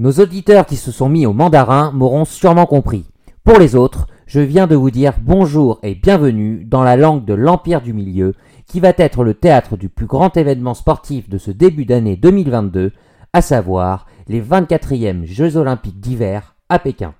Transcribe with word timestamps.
Nos 0.00 0.12
auditeurs 0.12 0.64
qui 0.64 0.76
se 0.76 0.92
sont 0.92 1.08
mis 1.08 1.26
au 1.26 1.32
mandarin 1.32 1.90
m'auront 1.90 2.24
sûrement 2.24 2.66
compris. 2.66 3.04
Pour 3.42 3.58
les 3.58 3.74
autres, 3.74 4.06
je 4.28 4.38
viens 4.38 4.68
de 4.68 4.76
vous 4.76 4.92
dire 4.92 5.14
bonjour 5.20 5.80
et 5.82 5.96
bienvenue 5.96 6.64
dans 6.64 6.84
la 6.84 6.96
langue 6.96 7.24
de 7.24 7.34
l'Empire 7.34 7.80
du 7.80 7.92
Milieu, 7.92 8.34
qui 8.68 8.78
va 8.78 8.92
être 8.96 9.24
le 9.24 9.34
théâtre 9.34 9.76
du 9.76 9.88
plus 9.88 10.06
grand 10.06 10.36
événement 10.36 10.74
sportif 10.74 11.28
de 11.28 11.36
ce 11.36 11.50
début 11.50 11.84
d'année 11.84 12.14
2022, 12.14 12.92
à 13.32 13.42
savoir 13.42 14.06
les 14.28 14.40
24e 14.40 15.24
Jeux 15.24 15.56
Olympiques 15.56 15.98
d'hiver 15.98 16.54
à 16.68 16.78
Pékin. 16.78 17.14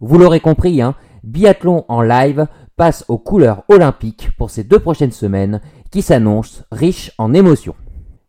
Vous 0.00 0.16
l'aurez 0.16 0.40
compris, 0.40 0.80
hein, 0.80 0.94
Biathlon 1.24 1.84
en 1.88 2.00
live 2.00 2.46
passe 2.78 3.04
aux 3.08 3.18
couleurs 3.18 3.64
olympiques 3.68 4.30
pour 4.38 4.48
ces 4.48 4.64
deux 4.64 4.78
prochaines 4.78 5.12
semaines 5.12 5.60
qui 5.90 6.00
s'annoncent 6.00 6.62
riches 6.72 7.12
en 7.18 7.34
émotions. 7.34 7.74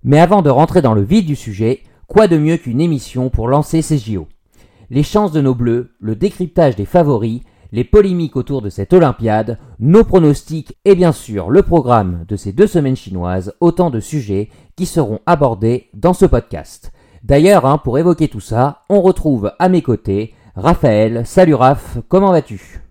Mais 0.03 0.19
avant 0.19 0.41
de 0.41 0.49
rentrer 0.49 0.81
dans 0.81 0.93
le 0.93 1.01
vif 1.01 1.25
du 1.25 1.37
sujet, 1.37 1.83
quoi 2.09 2.27
de 2.27 2.37
mieux 2.37 2.57
qu'une 2.57 2.81
émission 2.81 3.29
pour 3.29 3.47
lancer 3.47 3.81
ces 3.83 3.99
JO 3.99 4.27
Les 4.89 5.03
chances 5.03 5.31
de 5.31 5.41
nos 5.41 5.53
bleus, 5.53 5.91
le 5.99 6.15
décryptage 6.15 6.75
des 6.75 6.85
favoris, 6.85 7.41
les 7.71 7.83
polémiques 7.83 8.35
autour 8.35 8.63
de 8.63 8.69
cette 8.69 8.93
Olympiade, 8.93 9.59
nos 9.79 10.03
pronostics 10.03 10.75
et 10.85 10.95
bien 10.95 11.11
sûr 11.11 11.51
le 11.51 11.61
programme 11.61 12.25
de 12.27 12.35
ces 12.35 12.51
deux 12.51 12.65
semaines 12.65 12.95
chinoises, 12.95 13.53
autant 13.59 13.91
de 13.91 13.99
sujets 13.99 14.49
qui 14.75 14.87
seront 14.87 15.19
abordés 15.27 15.89
dans 15.93 16.13
ce 16.13 16.25
podcast. 16.25 16.91
D'ailleurs, 17.23 17.67
hein, 17.67 17.77
pour 17.77 17.99
évoquer 17.99 18.27
tout 18.27 18.39
ça, 18.39 18.85
on 18.89 19.01
retrouve 19.01 19.53
à 19.59 19.69
mes 19.69 19.83
côtés 19.83 20.33
Raphaël. 20.55 21.27
Salut 21.27 21.53
Raph, 21.53 21.99
comment 22.07 22.31
vas-tu? 22.31 22.81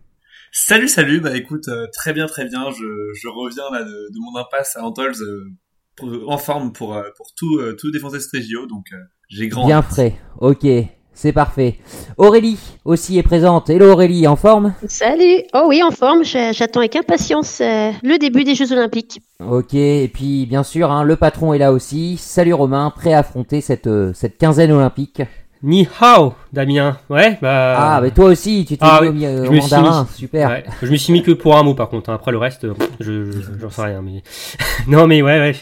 Salut, 0.52 0.88
salut. 0.88 1.20
Bah 1.20 1.36
écoute, 1.36 1.66
euh, 1.68 1.88
très 1.92 2.12
bien, 2.12 2.26
très 2.26 2.44
bien. 2.44 2.70
Je, 2.70 3.28
reviens 3.28 3.64
là 3.72 3.82
de, 3.82 3.90
de 3.90 4.18
mon 4.20 4.38
impasse 4.38 4.76
à 4.76 4.84
Antols 4.84 5.20
euh, 5.20 5.50
pour- 5.98 6.30
en 6.30 6.38
forme 6.38 6.72
pour 6.72 6.94
euh, 6.96 7.02
pour 7.16 7.26
tout 7.36 7.58
euh, 7.58 7.76
tout 7.78 7.90
défoncer 7.90 8.20
ce 8.20 8.28
Trégio. 8.28 8.66
Donc 8.66 8.86
euh, 8.92 8.96
j'ai 9.28 9.48
grand. 9.48 9.66
Bien 9.66 9.78
hâte. 9.78 9.84
frais, 9.86 10.14
ok, 10.40 10.66
c'est 11.12 11.32
parfait. 11.32 11.78
Aurélie 12.16 12.58
aussi 12.84 13.18
est 13.18 13.22
présente. 13.22 13.68
Hello 13.70 13.92
Aurélie, 13.92 14.26
en 14.26 14.36
forme? 14.36 14.74
Salut 14.86 15.42
Oh 15.54 15.64
oui, 15.68 15.82
en 15.82 15.90
forme, 15.90 16.24
j'a- 16.24 16.52
j'attends 16.52 16.80
avec 16.80 16.96
impatience 16.96 17.60
euh, 17.60 17.90
le 18.02 18.18
début 18.18 18.44
des 18.44 18.54
Jeux 18.54 18.72
Olympiques. 18.72 19.20
Ok, 19.44 19.74
et 19.74 20.10
puis 20.12 20.46
bien 20.46 20.62
sûr, 20.62 20.90
hein, 20.90 21.02
le 21.04 21.16
patron 21.16 21.52
est 21.52 21.58
là 21.58 21.72
aussi. 21.72 22.16
Salut 22.16 22.54
Romain, 22.54 22.90
prêt 22.94 23.12
à 23.12 23.18
affronter 23.20 23.60
cette, 23.60 23.86
euh, 23.86 24.12
cette 24.14 24.38
quinzaine 24.38 24.72
olympique. 24.72 25.22
Ni 25.62 25.88
hao, 26.00 26.34
Damien. 26.52 26.98
Ouais, 27.10 27.36
bah. 27.42 27.74
Ah, 27.96 28.00
mais 28.00 28.12
toi 28.12 28.26
aussi, 28.26 28.64
tu 28.64 28.76
t'es 28.78 28.84
Ah 28.86 29.00
mis 29.02 29.26
au, 29.26 29.44
je 29.46 29.50
mandarin, 29.50 30.04
mis. 30.04 30.08
super. 30.16 30.48
Ouais. 30.50 30.64
Je 30.82 30.90
me 30.90 30.96
suis 30.96 31.12
mis 31.12 31.22
que 31.22 31.32
pour 31.32 31.56
un 31.56 31.62
mot 31.64 31.74
par 31.74 31.88
contre. 31.88 32.10
hein. 32.10 32.14
Après 32.14 32.30
le 32.30 32.38
reste, 32.38 32.64
euh, 32.64 32.74
je 33.00 33.30
je- 33.32 33.40
j'en 33.60 33.70
sais 33.70 33.82
rien. 33.82 34.00
Mais 34.02 34.22
non, 34.86 35.06
mais 35.08 35.20
ouais, 35.20 35.38
ouais. 35.40 35.56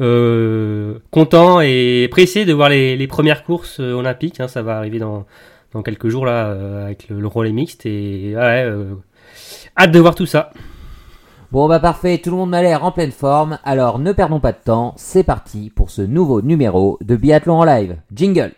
Euh, 0.00 0.98
content 1.10 1.60
et 1.60 2.08
pressé 2.10 2.44
de 2.44 2.52
voir 2.52 2.68
les, 2.68 2.96
les 2.96 3.06
premières 3.06 3.42
courses 3.42 3.80
euh, 3.80 3.94
olympiques. 3.94 4.38
hein. 4.40 4.48
Ça 4.48 4.62
va 4.62 4.76
arriver 4.76 4.98
dans 4.98 5.24
dans 5.72 5.82
quelques 5.82 6.08
jours 6.08 6.24
là 6.26 6.46
euh, 6.48 6.84
avec 6.84 7.08
le, 7.08 7.18
le 7.20 7.26
relais 7.26 7.52
mixte 7.52 7.84
et 7.86 8.34
ouais, 8.36 8.64
euh, 8.64 8.94
hâte 9.78 9.92
de 9.92 9.98
voir 9.98 10.14
tout 10.14 10.26
ça. 10.26 10.50
Bon 11.52 11.66
bah 11.68 11.80
parfait, 11.80 12.18
tout 12.18 12.30
le 12.30 12.36
monde 12.36 12.50
m'a 12.50 12.60
l'air 12.62 12.84
en 12.84 12.92
pleine 12.92 13.10
forme, 13.12 13.58
alors 13.64 13.98
ne 13.98 14.12
perdons 14.12 14.38
pas 14.40 14.52
de 14.52 14.58
temps, 14.62 14.92
c'est 14.98 15.22
parti 15.24 15.72
pour 15.74 15.88
ce 15.90 16.02
nouveau 16.02 16.42
numéro 16.42 16.98
de 17.02 17.16
Biathlon 17.16 17.60
en 17.60 17.64
live. 17.64 17.96
Jingle 18.14 18.52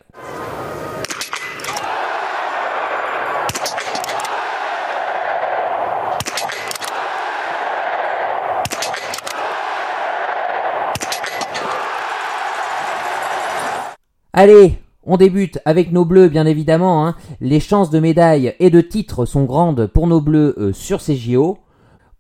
Allez, 14.33 14.79
on 15.03 15.17
débute 15.17 15.59
avec 15.65 15.91
nos 15.91 16.05
bleus 16.05 16.29
bien 16.29 16.47
évidemment. 16.47 17.07
hein. 17.07 17.17
Les 17.41 17.59
chances 17.59 17.91
de 17.91 17.99
médailles 17.99 18.55
et 18.61 18.71
de 18.71 18.81
titres 18.81 19.25
sont 19.25 19.45
grandes 19.45 19.87
pour 19.87 20.07
nos 20.07 20.21
bleus 20.21 20.55
euh, 20.59 20.73
sur 20.73 21.01
ces 21.01 21.17
JO. 21.17 21.59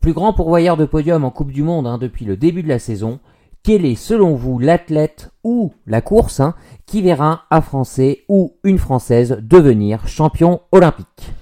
Plus 0.00 0.12
grand 0.12 0.32
pourvoyeur 0.32 0.76
de 0.76 0.87
podium 0.87 1.25
en 1.25 1.31
Coupe 1.31 1.53
du 1.53 1.62
Monde 1.62 1.87
hein, 1.87 1.98
depuis 1.98 2.25
le 2.25 2.37
début 2.37 2.62
de 2.62 2.69
la 2.69 2.78
saison. 2.78 3.21
Quel 3.62 3.84
est 3.84 3.94
selon 3.94 4.34
vous 4.34 4.59
l'athlète 4.59 5.31
ou 5.44 5.72
la 5.87 6.00
course 6.00 6.41
hein, 6.41 6.54
qui 6.87 7.03
verra 7.03 7.43
un 7.50 7.60
Français 7.60 8.25
ou 8.28 8.54
une 8.65 8.78
Française 8.78 9.38
devenir 9.42 10.09
champion 10.09 10.62
olympique? 10.72 11.32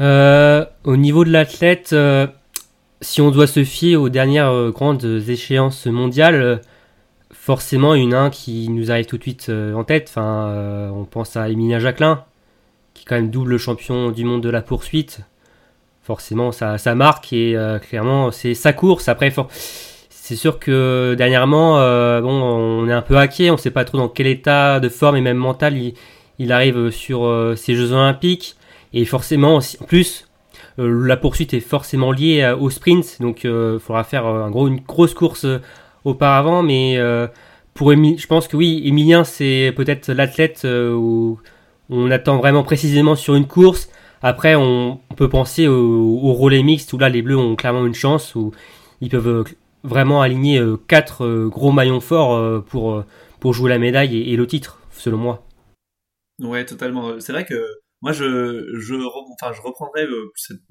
Euh, 0.00 0.64
au 0.84 0.96
niveau 0.96 1.24
de 1.24 1.30
l'athlète, 1.30 1.90
euh, 1.94 2.26
si 3.00 3.20
on 3.20 3.30
doit 3.30 3.46
se 3.46 3.64
fier 3.64 3.96
aux 3.96 4.10
dernières 4.10 4.70
grandes 4.70 5.04
échéances 5.28 5.86
mondiales, 5.86 6.60
forcément 7.42 7.96
une 7.96 8.14
un 8.14 8.30
qui 8.30 8.68
nous 8.68 8.92
arrive 8.92 9.06
tout 9.06 9.18
de 9.18 9.22
suite 9.22 9.46
euh, 9.48 9.74
en 9.74 9.82
tête. 9.82 10.06
Enfin, 10.08 10.46
euh, 10.46 10.90
on 10.90 11.04
pense 11.04 11.36
à 11.36 11.48
Emilia 11.48 11.80
Jacquelin, 11.80 12.24
qui 12.94 13.02
est 13.02 13.04
quand 13.04 13.16
même 13.16 13.30
double 13.30 13.58
champion 13.58 14.12
du 14.12 14.24
monde 14.24 14.44
de 14.44 14.48
la 14.48 14.62
poursuite. 14.62 15.22
Forcément, 16.04 16.52
ça, 16.52 16.78
marque 16.94 17.32
et 17.32 17.56
euh, 17.56 17.80
clairement 17.80 18.30
c'est 18.30 18.54
sa 18.54 18.72
course. 18.72 19.08
Après, 19.08 19.32
c'est 20.08 20.36
sûr 20.36 20.60
que 20.60 21.16
dernièrement, 21.18 21.78
bon, 22.20 22.30
on 22.30 22.88
est 22.88 22.92
un 22.92 23.02
peu 23.02 23.18
hacké, 23.18 23.50
on 23.50 23.56
sait 23.56 23.72
pas 23.72 23.84
trop 23.84 23.98
dans 23.98 24.08
quel 24.08 24.28
état 24.28 24.78
de 24.78 24.88
forme 24.88 25.16
et 25.16 25.20
même 25.20 25.36
mental 25.36 25.76
il, 26.38 26.52
arrive 26.52 26.90
sur 26.90 27.52
ces 27.56 27.74
Jeux 27.74 27.90
Olympiques. 27.90 28.54
Et 28.92 29.04
forcément, 29.04 29.56
en 29.56 29.84
plus, 29.84 30.28
la 30.78 31.16
poursuite 31.16 31.54
est 31.54 31.60
forcément 31.60 32.12
liée 32.12 32.54
au 32.58 32.70
sprint, 32.70 33.20
donc 33.20 33.42
il 33.44 33.78
faudra 33.80 34.04
faire 34.04 34.26
un 34.26 34.50
gros, 34.50 34.68
une 34.68 34.80
grosse 34.80 35.14
course 35.14 35.46
auparavant. 36.04 36.62
Mais 36.62 36.96
euh, 36.98 37.26
pour 37.74 37.92
Émi- 37.92 38.18
je 38.18 38.26
pense 38.26 38.48
que 38.48 38.56
oui, 38.56 38.82
Emilien, 38.84 39.24
c'est 39.24 39.72
peut-être 39.76 40.12
l'athlète 40.12 40.62
euh, 40.64 40.92
où 40.92 41.38
on 41.90 42.10
attend 42.10 42.38
vraiment 42.38 42.62
précisément 42.62 43.16
sur 43.16 43.34
une 43.34 43.46
course. 43.46 43.88
Après, 44.22 44.54
on, 44.54 45.00
peut 45.16 45.28
penser 45.28 45.66
au, 45.66 46.18
au 46.22 46.32
relais 46.34 46.62
mixte 46.62 46.92
où 46.92 46.98
là, 46.98 47.08
les 47.08 47.22
Bleus 47.22 47.36
ont 47.36 47.56
clairement 47.56 47.86
une 47.86 47.94
chance, 47.94 48.34
où 48.36 48.52
ils 49.00 49.08
peuvent 49.08 49.28
euh, 49.28 49.44
vraiment 49.82 50.22
aligner 50.22 50.62
quatre 50.86 51.48
gros 51.48 51.72
maillons 51.72 52.00
forts 52.00 52.62
pour, 52.66 53.02
pour 53.40 53.52
jouer 53.52 53.68
la 53.68 53.80
médaille 53.80 54.16
et, 54.16 54.36
le 54.36 54.46
titre, 54.46 54.78
selon 54.92 55.18
moi. 55.18 55.44
Ouais, 56.38 56.64
totalement. 56.64 57.18
C'est 57.18 57.32
vrai 57.32 57.44
que 57.44 57.54
moi, 58.00 58.12
je, 58.12 58.78
je, 58.78 58.94
enfin, 58.94 59.52
je 59.52 59.60
reprendrai 59.60 60.06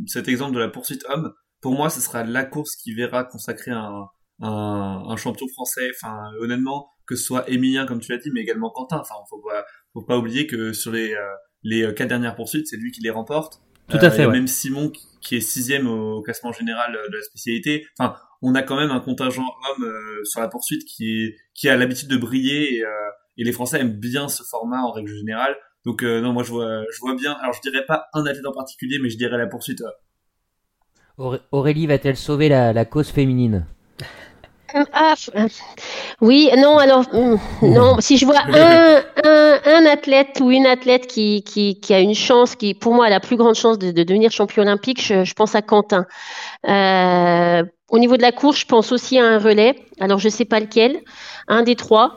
cet 0.07 0.29
exemple 0.29 0.53
de 0.53 0.59
la 0.59 0.69
poursuite 0.69 1.03
homme. 1.09 1.33
Pour 1.61 1.73
moi, 1.73 1.89
ce 1.89 1.99
sera 1.99 2.23
la 2.23 2.45
course 2.45 2.77
qui 2.77 2.93
verra 2.93 3.25
consacrer 3.25 3.71
un, 3.71 4.05
un, 4.41 5.03
un 5.07 5.15
champion 5.17 5.47
français. 5.47 5.89
Enfin, 5.95 6.31
honnêtement, 6.39 6.91
que 7.05 7.15
ce 7.15 7.23
soit 7.23 7.49
Emilien, 7.49 7.85
comme 7.85 7.99
tu 7.99 8.11
l'as 8.11 8.17
dit, 8.17 8.31
mais 8.33 8.41
également 8.41 8.69
Quentin. 8.69 8.99
Enfin, 8.99 9.15
faut 9.29 9.39
pas, 9.39 9.65
faut 9.93 10.01
pas 10.01 10.17
oublier 10.17 10.47
que 10.47 10.73
sur 10.73 10.91
les, 10.91 11.13
euh, 11.13 11.19
les 11.63 11.83
euh, 11.83 11.91
quatre 11.93 12.09
dernières 12.09 12.35
poursuites, 12.35 12.67
c'est 12.67 12.77
lui 12.77 12.91
qui 12.91 13.01
les 13.01 13.09
remporte. 13.09 13.61
Tout 13.89 13.97
à 14.01 14.05
Euh, 14.05 14.11
fait, 14.11 14.25
ouais. 14.25 14.31
Même 14.33 14.47
Simon, 14.47 14.89
qui- 14.89 15.05
qui 15.21 15.35
est 15.35 15.41
sixième 15.41 15.87
au 15.87 16.21
classement 16.21 16.51
général 16.51 16.93
de 16.93 17.15
la 17.15 17.21
spécialité. 17.23 17.85
Enfin, 17.99 18.15
on 18.41 18.55
a 18.55 18.63
quand 18.63 18.75
même 18.75 18.89
un 18.89 18.99
contingent 19.01 19.43
homme 19.43 19.83
euh, 19.83 20.23
sur 20.23 20.41
la 20.41 20.47
poursuite 20.47 20.83
qui, 20.85 21.05
est, 21.25 21.35
qui 21.53 21.69
a 21.69 21.77
l'habitude 21.77 22.07
de 22.09 22.17
briller 22.17 22.77
et, 22.77 22.83
euh, 22.83 22.89
et 23.37 23.43
les 23.43 23.51
Français 23.51 23.79
aiment 23.79 23.91
bien 23.99 24.27
ce 24.29 24.41
format 24.43 24.81
en 24.81 24.91
règle 24.91 25.13
générale. 25.15 25.55
Donc 25.85 26.03
euh, 26.03 26.21
non, 26.21 26.33
moi 26.33 26.41
je 26.43 26.49
vois, 26.51 26.83
je 26.91 26.99
vois 27.01 27.15
bien. 27.15 27.33
Alors 27.33 27.53
je 27.53 27.61
dirais 27.61 27.85
pas 27.85 28.07
un 28.13 28.25
athlète 28.25 28.45
en 28.47 28.51
particulier, 28.51 28.97
mais 29.01 29.09
je 29.09 29.17
dirais 29.17 29.37
la 29.37 29.45
poursuite. 29.47 29.81
euh, 29.81 29.91
Auré- 31.17 31.41
Aurélie 31.51 31.85
va-t-elle 31.85 32.17
sauver 32.17 32.49
la, 32.49 32.73
la 32.73 32.85
cause 32.85 33.09
féminine? 33.09 33.65
Ah, 34.93 35.15
oui, 36.21 36.49
non, 36.57 36.77
alors, 36.77 37.05
hum, 37.13 37.37
non, 37.61 37.97
si 37.99 38.17
je 38.17 38.25
vois 38.25 38.39
un, 38.53 39.01
un, 39.23 39.59
un 39.65 39.85
athlète 39.85 40.39
ou 40.41 40.51
une 40.51 40.65
athlète 40.65 41.07
qui, 41.07 41.43
qui, 41.43 41.79
qui 41.79 41.93
a 41.93 41.99
une 41.99 42.15
chance, 42.15 42.55
qui 42.55 42.73
pour 42.73 42.93
moi 42.93 43.07
a 43.07 43.09
la 43.09 43.19
plus 43.19 43.35
grande 43.37 43.55
chance 43.55 43.77
de, 43.79 43.91
de 43.91 44.03
devenir 44.03 44.31
champion 44.31 44.63
olympique, 44.63 45.03
je, 45.05 45.23
je 45.25 45.33
pense 45.33 45.55
à 45.55 45.61
Quentin. 45.61 46.05
Euh, 46.67 47.63
au 47.89 47.99
niveau 47.99 48.15
de 48.15 48.21
la 48.21 48.31
course, 48.31 48.59
je 48.61 48.65
pense 48.65 48.91
aussi 48.93 49.19
à 49.19 49.25
un 49.25 49.37
relais. 49.39 49.75
Alors, 49.99 50.19
je 50.19 50.29
sais 50.29 50.45
pas 50.45 50.59
lequel, 50.61 51.01
un 51.47 51.63
des 51.63 51.75
trois. 51.75 52.15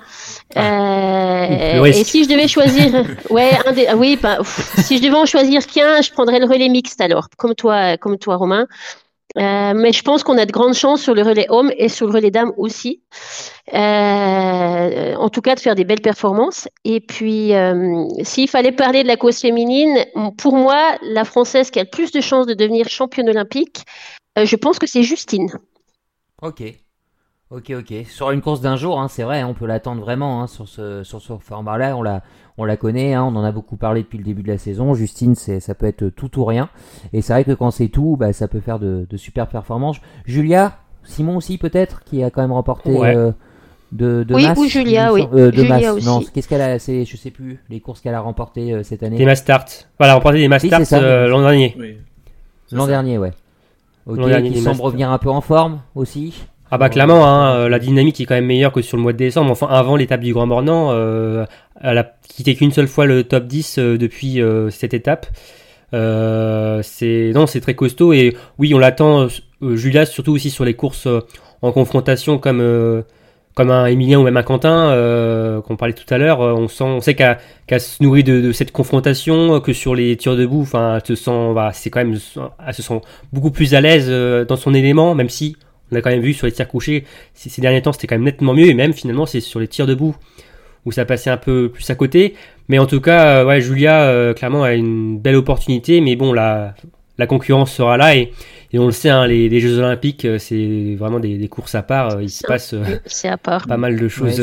le 0.54 0.60
Euh, 0.60 1.84
et 1.84 2.04
si 2.04 2.24
je 2.24 2.28
devais 2.28 2.46
choisir, 2.46 3.04
ouais, 3.30 3.50
un 3.66 3.72
des, 3.72 3.86
ah 3.88 3.96
oui, 3.96 4.16
bah, 4.22 4.36
pff, 4.38 4.76
si 4.84 4.98
je 4.98 5.02
devais 5.02 5.16
en 5.16 5.26
choisir 5.26 5.66
qu'un, 5.66 6.00
je 6.00 6.12
prendrais 6.12 6.38
le 6.38 6.46
relais 6.46 6.68
mixte 6.68 7.00
alors, 7.00 7.28
comme 7.36 7.54
toi, 7.54 7.96
comme 7.96 8.18
toi, 8.18 8.36
Romain. 8.36 8.66
Mais 9.36 9.92
je 9.92 10.02
pense 10.02 10.22
qu'on 10.22 10.38
a 10.38 10.46
de 10.46 10.52
grandes 10.52 10.74
chances 10.74 11.02
sur 11.02 11.14
le 11.14 11.22
relais 11.22 11.46
homme 11.48 11.72
et 11.76 11.88
sur 11.88 12.06
le 12.06 12.12
relais 12.12 12.30
dame 12.30 12.52
aussi. 12.56 13.02
en 13.72 15.28
tout 15.30 15.40
cas, 15.40 15.54
de 15.54 15.60
faire 15.60 15.74
des 15.74 15.84
belles 15.84 16.00
performances. 16.00 16.68
Et 16.84 17.00
puis, 17.00 17.52
s'il 18.22 18.48
fallait 18.48 18.72
parler 18.72 19.02
de 19.02 19.08
la 19.08 19.16
course 19.16 19.40
féminine, 19.40 20.04
pour 20.38 20.56
moi, 20.56 20.96
la 21.02 21.24
française 21.24 21.70
qui 21.70 21.80
a 21.80 21.84
le 21.84 21.90
plus 21.90 22.12
de 22.12 22.20
chances 22.20 22.46
de 22.46 22.54
devenir 22.54 22.88
championne 22.88 23.28
olympique, 23.28 23.84
je 24.36 24.56
pense 24.56 24.78
que 24.78 24.86
c'est 24.86 25.02
Justine. 25.02 25.50
Ok. 26.42 26.62
Ok, 27.54 27.72
ok. 27.78 28.06
Sur 28.08 28.32
une 28.32 28.40
course 28.40 28.60
d'un 28.60 28.74
jour, 28.74 28.98
hein, 28.98 29.06
c'est 29.08 29.22
vrai, 29.22 29.44
on 29.44 29.54
peut 29.54 29.66
l'attendre 29.66 30.00
vraiment 30.00 30.42
hein, 30.42 30.48
sur 30.48 30.66
ce, 30.66 31.04
sur 31.04 31.20
ce 31.22 31.34
format-là. 31.38 31.96
On 31.96 32.02
la, 32.02 32.22
on 32.58 32.64
la 32.64 32.76
connaît, 32.76 33.14
hein, 33.14 33.22
on 33.22 33.36
en 33.36 33.44
a 33.44 33.52
beaucoup 33.52 33.76
parlé 33.76 34.02
depuis 34.02 34.18
le 34.18 34.24
début 34.24 34.42
de 34.42 34.48
la 34.48 34.58
saison. 34.58 34.92
Justine, 34.94 35.36
c'est, 35.36 35.60
ça 35.60 35.76
peut 35.76 35.86
être 35.86 36.08
tout 36.08 36.36
ou 36.40 36.44
rien. 36.44 36.68
Et 37.12 37.22
c'est 37.22 37.32
vrai 37.32 37.44
que 37.44 37.52
quand 37.52 37.70
c'est 37.70 37.88
tout, 37.88 38.16
bah, 38.18 38.32
ça 38.32 38.48
peut 38.48 38.58
faire 38.58 38.80
de, 38.80 39.06
de 39.08 39.16
super 39.16 39.46
performances. 39.46 39.98
Julia, 40.24 40.78
Simon 41.04 41.36
aussi 41.36 41.56
peut-être, 41.56 42.02
qui 42.02 42.24
a 42.24 42.30
quand 42.30 42.42
même 42.42 42.50
remporté 42.50 42.90
euh, 42.90 43.30
de, 43.92 44.24
de 44.24 44.34
oui, 44.34 44.48
ou 44.56 44.64
Julia, 44.64 45.12
oui. 45.12 45.28
Euh, 45.32 45.52
de 45.52 45.56
Julia 45.56 45.94
Aussi. 45.94 46.06
Non, 46.06 46.22
qu'est-ce 46.22 46.48
qu'elle 46.48 46.62
a 46.62 46.80
c'est, 46.80 47.04
Je 47.04 47.16
sais 47.16 47.30
plus 47.30 47.60
les 47.70 47.78
courses 47.78 48.00
qu'elle 48.00 48.14
a 48.14 48.20
remportées 48.20 48.72
euh, 48.72 48.82
cette 48.82 49.04
année. 49.04 49.16
Des 49.16 49.26
Mass 49.26 49.38
Start. 49.38 49.88
Voilà, 49.98 50.14
remporté 50.14 50.38
des 50.38 50.48
Mass 50.48 50.66
Start 50.66 50.90
l'an 50.90 51.40
dernier. 51.42 51.76
Oui. 51.78 51.98
L'an 52.72 52.88
dernier, 52.88 53.16
ouais. 53.18 53.30
Ok, 54.06 54.16
l'an 54.16 54.26
dernier, 54.26 54.50
qui 54.50 54.60
semble 54.60 54.80
revenir 54.80 55.10
un 55.12 55.18
peu 55.18 55.30
en 55.30 55.40
forme 55.40 55.82
aussi. 55.94 56.46
Ah 56.70 56.78
bah 56.78 56.88
clairement, 56.88 57.26
hein, 57.26 57.54
euh, 57.56 57.68
la 57.68 57.78
dynamique 57.78 58.20
est 58.20 58.24
quand 58.24 58.34
même 58.34 58.46
meilleure 58.46 58.72
que 58.72 58.80
sur 58.82 58.96
le 58.96 59.02
mois 59.02 59.12
de 59.12 59.18
décembre. 59.18 59.50
Enfin, 59.50 59.66
avant 59.68 59.96
l'étape 59.96 60.20
du 60.20 60.32
Grand 60.32 60.46
Mornan, 60.46 60.90
euh, 60.92 61.44
elle 61.80 61.98
a 61.98 62.14
quitté 62.28 62.54
qu'une 62.54 62.72
seule 62.72 62.88
fois 62.88 63.06
le 63.06 63.24
top 63.24 63.46
10 63.46 63.78
euh, 63.78 63.98
depuis 63.98 64.40
euh, 64.40 64.70
cette 64.70 64.94
étape. 64.94 65.26
c'est 65.92 67.32
non, 67.34 67.46
c'est 67.46 67.60
très 67.60 67.74
costaud 67.74 68.12
et 68.12 68.36
oui, 68.58 68.74
on 68.74 68.78
l'attend. 68.78 69.28
Julia, 69.62 70.04
surtout 70.04 70.32
aussi 70.32 70.50
sur 70.50 70.64
les 70.64 70.74
courses 70.74 71.08
en 71.62 71.72
confrontation 71.72 72.38
comme 72.38 73.04
comme 73.54 73.70
un 73.70 73.86
Emilien 73.86 74.18
ou 74.18 74.24
même 74.24 74.36
un 74.36 74.42
Quentin 74.42 74.90
qu'on 75.64 75.76
parlait 75.76 75.94
tout 75.94 76.12
à 76.12 76.18
l'heure. 76.18 76.40
on 76.40 76.66
sent, 76.68 76.84
on 76.84 77.00
sait 77.00 77.14
qu'elle 77.14 77.80
se 77.80 78.02
nourrit 78.02 78.24
de, 78.24 78.52
cette 78.52 78.72
confrontation, 78.72 79.60
que 79.60 79.72
sur 79.72 79.94
les 79.94 80.16
tirs 80.16 80.36
debout, 80.36 80.62
enfin, 80.62 80.98
se 81.04 81.54
bah, 81.54 81.70
c'est 81.72 81.90
quand 81.90 82.04
même, 82.04 82.18
elle 82.66 82.74
se 82.74 82.82
sent 82.82 83.00
beaucoup 83.32 83.52
plus 83.52 83.74
à 83.74 83.80
l'aise 83.80 84.10
dans 84.46 84.56
son 84.56 84.74
élément, 84.74 85.14
même 85.14 85.28
si 85.28 85.56
on 85.94 85.98
a 85.98 86.02
quand 86.02 86.10
même 86.10 86.20
vu 86.20 86.34
sur 86.34 86.46
les 86.46 86.52
tirs 86.52 86.68
couchés, 86.68 87.04
ces 87.34 87.60
derniers 87.60 87.82
temps 87.82 87.92
c'était 87.92 88.06
quand 88.06 88.16
même 88.16 88.24
nettement 88.24 88.52
mieux, 88.52 88.66
et 88.66 88.74
même 88.74 88.92
finalement 88.92 89.26
c'est 89.26 89.40
sur 89.40 89.60
les 89.60 89.68
tirs 89.68 89.86
debout 89.86 90.16
où 90.84 90.92
ça 90.92 91.04
passait 91.04 91.30
un 91.30 91.36
peu 91.36 91.70
plus 91.72 91.88
à 91.90 91.94
côté. 91.94 92.34
Mais 92.68 92.78
en 92.78 92.86
tout 92.86 93.00
cas, 93.00 93.40
euh, 93.40 93.44
ouais, 93.44 93.60
Julia 93.60 94.02
euh, 94.04 94.34
clairement 94.34 94.62
a 94.62 94.72
une 94.72 95.18
belle 95.18 95.36
opportunité, 95.36 96.00
mais 96.00 96.16
bon, 96.16 96.32
la, 96.32 96.74
la 97.18 97.26
concurrence 97.26 97.72
sera 97.72 97.96
là 97.96 98.16
et, 98.16 98.32
et 98.72 98.78
on 98.78 98.86
le 98.86 98.92
sait, 98.92 99.10
hein, 99.10 99.26
les, 99.26 99.48
les, 99.48 99.60
Jeux 99.60 99.78
Olympiques, 99.78 100.24
euh, 100.24 100.38
c'est 100.38 100.96
vraiment 100.98 101.20
des, 101.20 101.38
des, 101.38 101.48
courses 101.48 101.74
à 101.74 101.82
part. 101.82 102.20
Il 102.20 102.30
se 102.30 102.46
passe 102.46 102.74
pas 103.68 103.76
mal 103.76 103.98
de 103.98 104.08
choses 104.08 104.42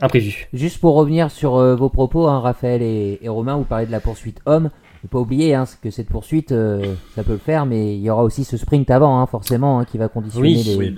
imprévues. 0.00 0.48
Juste 0.52 0.78
pour 0.78 0.94
revenir 0.94 1.30
sur 1.30 1.52
vos 1.76 1.88
propos, 1.88 2.26
hein, 2.26 2.40
Raphaël 2.40 2.82
et, 2.82 3.18
et, 3.22 3.28
Romain, 3.28 3.56
vous 3.56 3.64
parlez 3.64 3.86
de 3.86 3.92
la 3.92 4.00
poursuite 4.00 4.40
homme 4.46 4.70
faut 5.02 5.08
pas 5.08 5.18
oublier 5.18 5.54
hein, 5.54 5.64
que 5.82 5.90
cette 5.90 6.08
poursuite, 6.08 6.52
euh, 6.52 6.94
ça 7.14 7.24
peut 7.24 7.32
le 7.32 7.38
faire, 7.38 7.66
mais 7.66 7.96
il 7.96 8.02
y 8.02 8.10
aura 8.10 8.22
aussi 8.22 8.44
ce 8.44 8.56
sprint 8.56 8.90
avant, 8.90 9.20
hein, 9.20 9.26
forcément, 9.26 9.80
hein, 9.80 9.84
qui 9.84 9.98
va 9.98 10.08
conditionner 10.08 10.62
les, 10.62 10.94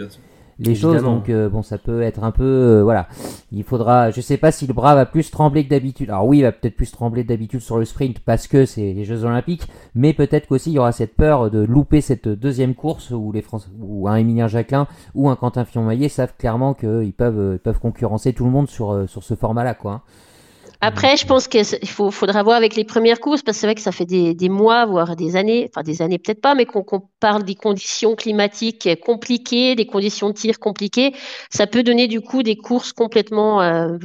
les 0.59 0.75
choses. 0.75 1.03
Donc 1.03 1.31
euh, 1.31 1.49
bon, 1.49 1.63
ça 1.63 1.79
peut 1.79 2.03
être 2.03 2.23
un 2.23 2.31
peu, 2.31 2.45
euh, 2.45 2.83
voilà. 2.83 3.09
Il 3.51 3.65
faudra, 3.65 4.11
je 4.11 4.21
sais 4.21 4.37
pas 4.37 4.53
si 4.53 4.67
le 4.67 4.75
bras 4.75 4.95
va 4.95 5.07
plus 5.07 5.31
trembler 5.31 5.65
que 5.65 5.71
d'habitude. 5.71 6.11
Alors 6.11 6.27
oui, 6.27 6.39
il 6.39 6.43
va 6.43 6.53
peut-être 6.53 6.77
plus 6.77 6.93
trembler 6.93 7.25
d'habitude 7.25 7.61
sur 7.61 7.79
le 7.79 7.87
sprint 7.87 8.19
parce 8.21 8.47
que 8.47 8.67
c'est 8.67 8.93
les 8.93 9.05
Jeux 9.05 9.25
Olympiques, 9.25 9.69
mais 9.95 10.13
peut-être 10.13 10.49
qu'aussi 10.49 10.71
il 10.71 10.75
y 10.75 10.79
aura 10.79 10.93
cette 10.93 11.17
peur 11.17 11.51
de 11.51 11.65
louper 11.65 12.03
cette 12.03 12.29
deuxième 12.29 12.75
course 12.75 13.11
où 13.11 13.33
les 13.33 13.41
Français, 13.41 13.69
ou 13.81 14.07
un 14.07 14.17
Émilien 14.17 14.49
Jacquelin 14.49 14.87
ou 15.15 15.31
un 15.31 15.37
Quentin 15.37 15.65
Fillon-Maillet 15.65 16.11
savent 16.11 16.35
clairement 16.37 16.75
qu'ils 16.75 17.15
peuvent, 17.15 17.55
ils 17.55 17.59
peuvent 17.59 17.81
concurrencer 17.81 18.35
tout 18.35 18.45
le 18.45 18.51
monde 18.51 18.69
sur 18.69 19.09
sur 19.09 19.23
ce 19.23 19.35
format-là, 19.35 19.73
quoi. 19.73 20.03
Après, 20.87 21.17
je 21.17 21.25
pense 21.25 21.49
qu'il 21.49 21.65
faudra 21.89 22.43
voir 22.43 22.57
avec 22.57 22.77
les 22.77 22.85
premières 22.85 23.19
courses, 23.19 23.43
parce 23.43 23.57
que 23.57 23.61
c'est 23.61 23.67
vrai 23.67 23.75
que 23.75 23.81
ça 23.81 23.91
fait 23.91 24.05
des, 24.05 24.49
mois, 24.51 24.85
voire 24.85 25.17
des 25.17 25.35
années, 25.35 25.67
enfin 25.71 25.83
des 25.83 26.03
années 26.03 26.19
peut-être 26.19 26.43
pas, 26.43 26.55
mais 26.55 26.67
qu'on 26.67 26.85
parle 27.21 27.43
des 27.43 27.55
conditions 27.55 28.15
climatiques 28.15 29.01
compliquées, 29.01 29.77
des 29.77 29.87
conditions 29.87 30.29
de 30.29 30.35
tir 30.35 30.59
compliquées. 30.59 31.15
Ça 31.51 31.67
peut 31.67 31.83
donner 31.83 32.07
du 32.07 32.21
coup 32.21 32.43
des 32.43 32.57
courses 32.57 32.93
complètement 32.93 33.63
euh, 33.63 33.97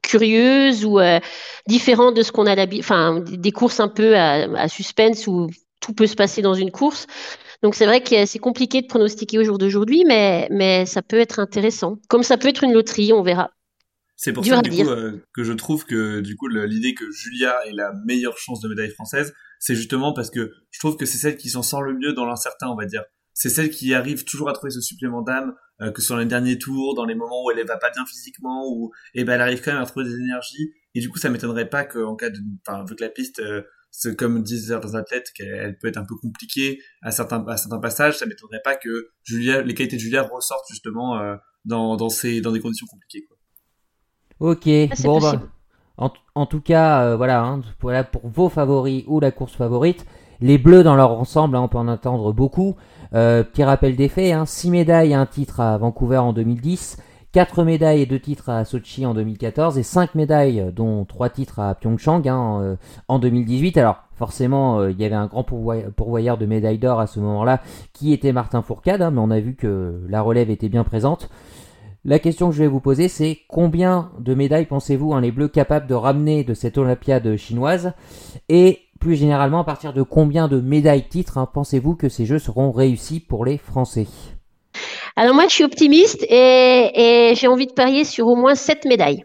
curieuses 0.00 0.86
ou 0.86 1.00
euh, 1.00 1.20
différentes 1.66 2.16
de 2.16 2.22
ce 2.22 2.32
qu'on 2.32 2.46
a 2.46 2.54
l'habitude, 2.54 2.86
enfin 2.86 3.20
des 3.20 3.52
courses 3.52 3.78
un 3.78 3.88
peu 3.88 4.16
à, 4.16 4.68
suspense 4.68 5.26
où 5.26 5.50
tout 5.80 5.92
peut 5.92 6.06
se 6.06 6.16
passer 6.16 6.40
dans 6.40 6.54
une 6.54 6.70
course. 6.70 7.06
Donc 7.62 7.74
c'est 7.74 7.84
vrai 7.84 8.00
que 8.02 8.24
c'est 8.24 8.38
compliqué 8.38 8.80
de 8.80 8.86
pronostiquer 8.86 9.38
au 9.38 9.44
jour 9.44 9.58
d'aujourd'hui, 9.58 10.04
mais, 10.06 10.48
mais 10.50 10.86
ça 10.86 11.02
peut 11.02 11.20
être 11.20 11.40
intéressant. 11.40 11.98
Comme 12.08 12.22
ça 12.22 12.38
peut 12.38 12.48
être 12.48 12.64
une 12.64 12.72
loterie, 12.72 13.12
on 13.12 13.22
verra. 13.22 13.50
C'est 14.20 14.32
pour 14.32 14.44
ça 14.44 14.60
du 14.62 14.70
coup, 14.70 14.88
euh, 14.88 15.24
que 15.32 15.44
je 15.44 15.52
trouve 15.52 15.84
que 15.84 16.18
du 16.18 16.34
coup 16.34 16.48
l'idée 16.48 16.92
que 16.92 17.08
Julia 17.12 17.64
ait 17.66 17.72
la 17.72 17.92
meilleure 18.04 18.36
chance 18.36 18.60
de 18.60 18.68
médaille 18.68 18.90
française, 18.90 19.32
c'est 19.60 19.76
justement 19.76 20.12
parce 20.12 20.28
que 20.30 20.50
je 20.72 20.78
trouve 20.80 20.96
que 20.96 21.06
c'est 21.06 21.18
celle 21.18 21.36
qui 21.36 21.48
s'en 21.50 21.62
sort 21.62 21.82
le 21.82 21.94
mieux 21.94 22.12
dans 22.14 22.26
l'incertain, 22.26 22.66
on 22.66 22.74
va 22.74 22.84
dire. 22.84 23.04
C'est 23.32 23.48
celle 23.48 23.70
qui 23.70 23.94
arrive 23.94 24.24
toujours 24.24 24.48
à 24.48 24.52
trouver 24.54 24.72
ce 24.72 24.80
supplément 24.80 25.22
d'âme, 25.22 25.54
euh, 25.80 25.92
que 25.92 26.02
sur 26.02 26.16
les 26.16 26.26
derniers 26.26 26.58
tours, 26.58 26.96
dans 26.96 27.04
les 27.04 27.14
moments 27.14 27.44
où 27.44 27.52
elle 27.52 27.64
va 27.64 27.76
pas 27.76 27.90
bien 27.90 28.04
physiquement, 28.06 28.68
ou 28.68 28.90
et 29.14 29.20
eh 29.20 29.24
ben 29.24 29.34
elle 29.34 29.40
arrive 29.40 29.62
quand 29.62 29.72
même 29.72 29.80
à 29.80 29.86
trouver 29.86 30.06
des 30.06 30.16
énergies. 30.16 30.72
Et 30.96 31.00
du 31.00 31.08
coup, 31.08 31.18
ça 31.18 31.30
m'étonnerait 31.30 31.70
pas 31.70 31.84
qu'en 31.84 32.16
cas 32.16 32.30
de, 32.30 32.40
enfin 32.66 32.84
vu 32.88 32.96
que 32.96 33.04
la 33.04 33.10
piste, 33.10 33.38
euh, 33.38 33.62
c'est 33.92 34.16
comme 34.16 34.42
disent 34.42 34.66
certains 34.66 34.96
athlètes, 34.96 35.30
qu'elle 35.32 35.78
peut 35.78 35.86
être 35.86 35.96
un 35.96 36.04
peu 36.04 36.16
compliquée 36.16 36.80
à 37.02 37.12
certains 37.12 37.46
à 37.46 37.56
certains 37.56 37.78
passages, 37.78 38.18
ça 38.18 38.26
m'étonnerait 38.26 38.62
pas 38.64 38.74
que 38.74 39.10
Julia, 39.22 39.62
les 39.62 39.74
qualités 39.74 39.94
de 39.94 40.00
Julia 40.00 40.22
ressortent 40.22 40.66
justement 40.68 41.20
dans 41.64 41.96
dans 41.96 42.08
ces 42.08 42.40
dans 42.40 42.50
des 42.50 42.60
conditions 42.60 42.88
compliquées. 42.88 43.24
Quoi. 43.28 43.37
Ok, 44.40 44.68
ah, 44.68 44.94
bon 45.02 45.20
bah, 45.20 45.42
en, 46.34 46.46
tout 46.46 46.60
cas, 46.60 47.02
euh, 47.02 47.16
voilà, 47.16 47.42
hein, 47.42 47.60
voilà 47.80 48.04
pour 48.04 48.22
vos 48.28 48.48
favoris 48.48 49.04
ou 49.08 49.18
la 49.18 49.32
course 49.32 49.54
favorite. 49.54 50.06
Les 50.40 50.56
Bleus 50.56 50.84
dans 50.84 50.94
leur 50.94 51.10
ensemble, 51.10 51.56
hein, 51.56 51.62
on 51.62 51.68
peut 51.68 51.78
en 51.78 51.88
attendre 51.88 52.32
beaucoup. 52.32 52.76
Euh, 53.14 53.42
petit 53.42 53.64
rappel 53.64 53.96
des 53.96 54.08
faits, 54.08 54.32
hein, 54.32 54.46
6 54.46 54.70
médailles 54.70 55.10
et 55.10 55.14
un 55.14 55.26
titre 55.26 55.60
à 55.60 55.76
Vancouver 55.78 56.18
en 56.18 56.32
2010, 56.32 56.98
4 57.32 57.64
médailles 57.64 58.02
et 58.02 58.06
2 58.06 58.20
titres 58.20 58.48
à 58.48 58.64
Sochi 58.64 59.06
en 59.06 59.14
2014 59.14 59.78
et 59.78 59.82
5 59.82 60.14
médailles 60.14 60.72
dont 60.74 61.04
3 61.04 61.30
titres 61.30 61.58
à 61.58 61.74
Pyeongchang 61.74 62.26
hein, 62.28 62.60
euh, 62.62 62.76
en 63.08 63.18
2018. 63.18 63.76
Alors 63.78 64.04
forcément, 64.14 64.80
euh, 64.80 64.90
il 64.90 65.00
y 65.00 65.04
avait 65.04 65.14
un 65.14 65.26
grand 65.26 65.44
pourvoyeur 65.44 66.38
de 66.38 66.46
médailles 66.46 66.78
d'or 66.78 67.00
à 67.00 67.06
ce 67.06 67.18
moment-là 67.20 67.60
qui 67.92 68.12
était 68.12 68.32
Martin 68.32 68.62
Fourcade, 68.62 69.02
hein, 69.02 69.10
mais 69.10 69.20
on 69.20 69.30
a 69.30 69.40
vu 69.40 69.54
que 69.54 70.00
la 70.08 70.22
relève 70.22 70.50
était 70.50 70.68
bien 70.68 70.84
présente. 70.84 71.30
La 72.04 72.18
question 72.20 72.48
que 72.48 72.54
je 72.54 72.62
vais 72.62 72.68
vous 72.68 72.80
poser, 72.80 73.08
c'est 73.08 73.40
combien 73.48 74.12
de 74.20 74.34
médailles 74.34 74.66
pensez-vous 74.66 75.14
hein, 75.14 75.20
les 75.20 75.32
Bleus 75.32 75.48
capables 75.48 75.88
de 75.88 75.94
ramener 75.94 76.44
de 76.44 76.54
cette 76.54 76.78
Olympiade 76.78 77.36
chinoise 77.36 77.92
Et 78.48 78.80
plus 79.00 79.16
généralement, 79.16 79.60
à 79.60 79.64
partir 79.64 79.92
de 79.92 80.02
combien 80.02 80.48
de 80.48 80.60
médailles 80.60 81.08
titres 81.08 81.38
hein, 81.38 81.48
pensez-vous 81.52 81.96
que 81.96 82.08
ces 82.08 82.24
Jeux 82.24 82.38
seront 82.38 82.70
réussis 82.70 83.20
pour 83.20 83.44
les 83.44 83.58
Français? 83.58 84.06
Alors 85.16 85.34
moi, 85.34 85.44
je 85.48 85.54
suis 85.54 85.64
optimiste 85.64 86.24
et, 86.30 87.32
j'ai 87.34 87.48
envie 87.48 87.66
de 87.66 87.72
parier 87.72 88.04
sur 88.04 88.28
au 88.28 88.36
moins 88.36 88.54
7 88.54 88.84
médailles. 88.84 89.24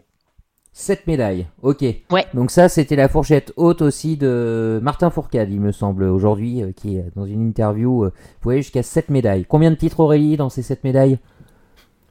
7 0.72 1.06
médailles, 1.06 1.46
ok. 1.62 1.84
Ouais. 2.10 2.24
Donc 2.34 2.50
ça, 2.50 2.68
c'était 2.68 2.96
la 2.96 3.08
fourchette 3.08 3.52
haute 3.56 3.80
aussi 3.80 4.16
de 4.16 4.80
Martin 4.82 5.10
Fourcade, 5.10 5.52
il 5.52 5.60
me 5.60 5.70
semble, 5.70 6.02
aujourd'hui, 6.02 6.64
euh, 6.64 6.72
qui 6.72 6.96
est 6.96 7.04
dans 7.14 7.26
une 7.26 7.46
interview. 7.46 8.06
Euh, 8.06 8.08
vous 8.08 8.42
voyez, 8.42 8.62
jusqu'à 8.62 8.82
7 8.82 9.08
médailles. 9.08 9.44
Combien 9.48 9.70
de 9.70 9.76
titres 9.76 10.00
Aurélie 10.00 10.36
dans 10.36 10.48
ces 10.48 10.62
7 10.62 10.82
médailles? 10.82 11.18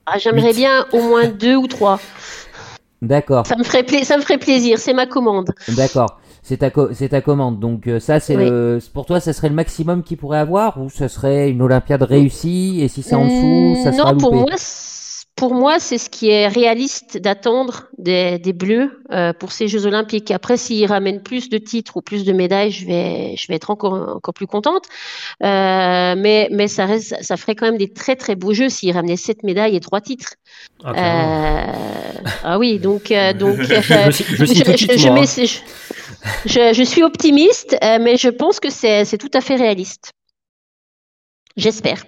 Ah, 0.05 0.17
J'aimerais 0.17 0.53
bien 0.53 0.86
au 0.91 1.01
moins 1.01 1.27
deux 1.27 1.55
ou 1.55 1.67
trois. 1.67 2.00
D'accord. 3.01 3.45
Ça 3.45 3.55
me 3.57 3.63
ferait, 3.63 3.86
ça 4.03 4.17
me 4.17 4.22
ferait 4.22 4.38
plaisir, 4.38 4.79
c'est 4.79 4.93
ma 4.93 5.05
commande. 5.05 5.51
D'accord. 5.69 6.19
C'est 6.41 6.57
ta, 6.57 6.69
ta 6.69 7.22
commande. 7.22 7.60
Donc 7.60 7.88
euh, 7.88 8.00
ça, 8.00 8.19
c'est 8.19 8.36
le... 8.36 8.79
pour 8.93 9.05
toi, 9.05 9.19
ça 9.19 9.31
serait 9.31 9.50
le 9.50 9.55
maximum 9.55 10.03
qu'il 10.03 10.17
pourrait 10.17 10.39
avoir 10.39 10.81
ou 10.81 10.89
ce 10.89 11.07
serait 11.07 11.50
une 11.50 11.62
Olympiade 11.62 12.03
réussie 12.03 12.81
et 12.81 12.89
si 12.89 13.01
c'est 13.01 13.15
en 13.15 13.25
dessous, 13.25 13.81
ça 13.83 13.93
sera 13.93 14.12
Non, 14.12 14.19
pour 14.19 14.36
moi, 14.36 14.51
pour 15.36 15.56
moi, 15.56 15.80
c'est 15.80 15.98
ce 15.98 16.12
qui 16.12 16.30
est 16.30 16.48
réaliste 16.48 17.18
d'attendre 17.18 17.88
des, 17.98 18.38
Bleus 18.54 19.02
euh, 19.12 19.34
pour 19.34 19.52
ces 19.52 19.68
Jeux 19.68 19.88
Olympiques. 19.88 20.30
Après, 20.30 20.58
s'ils 20.58 20.86
ramènent 20.86 21.24
plus 21.24 21.50
de 21.50 21.58
titres 21.58 21.98
ou 21.98 22.02
plus 22.02 22.24
de 22.24 22.34
médailles, 22.34 22.70
je 22.70 22.86
vais, 22.86 23.36
je 23.36 23.48
vais 23.48 23.56
être 23.56 23.72
encore, 23.72 23.94
encore 23.94 24.34
plus 24.36 24.46
contente. 24.46 24.86
Euh, 25.42 26.16
mais 26.16 26.50
mais 26.52 26.68
ça, 26.68 26.86
reste, 26.86 27.16
ça 27.22 27.36
ferait 27.36 27.56
quand 27.56 27.66
même 27.66 27.80
des 27.80 27.92
très 27.92 28.16
très 28.16 28.36
beaux 28.36 28.54
Jeux 28.54 28.70
s'ils 28.70 28.92
ramenaient 28.92 29.18
sept 29.18 29.42
médailles 29.42 29.75
et 29.75 29.80
trois 29.80 30.02
titres. 30.02 30.36
Ah, 30.84 30.92
euh, 30.92 31.66
ah 32.44 32.60
oui, 32.60 32.78
donc 32.84 33.12
donc 33.40 33.60
je, 33.60 33.75
je, 36.46 36.84
suis 36.84 37.04
optimiste, 37.04 37.75
mais 37.82 38.18
je 38.18 38.30
pense 38.30 38.60
que 38.60 38.70
c'est 38.70 39.18
tout 39.18 39.32
à 39.34 39.42
fait 39.42 39.56
réaliste. 39.56 40.12
J'espère. 41.58 42.04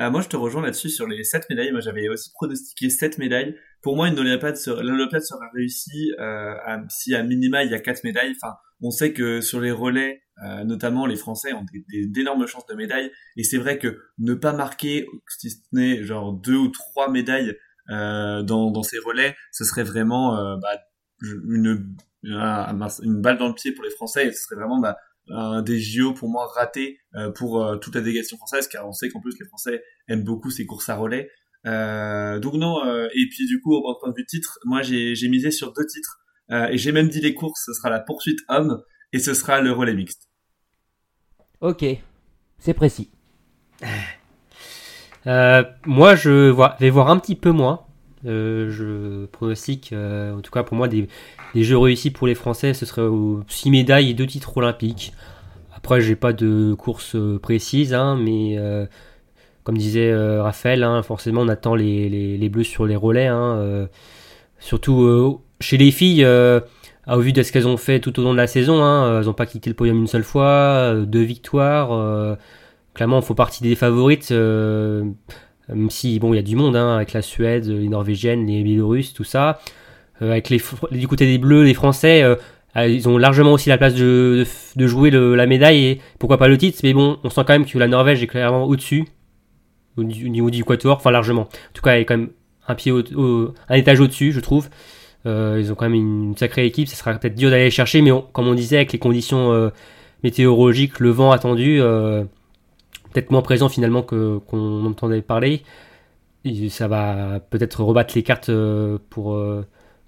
Euh, 0.00 0.10
moi, 0.10 0.22
je 0.22 0.28
te 0.28 0.36
rejoins 0.36 0.62
là-dessus 0.62 0.88
sur 0.88 1.06
les 1.06 1.22
7 1.22 1.44
médailles. 1.50 1.70
Moi, 1.70 1.80
j'avais 1.80 2.08
aussi 2.08 2.30
pronostiqué 2.32 2.88
7 2.90 3.18
médailles. 3.18 3.54
Pour 3.82 3.96
moi, 3.96 4.08
une 4.08 4.18
Olympiade 4.18 4.56
sera, 4.56 4.80
sera 5.20 5.50
réussie 5.54 6.12
euh, 6.18 6.54
si 6.88 7.14
à 7.14 7.22
minima 7.22 7.62
il 7.64 7.70
y 7.70 7.74
a 7.74 7.80
4 7.80 8.04
médailles. 8.04 8.34
Enfin, 8.42 8.54
on 8.80 8.90
sait 8.90 9.12
que 9.12 9.40
sur 9.40 9.60
les 9.60 9.72
relais, 9.72 10.20
Euh, 10.44 10.64
notamment, 10.64 11.06
les 11.06 11.16
Français 11.16 11.52
ont 11.52 11.64
d'énormes 12.08 12.46
chances 12.46 12.66
de 12.66 12.74
médailles. 12.74 13.12
Et 13.36 13.44
c'est 13.44 13.58
vrai 13.58 13.78
que 13.78 13.98
ne 14.18 14.34
pas 14.34 14.52
marquer, 14.52 15.06
si 15.28 15.50
ce 15.50 15.58
n'est 15.72 16.02
genre 16.02 16.32
deux 16.32 16.56
ou 16.56 16.68
trois 16.68 17.10
médailles 17.10 17.54
euh, 17.90 18.42
dans, 18.42 18.70
dans 18.72 18.82
ces 18.82 18.98
relais, 18.98 19.36
ce 19.52 19.64
serait 19.64 19.84
vraiment 19.84 20.56
bah, 20.56 20.78
une, 21.20 21.94
une 22.24 23.20
balle 23.20 23.38
dans 23.38 23.48
le 23.48 23.54
pied 23.54 23.72
pour 23.72 23.84
les 23.84 23.90
Français. 23.90 24.26
Et 24.26 24.32
ce 24.32 24.42
serait 24.42 24.56
vraiment 24.56 24.80
bah, 24.80 24.96
des 25.62 25.80
JO 25.80 26.12
pour 26.12 26.28
moi 26.28 26.46
raté 26.46 26.98
euh, 27.14 27.30
pour 27.30 27.62
euh, 27.62 27.76
toute 27.76 27.94
la 27.94 28.00
délégation 28.00 28.36
française, 28.36 28.68
car 28.68 28.86
on 28.86 28.92
sait 28.92 29.08
qu'en 29.08 29.20
plus 29.20 29.34
les 29.38 29.46
Français 29.46 29.82
aiment 30.08 30.24
beaucoup 30.24 30.50
ces 30.50 30.66
courses 30.66 30.88
à 30.88 30.96
relais. 30.96 31.30
Euh, 31.66 32.38
donc 32.40 32.54
non, 32.54 32.84
et 33.14 33.28
puis 33.30 33.46
du 33.46 33.60
coup, 33.60 33.74
au 33.74 33.98
point 33.98 34.10
de 34.10 34.16
vue 34.16 34.26
titre, 34.26 34.58
moi 34.64 34.82
j'ai 34.82 35.28
misé 35.28 35.50
sur 35.50 35.72
deux 35.72 35.86
titres, 35.86 36.18
et 36.50 36.76
j'ai 36.76 36.92
même 36.92 37.08
dit 37.08 37.20
les 37.20 37.34
courses, 37.34 37.62
ce 37.66 37.72
sera 37.72 37.88
la 37.88 38.00
poursuite 38.00 38.40
homme, 38.48 38.82
et 39.12 39.18
ce 39.18 39.32
sera 39.32 39.60
le 39.60 39.72
relais 39.72 39.94
mixte. 39.94 40.28
Ok, 41.60 41.84
c'est 42.58 42.74
précis. 42.74 43.10
moi, 45.24 46.14
je 46.16 46.50
vais 46.80 46.90
voir 46.90 47.10
un 47.10 47.18
petit 47.18 47.36
peu 47.36 47.52
moins. 47.52 47.86
Je 48.24 49.26
pronostique, 49.26 49.92
en 49.92 50.40
tout 50.40 50.50
cas 50.50 50.62
pour 50.62 50.76
moi, 50.76 50.88
des, 50.88 51.08
jeux 51.54 51.78
réussis 51.78 52.10
pour 52.10 52.26
les 52.26 52.34
Français, 52.34 52.74
ce 52.74 52.86
serait 52.86 53.08
6 53.48 53.70
médailles 53.70 54.10
et 54.10 54.14
2 54.14 54.26
titres 54.26 54.56
olympiques. 54.56 55.12
Après, 55.84 56.00
j'ai 56.00 56.14
pas 56.14 56.32
de 56.32 56.74
course 56.74 57.16
euh, 57.16 57.40
précise, 57.40 57.92
hein, 57.92 58.16
mais 58.16 58.56
euh, 58.56 58.86
comme 59.64 59.76
disait 59.76 60.12
euh, 60.12 60.40
Raphaël, 60.40 60.84
hein, 60.84 61.02
forcément 61.02 61.40
on 61.40 61.48
attend 61.48 61.74
les, 61.74 62.48
bleus 62.48 62.62
sur 62.62 62.86
les 62.86 62.94
relais. 62.94 63.26
Hein, 63.26 63.88
surtout 64.60 65.42
chez 65.58 65.78
les 65.78 65.90
filles, 65.90 66.24
au 66.24 67.18
vu 67.18 67.32
de 67.32 67.42
ce 67.42 67.50
qu'elles 67.50 67.66
ont 67.66 67.76
fait 67.76 67.98
tout 67.98 68.20
au 68.20 68.22
long 68.22 68.32
de 68.32 68.36
la 68.36 68.46
saison, 68.46 68.76
elles 69.18 69.26
n'ont 69.26 69.32
pas 69.32 69.46
quitté 69.46 69.70
le 69.70 69.74
podium 69.74 69.98
une 69.98 70.06
seule 70.06 70.22
fois, 70.22 70.94
deux 71.04 71.22
victoires. 71.22 72.36
clairement, 72.94 73.18
il 73.18 73.24
faut 73.24 73.34
partie 73.34 73.64
des 73.64 73.74
favorites. 73.74 74.32
Même 75.74 75.90
si 75.90 76.18
bon, 76.18 76.32
il 76.32 76.36
y 76.36 76.40
a 76.40 76.42
du 76.42 76.56
monde 76.56 76.76
avec 76.76 77.12
la 77.12 77.22
Suède, 77.22 77.66
les 77.66 77.88
Norvégiennes, 77.88 78.46
les 78.46 78.62
Biélorusses, 78.62 79.12
tout 79.12 79.24
ça. 79.24 79.60
Euh, 80.22 80.30
avec 80.30 80.50
les, 80.50 80.60
du 80.92 81.08
côté 81.08 81.26
des 81.26 81.38
Bleus, 81.38 81.64
les 81.64 81.74
Français, 81.74 82.22
euh, 82.22 82.36
euh, 82.76 82.86
ils 82.86 83.08
ont 83.08 83.18
largement 83.18 83.52
aussi 83.52 83.68
la 83.68 83.78
place 83.78 83.94
de, 83.94 84.46
jouer 84.76 85.10
la 85.10 85.46
médaille 85.46 85.84
et 85.84 86.00
pourquoi 86.18 86.38
pas 86.38 86.48
le 86.48 86.56
titre. 86.56 86.78
Mais 86.84 86.92
bon, 86.92 87.18
on 87.24 87.30
sent 87.30 87.42
quand 87.46 87.54
même 87.54 87.66
que 87.66 87.78
la 87.78 87.88
Norvège 87.88 88.22
est 88.22 88.26
clairement 88.26 88.64
au-dessus 88.64 89.04
au, 89.96 90.04
niveau 90.04 90.50
du 90.50 90.64
quatuor, 90.64 90.96
enfin 90.96 91.10
largement. 91.10 91.42
En 91.42 91.72
tout 91.74 91.82
cas, 91.82 91.92
elle 91.92 92.02
est 92.02 92.04
quand 92.04 92.16
même 92.16 92.30
un 92.68 92.74
pied 92.74 92.92
un 92.92 93.74
étage 93.74 94.00
au-dessus, 94.00 94.32
je 94.32 94.40
trouve. 94.40 94.68
ils 95.26 95.72
ont 95.72 95.74
quand 95.74 95.88
même 95.88 95.94
une 95.94 96.36
sacrée 96.36 96.64
équipe. 96.64 96.88
Ça 96.88 96.96
sera 96.96 97.12
peut-être 97.14 97.34
dur 97.34 97.50
d'aller 97.50 97.70
chercher, 97.70 98.00
mais 98.00 98.10
comme 98.32 98.46
on 98.46 98.54
disait, 98.54 98.76
avec 98.76 98.92
les 98.92 98.98
conditions 98.98 99.70
météorologiques, 100.22 101.00
le 101.00 101.10
vent 101.10 101.32
attendu, 101.32 101.80
peut-être 103.12 103.30
moins 103.30 103.42
présent 103.42 103.68
finalement 103.68 104.02
que 104.02 104.38
qu'on 104.46 104.84
entendait 104.86 105.22
parler. 105.22 105.62
ça 106.70 106.88
va 106.88 107.40
peut-être 107.50 107.82
rebattre 107.84 108.14
les 108.14 108.22
cartes 108.22 108.50
pour 109.10 109.36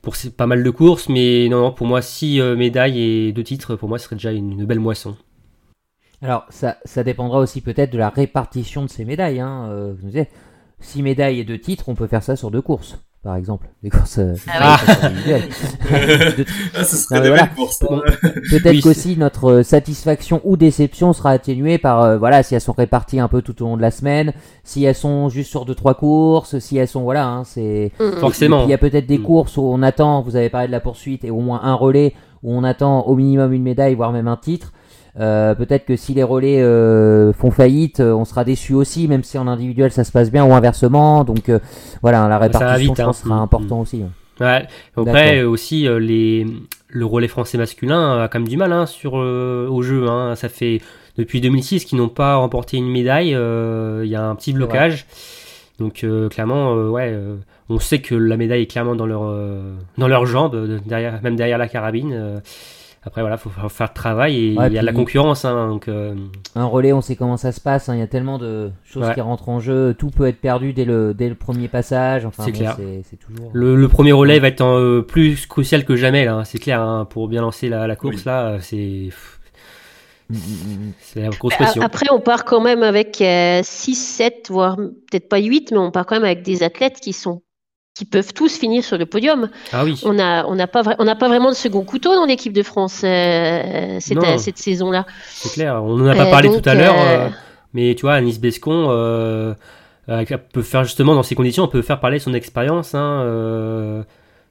pour 0.04 0.14
pas 0.36 0.46
mal 0.46 0.62
de 0.62 0.70
courses, 0.70 1.08
mais 1.08 1.48
non, 1.48 1.72
pour 1.72 1.86
moi, 1.86 2.02
6 2.02 2.40
euh, 2.40 2.56
médailles 2.56 3.00
et 3.00 3.32
2 3.32 3.42
titres, 3.42 3.74
pour 3.74 3.88
moi, 3.88 3.98
ce 3.98 4.04
serait 4.04 4.16
déjà 4.16 4.32
une, 4.32 4.64
belle 4.66 4.78
moisson. 4.78 5.16
Alors, 6.22 6.46
ça, 6.50 6.76
dépendra 7.02 7.38
aussi 7.38 7.60
peut-être 7.60 7.90
de 7.90 7.98
la 7.98 8.10
répartition 8.10 8.82
de 8.82 8.90
ces 8.90 9.04
médailles. 9.04 9.40
Hein. 9.40 9.66
Euh, 9.70 9.94
vous 9.98 10.12
6 10.80 11.02
médailles 11.02 11.40
et 11.40 11.44
2 11.44 11.58
titres, 11.58 11.88
on 11.88 11.94
peut 11.94 12.06
faire 12.06 12.22
ça 12.22 12.36
sur 12.36 12.50
deux 12.50 12.62
courses 12.62 12.98
par 13.24 13.36
exemple, 13.36 13.68
les 13.82 13.88
courses, 13.88 14.18
euh, 14.18 14.34
ah 14.52 14.76
ah, 16.76 16.84
ce 16.84 16.96
serait 16.96 17.26
voilà. 17.26 17.48
Peut-être 18.50 18.82
qu'aussi 18.82 19.16
notre 19.16 19.50
euh, 19.50 19.62
satisfaction 19.62 20.42
ou 20.44 20.58
déception 20.58 21.14
sera 21.14 21.30
atténuée 21.30 21.78
par 21.78 22.02
euh, 22.02 22.18
voilà 22.18 22.42
si 22.42 22.54
elles 22.54 22.60
sont 22.60 22.74
réparties 22.74 23.20
un 23.20 23.28
peu 23.28 23.40
tout 23.40 23.62
au 23.62 23.64
long 23.64 23.76
de 23.78 23.82
la 23.82 23.90
semaine, 23.90 24.34
si 24.62 24.84
elles 24.84 24.94
sont 24.94 25.30
juste 25.30 25.48
sur 25.48 25.64
deux 25.64 25.74
trois 25.74 25.94
courses, 25.94 26.58
si 26.58 26.76
elles 26.76 26.86
sont 26.86 27.02
voilà, 27.02 27.26
hein, 27.26 27.44
c'est 27.44 27.92
mm. 27.98 28.20
forcément. 28.20 28.64
Il 28.64 28.68
y 28.68 28.74
a 28.74 28.78
peut-être 28.78 29.06
des 29.06 29.18
mm. 29.18 29.22
courses 29.22 29.56
où 29.56 29.62
on 29.62 29.80
attend, 29.80 30.20
vous 30.20 30.36
avez 30.36 30.50
parlé 30.50 30.66
de 30.66 30.72
la 30.72 30.80
poursuite 30.80 31.24
et 31.24 31.30
au 31.30 31.40
moins 31.40 31.62
un 31.62 31.74
relais 31.74 32.12
où 32.42 32.52
on 32.52 32.62
attend 32.62 33.06
au 33.06 33.16
minimum 33.16 33.54
une 33.54 33.62
médaille 33.62 33.94
voire 33.94 34.12
même 34.12 34.28
un 34.28 34.36
titre. 34.36 34.74
Euh, 35.20 35.54
peut-être 35.54 35.84
que 35.84 35.94
si 35.94 36.12
les 36.12 36.24
relais 36.24 36.60
euh, 36.60 37.32
font 37.32 37.50
faillite, 37.50 38.00
euh, 38.00 38.12
on 38.12 38.24
sera 38.24 38.44
déçu 38.44 38.74
aussi, 38.74 39.06
même 39.06 39.22
si 39.22 39.38
en 39.38 39.46
individuel 39.46 39.92
ça 39.92 40.02
se 40.02 40.10
passe 40.10 40.30
bien 40.30 40.44
ou 40.44 40.52
inversement. 40.54 41.24
Donc 41.24 41.50
voilà, 42.02 42.26
la 42.28 42.38
répartition 42.38 42.94
hein. 42.98 43.12
sera 43.12 43.36
important 43.36 43.80
aussi. 43.80 44.02
Ouais. 44.40 44.66
Après 44.96 45.42
aussi 45.44 45.86
les 46.00 46.46
le 46.88 47.06
relais 47.06 47.28
français 47.28 47.58
masculin 47.58 48.22
a 48.22 48.28
quand 48.28 48.38
même 48.38 48.48
du 48.48 48.56
mal 48.56 48.72
hein, 48.72 48.86
sur 48.86 49.14
au 49.14 49.82
jeu. 49.82 50.08
Hein. 50.08 50.34
Ça 50.34 50.48
fait 50.48 50.80
depuis 51.16 51.40
2006 51.40 51.84
qu'ils 51.84 51.98
n'ont 51.98 52.08
pas 52.08 52.36
remporté 52.36 52.76
une 52.76 52.90
médaille. 52.90 53.30
Il 53.30 54.08
y 54.08 54.16
a 54.16 54.24
un 54.24 54.34
petit 54.34 54.52
blocage. 54.52 55.06
Donc 55.78 56.04
clairement, 56.30 56.74
ouais, 56.74 57.16
on 57.68 57.78
sait 57.78 58.00
que 58.00 58.16
la 58.16 58.36
médaille 58.36 58.62
est 58.62 58.66
clairement 58.66 58.96
dans 58.96 59.06
leur 59.06 59.32
dans 59.96 60.08
leurs 60.08 60.26
jambes, 60.26 60.80
derrière, 60.84 61.22
même 61.22 61.36
derrière 61.36 61.58
la 61.58 61.68
carabine. 61.68 62.40
Après, 63.06 63.20
voilà, 63.20 63.36
faut 63.36 63.50
faire 63.50 63.88
le 63.88 63.94
travail 63.94 64.36
et 64.36 64.46
il 64.48 64.54
y 64.54 64.58
a 64.58 64.68
de 64.80 64.86
la 64.86 64.92
concurrence. 64.92 65.44
Hein, 65.44 65.68
donc, 65.68 65.88
euh, 65.88 66.14
Un 66.54 66.64
relais, 66.64 66.94
on 66.94 67.02
sait 67.02 67.16
comment 67.16 67.36
ça 67.36 67.52
se 67.52 67.60
passe. 67.60 67.90
Hein, 67.90 67.96
il 67.96 67.98
y 67.98 68.02
a 68.02 68.06
tellement 68.06 68.38
de 68.38 68.70
choses 68.84 69.06
qui 69.12 69.20
rentrent 69.20 69.50
en 69.50 69.60
jeu. 69.60 69.94
Tout 69.98 70.08
peut 70.08 70.26
être 70.26 70.40
perdu 70.40 70.72
dès 70.72 70.86
le, 70.86 71.12
dès 71.12 71.28
le 71.28 71.34
premier 71.34 71.68
passage. 71.68 72.24
Enfin, 72.24 72.44
c'est 72.44 72.52
clair. 72.52 72.76
C'est, 72.78 73.16
toujours... 73.16 73.50
le, 73.52 73.88
premier 73.88 74.12
relais 74.12 74.38
va 74.38 74.48
être 74.48 74.64
euh, 74.64 75.02
plus 75.02 75.46
crucial 75.46 75.84
que 75.84 75.96
jamais. 75.96 76.24
Là, 76.24 76.44
c'est 76.44 76.58
clair. 76.58 76.80
Hein, 76.80 77.04
pour 77.04 77.28
bien 77.28 77.42
lancer 77.42 77.68
la, 77.68 77.86
la 77.86 77.96
course, 77.96 78.24
là, 78.24 78.56
c'est. 78.60 79.10
Mm, 80.30 80.36
mm, 80.36 80.38
mm, 80.38 80.92
c'est 81.00 81.20
la 81.20 81.28
grosse 81.28 81.54
pression. 81.54 81.82
Après, 81.82 82.06
on 82.10 82.20
part 82.20 82.46
quand 82.46 82.62
même 82.62 82.82
avec 82.82 83.16
6, 83.16 83.22
euh, 83.22 83.62
7, 83.62 84.48
voire 84.50 84.76
peut-être 84.76 85.28
pas 85.28 85.38
8, 85.38 85.72
mais 85.72 85.78
on 85.78 85.90
part 85.90 86.06
quand 86.06 86.16
même 86.16 86.24
avec 86.24 86.42
des 86.42 86.62
athlètes 86.62 87.00
qui 87.00 87.12
sont 87.12 87.42
qui 87.94 88.04
peuvent 88.04 88.32
tous 88.34 88.58
finir 88.58 88.82
sur 88.82 88.98
le 88.98 89.06
podium. 89.06 89.48
Ah 89.72 89.84
oui. 89.84 90.00
On 90.04 90.12
n'a 90.14 90.44
on 90.48 90.56
pas, 90.66 90.82
on 90.98 91.06
pas 91.14 91.28
vraiment 91.28 91.50
de 91.50 91.54
second 91.54 91.84
couteau 91.84 92.14
dans 92.14 92.26
l'équipe 92.26 92.52
de 92.52 92.64
France 92.64 93.02
euh, 93.04 93.98
cette, 94.00 94.38
cette 94.40 94.58
saison-là. 94.58 95.06
C'est 95.28 95.52
clair, 95.52 95.82
on 95.82 95.96
n'en 95.96 96.06
a 96.06 96.16
pas 96.16 96.26
euh, 96.26 96.30
parlé 96.30 96.48
tout 96.48 96.68
à 96.68 96.74
l'heure, 96.74 96.96
euh, 96.98 97.28
mais 97.72 97.94
tu 97.94 98.02
vois, 98.02 98.14
Anis 98.14 98.40
Bescon 98.40 98.88
peut 100.52 100.62
faire 100.62 100.82
justement 100.82 101.14
dans 101.14 101.22
ces 101.22 101.36
conditions, 101.36 101.62
on 101.62 101.68
peut 101.68 101.82
faire 101.82 102.00
parler 102.00 102.18
son 102.18 102.34
expérience 102.34 102.96
hein, 102.96 103.24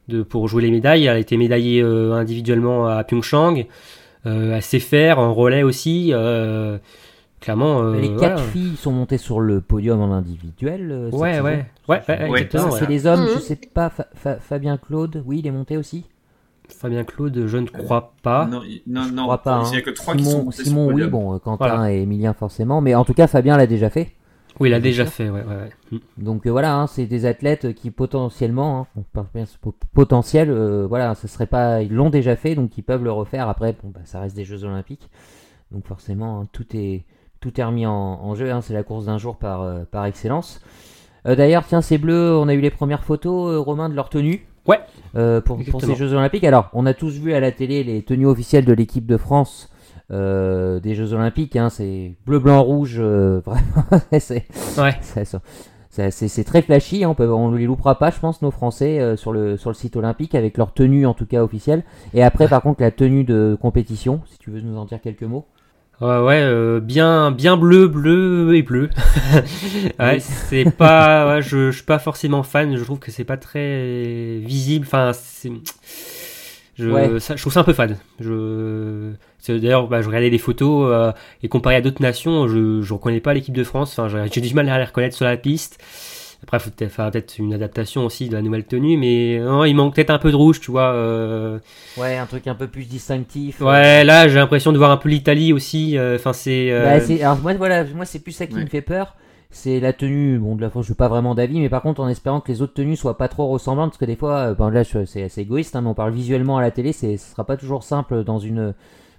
de, 0.08 0.24
pour 0.24 0.48
jouer 0.48 0.64
les 0.64 0.72
médailles. 0.72 1.06
Elle 1.06 1.18
a 1.18 1.20
été 1.20 1.36
médaillée 1.36 1.82
individuellement 1.82 2.88
à 2.88 3.04
Pyeongchang, 3.04 3.66
à 4.26 4.62
sait 4.62 4.80
faire, 4.80 5.20
en 5.20 5.34
relais 5.34 5.64
aussi. 5.64 6.14
Clairement, 7.44 7.92
les 7.92 8.10
euh, 8.10 8.18
quatre 8.18 8.42
filles 8.42 8.78
sont 8.78 8.94
montées 8.94 9.18
sur 9.18 9.42
le 9.42 9.60
podium 9.60 10.00
en 10.00 10.14
individuel. 10.14 10.90
Euh, 10.90 11.10
ouais, 11.10 11.42
ouais, 11.42 11.66
ouais, 11.90 12.02
exactement. 12.08 12.72
C'est 12.72 12.88
les 12.88 13.06
hommes, 13.06 13.28
je 13.28 13.34
mhm. 13.34 13.40
sais 13.42 13.58
pas. 13.58 13.92
Fabien 14.40 14.78
Claude, 14.78 15.22
oui, 15.26 15.40
il 15.40 15.48
est 15.48 15.52
monté 15.52 15.76
aussi. 15.76 16.06
Fabien 16.70 17.04
Claude, 17.04 17.44
je 17.46 17.58
ne 17.58 17.68
crois 17.68 18.14
pas. 18.24 18.46
Non, 18.46 18.62
non, 18.88 19.08
non. 19.12 19.24
crois 19.24 19.44
pas. 19.44 19.62
Il 19.66 19.72
n'y 19.72 19.76
a 19.76 19.80
hein. 19.80 19.82
que 19.82 19.90
trois 19.90 20.14
Simon, 20.16 20.24
qui 20.24 20.32
sont 20.32 20.44
montés 20.46 20.64
Simon, 20.64 20.94
oui, 20.94 21.06
bon, 21.06 21.38
Quentin 21.40 21.90
et 21.90 22.04
Emilien 22.04 22.32
forcément, 22.32 22.80
mais 22.80 22.96
en 22.96 23.04
tout 23.04 23.14
cas, 23.14 23.28
Fabien 23.28 23.58
l'a 23.58 23.68
déjà 23.68 23.90
fait. 23.90 24.14
Oui, 24.62 24.70
il 24.70 24.74
a 24.74 24.80
déjà 24.80 25.06
fait, 25.06 25.30
ouais, 25.30 25.44
ouais, 25.44 25.70
mm. 25.92 25.98
Donc 26.24 26.46
euh, 26.48 26.50
voilà, 26.50 26.78
hein, 26.78 26.88
c'est 26.88 27.08
des 27.08 27.26
athlètes 27.26 27.74
qui 27.76 27.92
potentiellement, 27.92 28.88
hein, 28.96 29.26
potentiel, 29.94 30.50
voilà, 30.88 31.14
ce 31.16 31.28
serait 31.28 31.48
pas, 31.48 31.82
ils 31.82 31.92
l'ont 31.92 32.10
déjà 32.10 32.38
fait, 32.38 32.56
donc 32.56 32.78
ils 32.78 32.84
peuvent 32.84 33.04
le 33.04 33.12
refaire. 33.12 33.50
Après, 33.50 33.76
bon, 33.84 33.90
bah, 33.94 34.00
ça 34.06 34.22
reste 34.22 34.38
des 34.38 34.46
Jeux 34.46 34.64
Olympiques, 34.64 35.10
donc 35.72 35.86
forcément, 35.86 36.46
tout 36.46 36.68
est 36.74 37.04
tout 37.44 37.60
est 37.60 37.64
remis 37.64 37.86
en, 37.86 38.36
jeu. 38.36 38.52
Hein, 38.52 38.62
c'est 38.62 38.74
la 38.74 38.84
course 38.84 39.06
d'un 39.06 39.18
jour 39.18 39.36
par, 39.36 39.62
euh, 39.62 39.84
par 39.90 40.06
excellence. 40.06 40.62
Euh, 41.28 41.36
d'ailleurs, 41.36 41.66
tiens, 41.68 41.82
ces 41.82 41.98
bleus, 41.98 42.38
on 42.38 42.48
a 42.48 42.54
eu 42.54 42.62
les 42.62 42.70
premières 42.70 43.04
photos, 43.04 43.52
euh, 43.52 43.60
Romain, 43.60 43.90
de 43.90 43.96
leur 43.96 44.10
tenue. 44.10 44.48
Ouais. 44.66 44.80
pour, 45.42 45.82
ces 45.82 45.96
Jeux 45.96 46.14
Olympiques. 46.14 46.46
Alors, 46.46 46.70
on 46.72 46.86
a 46.86 46.94
tous 46.94 47.20
vu 47.20 47.34
à 47.34 47.42
la 47.42 47.52
télé 47.52 47.84
les 47.84 48.02
tenues 48.02 48.28
officielles 48.28 48.64
de 48.64 48.72
l'équipe 48.72 49.06
de 49.06 49.18
France 49.18 49.70
des 50.10 50.96
Jeux 50.96 51.12
Olympiques. 51.14 51.58
Hein, 51.58 51.70
c'est 51.70 52.16
bleu, 52.26 52.40
blanc, 52.40 52.64
rouge. 52.64 52.98
vraiment, 53.02 54.02
c'est 54.20 54.46
ouais. 54.78 56.12
c'est 56.12 56.44
très 56.46 56.62
flashy. 56.62 57.04
Hein, 57.04 57.14
on 57.20 57.50
ne 57.50 57.58
les 57.58 57.66
loupera 57.66 58.00
pas, 58.00 58.10
je 58.10 58.20
pense, 58.20 58.42
nos 58.42 58.52
Français 58.52 59.18
sur, 59.18 59.34
le, 59.34 59.58
sur 59.58 59.70
le 59.70 59.74
site 59.74 59.98
olympique 59.98 60.34
avec 60.34 60.58
leur 60.58 60.72
tenue 60.72 61.06
en 61.06 61.14
tout 61.14 61.26
cas 61.26 61.44
officielle. 61.44 61.84
Et 62.14 62.24
après, 62.24 62.48
par 62.48 62.62
contre, 62.62 62.82
la 62.82 62.92
tenue 62.92 63.26
de 63.26 63.58
compétition, 63.60 64.22
si 64.28 64.38
tu 64.38 64.50
veux 64.50 64.62
nous 64.62 64.78
en 64.78 64.86
dire 64.86 65.02
quelques 65.02 65.24
mots. 65.24 65.46
Ouais, 66.03 66.17
ouais, 66.19 66.41
euh, 66.41 66.81
bien, 66.81 67.31
bien 67.31 67.55
bleu, 67.55 67.88
bleu 67.88 68.55
et 68.55 68.62
bleu. 68.62 68.89
ouais, 70.00 70.19
c'est 70.19 70.69
pas, 70.69 71.36
ouais, 71.36 71.41
je, 71.41 71.72
je 71.72 71.77
suis 71.77 71.86
pas 71.86 71.98
forcément 71.98 72.43
fan. 72.43 72.75
Je 72.75 72.83
trouve 72.83 73.00
que 73.00 73.10
c'est 73.10 73.24
pas 73.24 73.38
très 73.38 74.39
visible. 74.39 74.86
Enfin, 74.86 75.13
c'est, 75.13 75.50
je, 76.77 77.19
ça, 77.19 77.38
je 77.38 77.41
trouve 77.41 77.53
ça 77.53 77.62
un 77.62 77.63
peu 77.63 77.72
fade. 77.72 77.98
Je, 78.19 79.13
d'ailleurs, 79.48 79.88
bah, 79.88 80.01
je 80.01 80.07
regardais 80.07 80.29
les 80.29 80.39
photos 80.39 80.89
euh, 80.91 81.12
et 81.41 81.48
comparé 81.48 81.75
à 81.75 81.81
d'autres 81.81 82.01
nations, 82.01 82.50
je, 82.50 82.81
je 82.81 82.93
reconnais 82.93 83.22
pas 83.22 83.33
l'équipe 83.33 83.55
de 83.55 83.63
France. 83.63 83.98
Enfin, 83.98 84.27
j'ai 84.29 84.41
du 84.41 84.53
mal 84.53 84.67
à 84.67 84.77
les 84.79 84.83
reconnaître 84.83 85.15
sur 85.15 85.25
la 85.25 85.38
piste. 85.38 85.79
Après, 86.44 86.58
il 86.58 86.60
faut 86.60 86.70
peut-être 86.72 86.92
faire 86.92 87.10
peut-être 87.10 87.38
une 87.40 87.54
adaptation 87.54 88.06
aussi 88.06 88.28
de 88.28 88.34
la 88.36 88.42
nouvelle 88.42 88.66
tenue, 88.66 88.98
mais 88.98 89.40
non, 89.40 89.64
il 89.64 89.74
manque 89.74 89.96
peut-être 89.96 90.10
un 90.10 90.20
peu 90.20 90.30
de 90.30 90.36
rouge, 90.36 90.60
tu 90.60 90.72
vois. 90.72 90.92
euh. 90.94 91.58
Ouais, 91.98 92.18
un 92.18 92.26
truc 92.26 92.48
un 92.48 92.56
peu 92.56 92.68
plus 92.68 92.86
distinctif. 92.86 93.62
Ouais, 93.62 94.04
là, 94.04 94.28
j'ai 94.28 94.36
l'impression 94.36 94.72
de 94.74 94.78
voir 94.78 94.92
un 94.92 94.98
peu 94.98 95.08
l'Italie 95.10 95.54
aussi. 95.54 95.98
euh, 95.98 96.16
Enfin, 96.16 96.34
c'est. 96.34 96.70
euh, 96.72 96.84
Bah, 96.84 97.00
c'est- 97.00 97.22
alors 97.22 97.38
moi, 97.40 97.54
voilà, 97.54 97.86
moi 97.96 98.06
c'est 98.06 98.20
plus 98.20 98.34
ça 98.34 98.46
qui 98.46 98.56
Ouais. 98.56 98.62
me 98.64 98.68
fait 98.70 98.82
peur. 98.82 99.16
C'est 99.56 99.80
la 99.80 99.94
tenue. 99.94 100.38
Bon, 100.40 100.56
de 100.56 100.62
la 100.62 100.70
fois, 100.70 100.82
je 100.82 100.88
suis 100.88 100.96
pas 100.96 101.08
vraiment 101.08 101.36
d'avis, 101.36 101.60
mais 101.60 101.70
par 101.70 101.82
contre, 101.84 102.02
en 102.02 102.10
espérant 102.10 102.42
que 102.42 102.52
les 102.52 102.62
autres 102.62 102.74
tenues 102.74 102.96
soient 102.96 103.18
pas 103.18 103.28
trop 103.28 103.48
ressemblantes, 103.48 103.92
parce 103.92 104.00
que 104.00 104.06
des 104.06 104.16
fois, 104.16 104.50
euh, 104.50 104.54
ben 104.56 104.70
là, 104.72 104.82
je- 104.84 105.06
c'est 105.06 105.24
assez 105.24 105.42
égoïste, 105.42 105.76
hein, 105.76 105.82
mais 105.82 105.90
on 105.90 105.94
parle 105.94 106.12
visuellement 106.12 106.58
à 106.58 106.62
la 106.62 106.72
télé, 106.72 106.92
c'est, 106.92 107.18
ce 107.18 107.32
sera 107.32 107.46
pas 107.46 107.56
toujours 107.56 107.84
simple 107.84 108.24
dans 108.24 108.40
une 108.40 108.74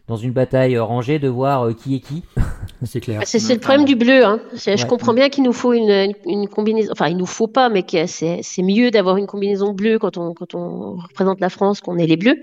dans 0.06 0.16
une 0.16 0.32
bataille 0.32 0.78
rangée 0.78 1.18
de 1.18 1.28
voir 1.28 1.66
euh, 1.66 1.72
qui 1.72 1.96
est 1.96 2.00
qui. 2.00 2.22
c'est 2.84 3.00
clair. 3.00 3.22
C'est 3.24 3.38
c'est 3.38 3.54
le 3.54 3.60
problème 3.60 3.84
du 3.84 3.96
bleu. 3.96 4.24
Hein. 4.24 4.40
Je 4.54 4.86
comprends 4.86 5.14
bien 5.14 5.28
qu'il 5.30 5.44
nous 5.44 5.52
faut 5.52 5.72
une, 5.72 5.90
une, 5.90 6.14
une 6.26 6.48
combinaison. 6.48 6.92
Enfin, 6.92 7.08
il 7.08 7.16
nous 7.16 7.26
faut 7.26 7.48
pas, 7.48 7.68
mais 7.68 7.84
c'est 8.06 8.62
mieux 8.62 8.90
d'avoir 8.90 9.16
une 9.16 9.26
combinaison 9.26 9.72
bleue 9.72 9.98
quand 9.98 10.18
on, 10.18 10.34
quand 10.34 10.54
on 10.54 10.96
représente 10.96 11.40
la 11.40 11.48
France, 11.48 11.80
qu'on 11.80 11.96
ait 11.96 12.06
les 12.06 12.16
bleus. 12.16 12.36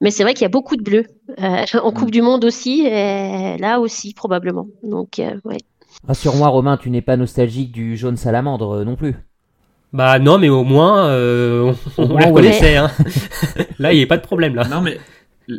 Mais 0.00 0.10
c'est 0.10 0.22
vrai 0.22 0.34
qu'il 0.34 0.42
y 0.42 0.46
a 0.46 0.50
beaucoup 0.50 0.76
de 0.76 0.82
bleus. 0.82 1.06
Euh, 1.40 1.64
en 1.82 1.92
Coupe 1.92 2.10
du 2.10 2.22
Monde 2.22 2.44
aussi, 2.44 2.86
et 2.86 3.56
là 3.58 3.80
aussi, 3.80 4.14
probablement. 4.14 4.66
Donc, 4.82 5.18
euh, 5.18 5.34
ouais. 5.44 5.58
Rassure-moi, 6.06 6.48
Romain, 6.48 6.76
tu 6.76 6.90
n'es 6.90 7.02
pas 7.02 7.16
nostalgique 7.16 7.72
du 7.72 7.96
jaune 7.96 8.16
salamandre 8.16 8.76
euh, 8.76 8.84
non 8.84 8.96
plus. 8.96 9.16
Bah 9.92 10.18
non, 10.20 10.38
mais 10.38 10.48
au 10.48 10.62
moins, 10.62 11.08
euh, 11.08 11.72
on, 11.98 12.04
on 12.04 12.16
ouais. 12.16 12.26
reconnaissait. 12.26 12.76
Hein. 12.76 12.90
là, 13.78 13.92
il 13.92 13.96
n'y 13.96 14.04
a 14.04 14.06
pas 14.06 14.16
de 14.16 14.22
problème 14.22 14.54
là. 14.54 14.66
Non, 14.68 14.80
mais 14.80 14.98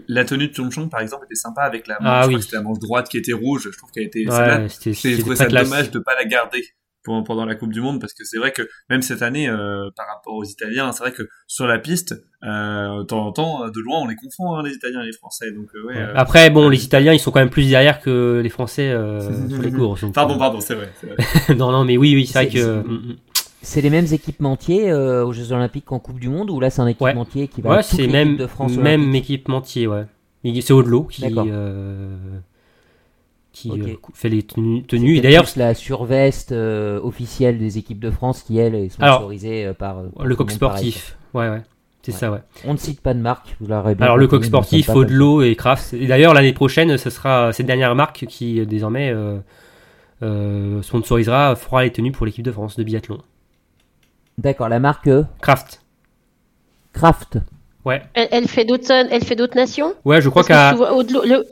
la 0.07 0.25
tenue 0.25 0.48
de 0.48 0.53
Chongchong, 0.55 0.89
par 0.89 1.01
exemple, 1.01 1.25
était 1.25 1.36
sympa 1.36 1.62
avec 1.63 1.88
la 1.88 1.95
manche. 2.00 2.24
Ah 2.24 2.27
oui. 2.27 2.41
C'était 2.41 2.57
la 2.57 2.63
manche 2.63 2.79
droite 2.79 3.10
qui 3.10 3.17
était 3.17 3.33
rouge. 3.33 3.69
Je 3.71 3.77
trouve 3.77 3.91
qu'elle 3.91 4.03
était. 4.05 4.27
Ouais, 4.27 4.67
J'ai 4.93 5.17
trouvé 5.19 5.36
ça 5.36 5.45
classe. 5.45 5.69
dommage 5.69 5.91
de 5.91 6.00
pas 6.00 6.15
la 6.15 6.25
garder 6.25 6.63
pour- 7.03 7.24
pendant 7.24 7.45
la 7.45 7.55
Coupe 7.55 7.71
du 7.74 7.81
Monde 7.81 8.00
parce 8.00 8.13
que 8.13 8.24
c'est 8.24 8.38
vrai 8.38 8.51
que 8.51 8.62
même 8.89 9.01
cette 9.01 9.24
année, 9.24 9.50
euh, 9.50 9.89
par 9.95 10.05
rapport 10.07 10.36
aux 10.36 10.43
Italiens, 10.43 10.91
c'est 10.91 11.01
vrai 11.03 11.12
que 11.12 11.24
sur 11.48 11.65
la 11.65 11.79
piste, 11.79 12.13
euh, 12.43 13.00
de 13.00 13.03
temps 13.03 13.25
en 13.25 13.31
temps, 13.31 13.69
de 13.69 13.79
loin, 13.79 14.00
on 14.01 14.07
les 14.07 14.15
confond, 14.15 14.53
hein, 14.55 14.62
les 14.63 14.74
Italiens 14.75 15.01
et 15.01 15.07
les 15.07 15.12
Français. 15.13 15.51
Donc, 15.51 15.67
euh, 15.74 15.88
ouais. 15.88 15.98
euh, 15.98 16.13
Après, 16.15 16.50
bon, 16.51 16.69
les 16.69 16.83
Italiens, 16.86 17.13
ils 17.13 17.19
sont 17.19 17.31
quand 17.31 17.39
même 17.39 17.50
plus 17.50 17.67
derrière 17.69 18.01
que 18.01 18.39
les 18.43 18.50
Français 18.50 18.89
euh, 18.91 19.19
sur 19.50 19.62
les 19.63 19.71
donc, 19.71 20.13
Pardon, 20.13 20.38
pardon, 20.38 20.60
c'est 20.62 20.75
vrai. 20.75 20.91
c'est 21.01 21.07
vrai. 21.07 21.55
non, 21.55 21.71
non, 21.71 21.86
mais 21.86 21.98
oui, 21.98 22.13
oui, 22.15 22.27
c'est 22.27 22.33
vrai 22.45 22.50
C'est- 22.51 22.60
que. 22.60 22.83
C'est 23.62 23.82
les 23.82 23.89
mêmes 23.89 24.08
équipementiers 24.12 24.91
euh, 24.91 25.25
aux 25.25 25.34
Jeux 25.34 25.51
Olympiques 25.51 25.86
qu'en 25.86 26.00
Coupe 26.00 26.20
du 26.20 26.30
Monde, 26.30 26.50
ou 26.50 26.60
là 26.60 26.70
c'est 26.70 26.82
un 26.82 26.88
équipementier 26.88 27.48
qui 27.48 27.62
va 27.62 27.77
Ouais, 27.77 27.84
c'est 27.84 27.98
l'équipe 27.98 28.12
même, 28.12 28.38
de 28.38 28.48
France 28.48 28.75
même 28.75 29.01
olympique 29.01 29.24
équipementier, 29.25 29.88
ouais. 29.88 30.06
C'est 30.44 30.72
Audelot 30.72 31.03
qui, 31.03 31.24
euh, 31.25 32.18
qui 33.53 33.70
euh, 33.70 33.96
fait 34.13 34.30
les 34.30 34.41
tenues. 34.41 35.18
Et 35.18 35.22
d'ailleurs, 35.22 35.46
la 35.56 35.75
surveste 35.75 36.51
euh, 36.51 37.00
officielle 37.01 37.60
des 37.60 37.77
équipes 37.77 38.00
de 38.00 38.10
France 38.10 38.41
qui 38.41 38.58
elle 38.58 38.74
est 38.74 38.89
sponsorisée 38.89 39.72
par, 39.77 40.01
le 40.24 40.36
coq 40.36 40.48
pareil, 40.58 40.91
sportif. 40.91 41.18
Ouais, 41.36 41.50
ouais. 41.50 41.62
C'est 42.01 42.12
Ouais. 42.12 42.18
ça, 42.18 42.32
ouais. 42.32 42.39
On 42.65 42.74
ne 42.74 42.77
cite 42.77 43.01
pas 43.01 43.13
de 43.13 43.20
marque, 43.20 43.56
vous 43.60 43.68
l'aurez 43.68 43.94
bien 43.94 44.06
Alors, 44.06 44.18
le 44.18 44.27
coq 44.27 44.44
sportif, 44.44 44.89
Audelot 44.89 45.44
et 45.44 45.56
Kraft. 45.56 45.94
Et 45.94 46.08
d'ailleurs, 46.08 46.34
l'année 46.34 46.53
prochaine, 46.53 46.98
ce 46.98 47.10
sera 47.10 47.53
cette 47.53 47.68
dernière 47.68 47.94
marque 47.94 48.25
qui, 48.27 48.65
désormais, 48.65 49.12
euh, 49.12 49.38
euh, 50.24 50.82
sponsorisera, 50.82 51.56
fera 51.56 51.84
les 51.84 51.91
tenues 51.91 52.12
pour 52.12 52.25
l'équipe 52.25 52.44
de 52.44 52.51
France 52.51 52.75
de 52.75 52.84
biathlon. 52.84 53.20
D'accord, 54.41 54.69
la 54.69 54.79
marque 54.79 55.07
euh, 55.07 55.24
Kraft. 55.39 55.81
Kraft. 56.93 57.38
Ouais. 57.86 58.01
Elle, 58.15 58.27
elle 58.31 58.48
fait 58.48 58.65
d'autres, 58.65 58.91
elle 58.91 59.24
fait 59.24 59.36
d'autres 59.36 59.55
nations? 59.55 59.93
Ouais, 60.03 60.19
je 60.19 60.29
crois 60.29 60.43
qu'à. 60.43 60.74
le, 60.74 61.45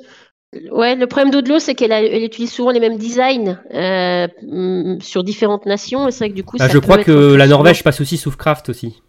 ouais, 0.71 0.95
le 0.95 1.05
problème 1.05 1.29
d'Audelot, 1.31 1.59
c'est 1.59 1.75
qu'elle 1.75 1.91
elle 1.91 2.23
utilise 2.23 2.51
souvent 2.51 2.71
les 2.71 2.79
mêmes 2.79 2.97
designs 2.97 3.59
euh, 3.73 4.27
mm, 4.41 5.01
sur 5.01 5.23
différentes 5.23 5.67
nations. 5.67 6.07
Et 6.07 6.11
c'est 6.11 6.25
vrai 6.25 6.29
que 6.29 6.35
du 6.35 6.43
coup, 6.43 6.57
Bah, 6.57 6.65
ça 6.65 6.73
je 6.73 6.79
peut 6.79 6.81
crois 6.81 6.99
être 6.99 7.05
que 7.05 7.35
la 7.35 7.45
Norvège 7.45 7.83
passe 7.83 8.01
aussi 8.01 8.17
sous 8.17 8.31
Kraft 8.31 8.69
aussi. 8.69 9.01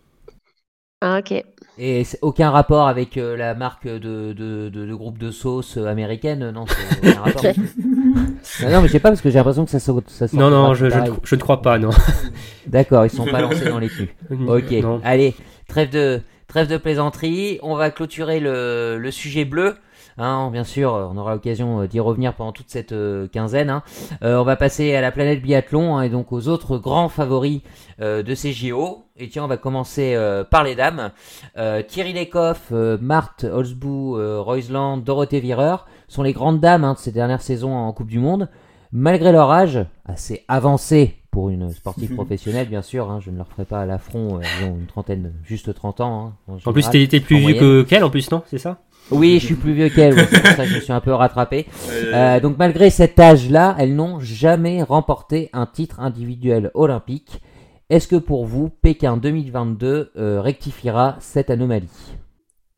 Ah, 1.00 1.20
ok. 1.20 1.42
Et 1.82 2.04
c'est 2.04 2.18
aucun 2.20 2.50
rapport 2.50 2.88
avec 2.88 3.16
euh, 3.16 3.38
la 3.38 3.54
marque 3.54 3.87
de, 3.87 3.99
de, 4.34 4.68
de, 4.68 4.84
de 4.87 4.94
groupe 4.94 5.16
de 5.16 5.30
sauce 5.30 5.78
euh, 5.78 5.87
américaine, 5.87 6.50
non, 6.50 6.66
c'est 6.66 7.08
aucun 7.08 7.20
rapport. 7.25 7.42
non, 7.44 8.70
non, 8.70 8.82
mais 8.82 8.88
je 8.88 8.92
sais 8.92 9.00
pas 9.00 9.08
parce 9.08 9.22
que 9.22 9.30
j'ai 9.30 9.38
l'impression 9.38 9.64
que 9.64 9.70
ça 9.70 9.80
saute. 9.80 10.10
Ça 10.10 10.28
sort 10.28 10.38
Non, 10.38 10.50
non, 10.50 10.75
je, 10.75 10.90
je, 10.90 10.99
ne- 10.99 11.10
je 11.25 11.34
ne 11.37 11.40
crois 11.40 11.62
pas, 11.62 11.78
non. 11.78 11.88
D'accord, 12.66 13.06
ils 13.06 13.10
sont 13.10 13.25
pas 13.25 13.40
lancés 13.40 13.64
dans 13.70 13.78
les 13.78 13.88
culs. 13.88 14.10
Ok, 14.46 14.70
Non. 14.82 15.00
allez, 15.04 15.34
trêve 15.68 15.88
de, 15.90 16.20
trêve 16.49 16.68
de 16.68 16.76
plaisanterie. 16.76 17.58
On 17.62 17.76
va 17.76 17.90
clôturer 17.90 18.40
le, 18.40 18.98
le 18.98 19.11
sujet 19.11 19.46
bleu. 19.46 19.76
Hein, 20.18 20.51
bien 20.53 20.64
sûr, 20.64 20.92
on 20.92 21.16
aura 21.16 21.35
l'occasion 21.35 21.81
euh, 21.83 21.87
d'y 21.87 22.01
revenir 22.01 22.35
pendant 22.35 22.53
toute 22.53 22.68
cette 22.68 22.92
euh, 22.92 23.27
quinzaine. 23.29 23.70
hein. 23.70 23.83
Euh, 24.23 24.38
on 24.38 24.44
va 24.44 24.57
passer 24.57 24.94
à 24.94 25.01
la 25.01 25.12
planète 25.12 25.40
biathlon 25.42 25.96
hein, 25.96 26.03
et 26.03 26.09
donc 26.09 26.33
aux 26.33 26.49
autres 26.49 26.79
grands 26.79 27.09
favoris 27.09 27.61
euh, 28.01 28.23
de 28.23 28.35
ces 28.35 28.53
JO. 28.53 29.05
Et 29.16 29.29
tiens, 29.29 29.44
on 29.44 29.49
va 29.49 29.57
commencer 29.57 30.14
euh, 30.14 30.44
par 30.44 30.64
les 30.64 30.75
dames. 30.75 31.11
Euh, 31.57 31.83
Thierry 31.83 32.12
Lecoff, 32.12 32.68
euh, 32.73 32.96
Marthe 33.01 33.44
Holzbou, 33.44 34.16
euh, 34.16 34.40
Roysland, 34.40 34.99
Dorothée 34.99 35.40
Virer 35.40 35.77
sont 36.09 36.23
les 36.23 36.33
grandes 36.33 36.61
dames 36.61 36.85
hein, 36.85 36.94
de 36.94 36.99
ces 36.99 37.12
dernières 37.12 37.42
saisons 37.42 37.75
en 37.75 37.92
Coupe 37.92 38.09
du 38.09 38.18
Monde. 38.18 38.49
Malgré 38.92 39.31
leur 39.31 39.51
âge 39.51 39.79
assez 40.05 40.44
avancé 40.49 41.16
pour 41.31 41.49
une 41.51 41.70
sportive 41.70 42.12
professionnelle, 42.16 42.68
bien 42.68 42.83
sûr, 42.83 43.09
hein, 43.11 43.20
je 43.20 43.31
ne 43.31 43.37
leur 43.37 43.46
ferai 43.46 43.64
pas 43.64 43.81
à 43.83 43.87
l'affront, 43.87 44.38
euh, 44.38 44.40
ils 44.61 44.64
ont 44.64 44.75
une 44.75 44.87
trentaine, 44.87 45.33
juste 45.44 45.73
30 45.73 46.01
ans. 46.01 46.33
hein, 46.49 46.55
En 46.66 46.73
plus, 46.73 46.83
t'es 46.90 47.20
plus 47.20 47.37
vieux 47.38 47.55
que 47.61 47.83
qu'elle, 47.83 48.03
en 48.03 48.11
plus, 48.11 48.29
non? 48.33 48.42
C'est 48.46 48.59
ça? 48.59 48.79
Oui, 49.11 49.38
je 49.40 49.46
suis 49.46 49.55
plus 49.57 49.73
vieux 49.73 49.88
qu'elle, 49.88 50.14
ouais, 50.14 50.27
c'est 50.31 50.40
pour 50.40 50.51
ça 50.51 50.64
que 50.64 50.70
je 50.70 50.75
me 50.77 50.81
suis 50.81 50.92
un 50.92 51.01
peu 51.01 51.12
rattrapé. 51.12 51.66
Euh, 52.12 52.40
donc 52.40 52.59
malgré 52.59 52.90
cet 52.90 53.20
âge-là, 53.20 53.77
elles 53.79 53.94
n'ont 53.94 54.18
jamais 54.18 54.83
remporté 54.83 55.49
un 55.53 55.66
titre 55.66 56.01
individuel 56.01 56.70
olympique. 56.75 57.40
Est-ce 57.88 58.09
que 58.09 58.16
pour 58.16 58.46
vous, 58.46 58.68
Pékin 58.68 59.16
2022 59.16 60.11
euh, 60.16 60.40
rectifiera 60.40 61.16
cette 61.20 61.51
anomalie? 61.51 61.88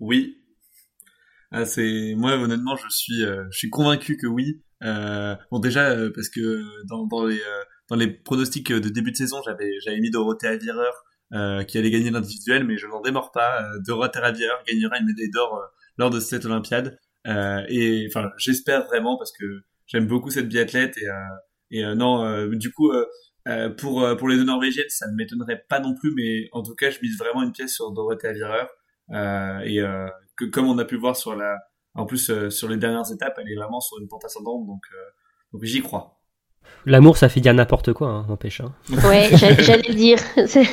Oui. 0.01 0.37
Ah, 1.51 1.65
c'est 1.65 2.15
moi 2.17 2.33
honnêtement 2.33 2.77
je 2.77 2.89
suis 2.91 3.25
euh, 3.25 3.45
je 3.51 3.59
suis 3.59 3.71
convaincu 3.71 4.17
que 4.17 4.27
oui. 4.27 4.63
Bon 5.51 5.59
déjà 5.61 5.95
parce 6.15 6.29
que 6.29 6.63
dans, 6.87 7.07
dans 7.07 7.25
les 7.25 7.41
dans 7.89 7.97
les 7.97 8.09
pronostics 8.09 8.73
de 8.73 8.89
début 8.89 9.13
de 9.13 9.17
saison 9.17 9.41
j'avais 9.45 9.71
j'avais 9.85 10.01
mis 10.01 10.11
Dorothée 10.11 10.49
Avireur 10.49 11.05
euh, 11.33 11.63
qui 11.63 11.79
allait 11.79 11.91
gagner 11.91 12.11
l'individuel 12.11 12.65
mais 12.65 12.77
je 12.77 12.87
n'en 12.87 13.01
démords 13.01 13.33
pas. 13.33 13.63
Dorothée 13.87 14.21
Avireur 14.21 14.63
gagnera 14.67 14.99
une 14.99 15.07
médaille 15.07 15.31
d'or 15.31 15.59
lors 15.99 16.11
de 16.11 16.21
cette 16.21 16.45
Olympiade. 16.45 16.99
Euh, 17.27 17.63
et 17.69 18.07
enfin 18.09 18.31
j'espère 18.37 18.85
vraiment 18.87 19.17
parce 19.17 19.33
que 19.33 19.45
j'aime 19.87 20.07
beaucoup 20.07 20.31
cette 20.31 20.49
biathlète 20.49 20.97
et 20.99 21.09
euh, 21.09 21.15
et 21.71 21.85
euh, 21.85 21.95
non 21.95 22.47
du 22.49 22.73
coup 22.73 22.91
euh, 22.91 23.71
pour 23.71 24.05
pour 24.19 24.29
les 24.29 24.37
deux 24.37 24.45
Norvégiennes 24.45 24.89
ça 24.89 25.09
ne 25.09 25.15
m'étonnerait 25.15 25.65
pas 25.69 25.79
non 25.79 25.95
plus 25.95 26.13
mais 26.17 26.49
en 26.53 26.63
tout 26.63 26.75
cas 26.75 26.91
je 26.91 26.99
mise 27.01 27.17
vraiment 27.19 27.43
une 27.43 27.53
pièce 27.53 27.75
sur 27.75 27.93
Dorothée 27.93 28.29
Avireur. 28.29 28.69
Euh, 29.11 29.59
et 29.61 29.81
que 30.37 30.45
comme 30.47 30.69
on 30.69 30.79
a 30.79 30.85
pu 30.85 30.97
voir 30.97 31.17
sur 31.17 31.35
la 31.37 31.59
en 31.95 32.07
plus 32.07 32.49
sur 32.49 32.69
les 32.69 32.77
dernières 32.77 33.11
étapes 33.13 33.35
elle 33.39 33.51
est 33.51 33.57
vraiment 33.57 33.81
sur 33.81 33.99
une 34.01 34.09
pente 34.09 34.25
ascendante 34.25 34.67
donc 34.67 34.83
donc 35.53 35.63
j'y 35.65 35.83
crois 35.83 36.22
L'amour, 36.85 37.17
ça 37.17 37.29
fait 37.29 37.39
dire 37.39 37.55
n'importe 37.55 37.93
quoi, 37.93 38.09
hein, 38.09 38.25
n'empêche. 38.29 38.61
hein. 38.61 38.73
Ouais, 39.09 39.29
j'a- 39.37 39.55
j'allais 39.63 39.89
le 39.89 39.95
dire. 39.95 40.19
C'est- 40.47 40.67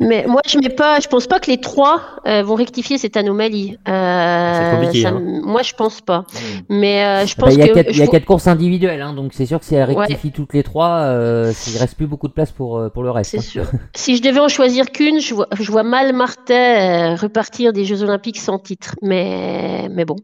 Mais 0.00 0.26
moi, 0.26 0.42
je 0.46 0.58
mets 0.58 0.68
pas. 0.68 1.00
Je 1.00 1.08
pense 1.08 1.26
pas 1.26 1.40
que 1.40 1.50
les 1.50 1.60
trois 1.60 2.02
euh, 2.26 2.42
vont 2.42 2.54
rectifier 2.56 2.98
cette 2.98 3.16
anomalie. 3.16 3.78
Euh, 3.88 4.52
C'est 4.70 4.76
compliqué, 4.76 5.02
ça 5.02 5.08
hein. 5.08 5.22
Moi, 5.44 5.62
je 5.62 5.72
pense 5.72 6.02
pas. 6.02 6.24
Mais 6.68 7.02
euh, 7.04 7.26
je 7.26 7.34
Bah, 7.36 7.46
pense 7.46 7.54
Il 7.54 7.60
y 7.60 7.62
a 7.62 7.68
que. 7.68 7.72
quatre- 7.74 7.90
il 7.90 7.96
y 7.96 8.02
a 8.02 8.04
je- 8.04 8.10
quatre 8.10 8.26
courses 8.26 8.46
individuelles, 8.48 9.00
hein, 9.00 9.14
donc 9.14 9.32
c'est 9.32 9.46
sûr 9.46 9.58
que 9.60 9.64
si 9.64 9.74
elles 9.74 9.88
Ouais. 9.88 9.96
rectifient 10.06 10.32
toutes 10.32 10.52
les 10.52 10.62
trois, 10.62 10.90
euh, 11.04 11.52
il 11.72 11.78
reste 11.78 11.96
plus 11.96 12.06
beaucoup 12.06 12.28
de 12.28 12.34
place 12.34 12.50
pour, 12.52 12.90
pour 12.92 13.02
le 13.02 13.10
reste. 13.10 13.30
C'est 13.30 13.38
hein. 13.38 13.40
sûr. 13.40 13.64
Si 13.94 14.16
je 14.16 14.22
devais 14.22 14.40
en 14.40 14.48
choisir 14.48 14.90
qu'une, 14.92 15.20
je 15.20 15.32
vois, 15.34 15.48
je 15.58 15.70
vois 15.72 15.84
mal 15.84 16.12
Martin 16.14 17.14
repartir 17.16 17.72
des 17.72 17.84
Jeux 17.86 18.02
Olympiques 18.02 18.38
sans 18.38 18.58
titre. 18.58 18.94
Mais, 19.02 19.88
mais 19.90 20.04
bon, 20.04 20.16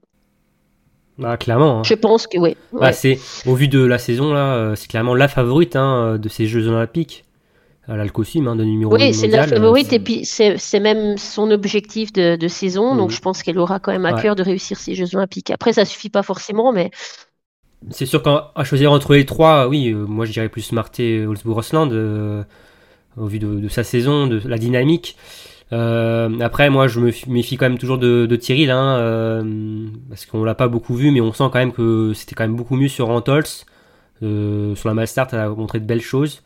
Bah, 1.18 1.36
clairement. 1.36 1.78
hein. 1.80 1.82
je 1.84 1.94
pense 1.94 2.26
que 2.26 2.38
oui. 2.38 2.56
Bah, 2.72 2.92
c'est 2.92 3.18
au 3.46 3.54
vu 3.54 3.68
de 3.68 3.78
la 3.84 3.98
saison 3.98 4.32
là, 4.32 4.54
euh, 4.56 4.74
c'est 4.74 4.88
clairement 4.88 5.14
la 5.14 5.28
favorite 5.28 5.76
hein, 5.76 6.18
de 6.18 6.28
ces 6.28 6.46
Jeux 6.46 6.66
Olympiques. 6.68 7.24
Elle 7.86 8.00
a 8.00 8.04
le 8.04 8.10
costume 8.10 8.48
hein, 8.48 8.56
de 8.56 8.64
numéro 8.64 8.94
Oui, 8.94 9.12
c'est 9.12 9.26
la 9.28 9.42
euh, 9.42 9.46
favorite 9.46 9.92
et 9.92 9.98
puis 10.00 10.24
c'est 10.24 10.80
même 10.80 11.18
son 11.18 11.50
objectif 11.50 12.12
de, 12.14 12.34
de 12.34 12.48
saison, 12.48 12.96
donc 12.96 13.10
Mhm. 13.10 13.16
je 13.16 13.20
pense 13.20 13.42
qu'elle 13.42 13.58
aura 13.58 13.78
quand 13.78 13.92
même 13.92 14.06
à 14.06 14.14
Ouais. 14.14 14.22
cœur 14.22 14.34
de 14.36 14.42
réussir 14.42 14.78
ces 14.78 14.94
Jeux 14.94 15.14
Olympiques. 15.14 15.50
Après, 15.50 15.72
ça 15.74 15.84
suffit 15.84 16.08
pas 16.08 16.22
forcément, 16.22 16.72
mais 16.72 16.90
C'est 17.90 18.06
sûr 18.06 18.22
qu'à 18.22 18.50
à 18.54 18.64
choisir 18.64 18.90
entre 18.92 19.14
les 19.14 19.26
trois, 19.26 19.68
oui, 19.68 19.90
euh, 19.92 20.06
moi 20.06 20.24
je 20.24 20.32
dirais 20.32 20.48
plus 20.48 20.72
Marté 20.72 21.26
Holzbourg-Rosland 21.26 21.92
euh, 21.92 22.42
au 23.18 23.26
vu 23.26 23.38
de, 23.38 23.60
de 23.60 23.68
sa 23.68 23.84
saison, 23.84 24.26
de 24.26 24.40
la 24.48 24.56
dynamique. 24.56 25.16
Euh, 25.74 26.28
après, 26.40 26.70
moi 26.70 26.86
je 26.88 27.00
me 27.00 27.10
méfie 27.26 27.56
quand 27.56 27.68
même 27.68 27.78
toujours 27.78 27.98
de, 27.98 28.26
de 28.26 28.36
Thierry, 28.36 28.66
là, 28.66 28.76
hein, 28.76 28.98
euh, 28.98 29.86
parce 30.08 30.24
qu'on 30.26 30.44
l'a 30.44 30.54
pas 30.54 30.68
beaucoup 30.68 30.94
vu, 30.94 31.10
mais 31.10 31.20
on 31.20 31.32
sent 31.32 31.44
quand 31.52 31.58
même 31.58 31.72
que 31.72 32.12
c'était 32.14 32.34
quand 32.34 32.44
même 32.44 32.56
beaucoup 32.56 32.76
mieux 32.76 32.88
sur 32.88 33.10
Antols. 33.10 33.44
Euh, 34.22 34.74
sur 34.76 34.88
la 34.88 34.94
Mastart, 34.94 35.28
elle 35.32 35.40
a 35.40 35.48
montré 35.48 35.80
de 35.80 35.84
belles 35.84 36.00
choses. 36.00 36.42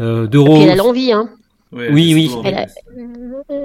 Euh, 0.00 0.26
de 0.26 0.38
puis 0.42 0.52
elle 0.62 0.68
a 0.70 0.72
Rose, 0.72 0.78
l'envie, 0.78 1.12
hein. 1.12 1.28
Ouais, 1.72 1.88
Oui, 1.92 2.12
oui. 2.14 2.30
Elle 2.44 2.54
a- 2.54 2.66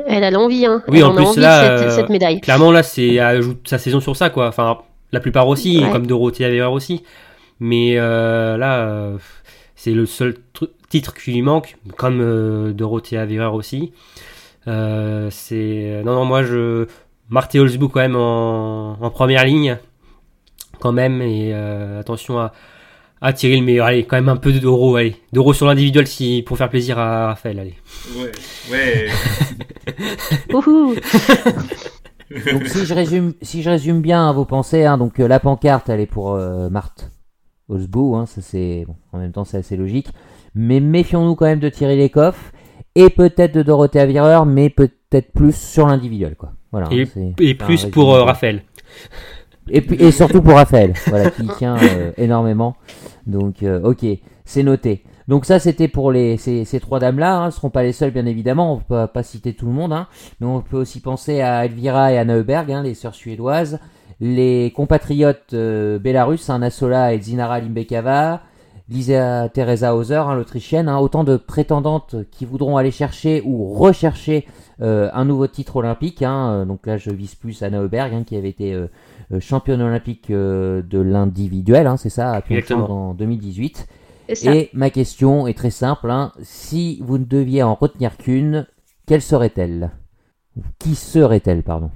Elle 0.07 0.23
a 0.23 0.31
l'envie, 0.31 0.65
hein. 0.65 0.83
Oui, 0.87 0.99
Elle 0.99 1.05
en 1.05 1.15
plus, 1.15 1.25
envie 1.25 1.39
là, 1.39 1.73
de 1.73 1.77
cette, 1.79 1.87
euh, 1.87 1.95
cette 1.95 2.09
médaille. 2.09 2.41
Clairement, 2.41 2.71
là, 2.71 2.83
c'est 2.83 3.07
elle 3.15 3.19
ajoute 3.37 3.67
sa 3.67 3.77
saison 3.79 3.99
sur 3.99 4.15
ça, 4.15 4.29
quoi. 4.29 4.47
Enfin, 4.47 4.77
la 5.11 5.19
plupart 5.19 5.47
aussi, 5.47 5.79
Ouais. 5.83 5.91
comme 5.91 6.05
Dorothée 6.05 6.45
Avereur 6.45 6.73
aussi. 6.73 7.03
Mais 7.59 7.95
euh, 7.97 8.57
là, 8.57 8.87
euh, 8.87 9.17
c'est 9.75 9.91
le 9.91 10.05
seul 10.05 10.35
truc. 10.53 10.69
titres 10.89 11.13
qui 11.15 11.31
lui 11.31 11.41
manquent, 11.41 11.75
comme 11.97 12.19
euh, 12.21 12.71
Dorothée 12.71 13.17
Avereur 13.17 13.55
aussi. 13.55 13.93
Euh, 14.67 15.29
c'est 15.29 16.01
non 16.05 16.15
non 16.15 16.25
moi 16.25 16.43
je 16.43 16.87
Marty 17.29 17.59
Holzbou 17.59 17.89
quand 17.89 17.99
même 17.99 18.15
en, 18.15 18.93
en, 18.93 19.09
première 19.09 19.43
ligne 19.43 19.77
quand 20.79 20.93
même 20.93 21.21
et 21.21 21.51
euh, 21.53 21.99
attention 21.99 22.39
à 22.39 22.53
à 23.19 23.35
Cyril 23.35 23.61
mais 23.63 23.79
allez 23.79 24.05
quand 24.05 24.15
même 24.15 24.29
un 24.29 24.37
peu 24.37 24.53
d'euro 24.53 24.95
allez. 24.95 25.17
D'euros 25.33 25.53
sur 25.53 25.65
l'individuel 25.65 26.07
si 26.07 26.43
pour 26.45 26.57
faire 26.57 26.69
plaisir 26.69 26.97
à 26.97 27.27
Raphaël 27.27 27.59
allez. 27.59 27.75
Ouais 28.17 28.31
ouais. 28.71 29.09
Donc 32.51 32.67
si 32.67 32.85
je 32.85 32.93
résume 32.93 33.33
si 33.41 33.63
je 33.63 33.69
résume 33.69 34.01
bien 34.01 34.31
vos 34.31 34.45
pensées 34.45 34.85
hein, 34.85 34.97
donc 34.97 35.17
la 35.17 35.41
pancarte 35.41 35.89
elle 35.89 35.99
est 35.99 36.05
pour 36.05 36.37
Marthe 36.71 37.11
Holzbou 37.67 38.15
hein, 38.15 38.25
ça 38.25 38.41
c'est 38.41 38.85
bon, 38.87 38.95
en 39.11 39.17
même 39.19 39.33
temps 39.33 39.43
c'est 39.43 39.57
assez 39.57 39.75
logique. 39.75 40.07
Mais 40.55 40.79
méfions-nous 40.79 41.35
quand 41.35 41.45
même 41.45 41.59
de 41.59 41.69
tirer 41.69 41.95
les 41.95 42.09
coffres 42.09 42.52
et 42.95 43.09
peut-être 43.09 43.53
de 43.53 43.63
Dorothée 43.63 43.99
Avireur, 43.99 44.45
mais 44.45 44.69
peut-être 44.69 45.31
plus 45.33 45.55
sur 45.55 45.87
l'individuel, 45.87 46.35
quoi. 46.35 46.53
Voilà. 46.71 46.87
Et, 46.91 47.07
et 47.39 47.53
plus 47.55 47.85
pour 47.85 48.13
euh, 48.13 48.23
Raphaël. 48.23 48.63
Et, 49.69 49.81
puis, 49.81 49.95
et 49.97 50.11
surtout 50.11 50.41
pour 50.41 50.55
Raphaël, 50.55 50.93
voilà, 51.07 51.29
qui 51.29 51.47
tient 51.57 51.77
euh, 51.77 52.11
énormément. 52.17 52.75
Donc, 53.25 53.63
euh, 53.63 53.81
ok, 53.81 54.05
c'est 54.45 54.63
noté. 54.63 55.03
Donc 55.27 55.45
ça, 55.45 55.59
c'était 55.59 55.87
pour 55.87 56.11
les, 56.11 56.37
ces, 56.37 56.65
ces 56.65 56.79
trois 56.79 56.99
dames-là. 56.99 57.37
Hein, 57.37 57.51
ce 57.51 57.55
ne 57.55 57.59
seront 57.59 57.69
pas 57.69 57.83
les 57.83 57.93
seules, 57.93 58.11
bien 58.11 58.25
évidemment. 58.25 58.73
On 58.73 58.77
ne 58.77 59.05
peut 59.05 59.11
pas 59.11 59.23
citer 59.23 59.53
tout 59.53 59.65
le 59.65 59.71
monde. 59.71 59.93
Hein, 59.93 60.07
mais 60.39 60.47
on 60.47 60.61
peut 60.61 60.77
aussi 60.77 60.99
penser 60.99 61.41
à 61.41 61.65
Elvira 61.65 62.11
et 62.11 62.17
Anna 62.17 62.35
Heuberg, 62.35 62.71
hein, 62.71 62.83
les 62.83 62.93
sœurs 62.93 63.15
suédoises. 63.15 63.79
Les 64.19 64.71
compatriotes 64.75 65.53
euh, 65.53 65.97
bélarusses, 65.99 66.49
hein, 66.49 66.59
Nasola 66.59 67.13
et 67.13 67.21
Zinara 67.21 67.59
Limbekava. 67.59 68.41
Lisa 68.93 69.49
Teresa 69.49 69.95
Hauser, 69.95 70.15
hein, 70.15 70.35
l'Autrichienne, 70.35 70.87
hein, 70.87 70.99
autant 70.99 71.23
de 71.23 71.35
prétendantes 71.35 72.15
qui 72.29 72.45
voudront 72.45 72.77
aller 72.77 72.91
chercher 72.91 73.41
ou 73.43 73.73
rechercher 73.73 74.45
euh, 74.81 75.09
un 75.13 75.25
nouveau 75.25 75.47
titre 75.47 75.77
olympique. 75.77 76.21
Hein, 76.21 76.51
euh, 76.51 76.65
donc 76.65 76.85
là, 76.85 76.97
je 76.97 77.09
vise 77.09 77.33
plus 77.33 77.63
Anna 77.63 77.81
Heuberg, 77.81 78.13
hein, 78.13 78.23
qui 78.23 78.35
avait 78.37 78.49
été 78.49 78.73
euh, 78.73 78.87
championne 79.39 79.81
olympique 79.81 80.31
de 80.31 80.99
l'individuel, 80.99 81.91
c'est 81.97 82.09
ça, 82.09 82.33
à 82.33 82.41
Pyeongchang 82.41 82.89
en 82.89 83.13
2018. 83.15 83.87
Et 84.45 84.69
ma 84.73 84.91
question 84.91 85.47
est 85.47 85.57
très 85.57 85.71
simple 85.71 86.13
si 86.43 86.99
vous 87.01 87.17
ne 87.17 87.25
deviez 87.25 87.63
en 87.63 87.73
retenir 87.73 88.15
qu'une, 88.15 88.67
quelle 89.07 89.23
serait-elle? 89.23 89.89
Qui 90.77 90.93
serait-elle, 90.93 91.63
pardon? 91.63 91.89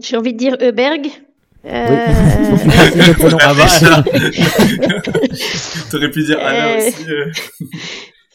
J'ai 0.00 0.16
envie 0.16 0.32
de 0.32 0.38
dire 0.38 0.56
Heuberg. 0.60 1.08
Euh... 1.64 1.68
T'aurais 5.90 6.10
pu 6.10 6.24
dire 6.24 6.38
Anna 6.40 6.68
euh, 6.68 6.88
aussi. 6.88 7.10
Euh. 7.10 7.30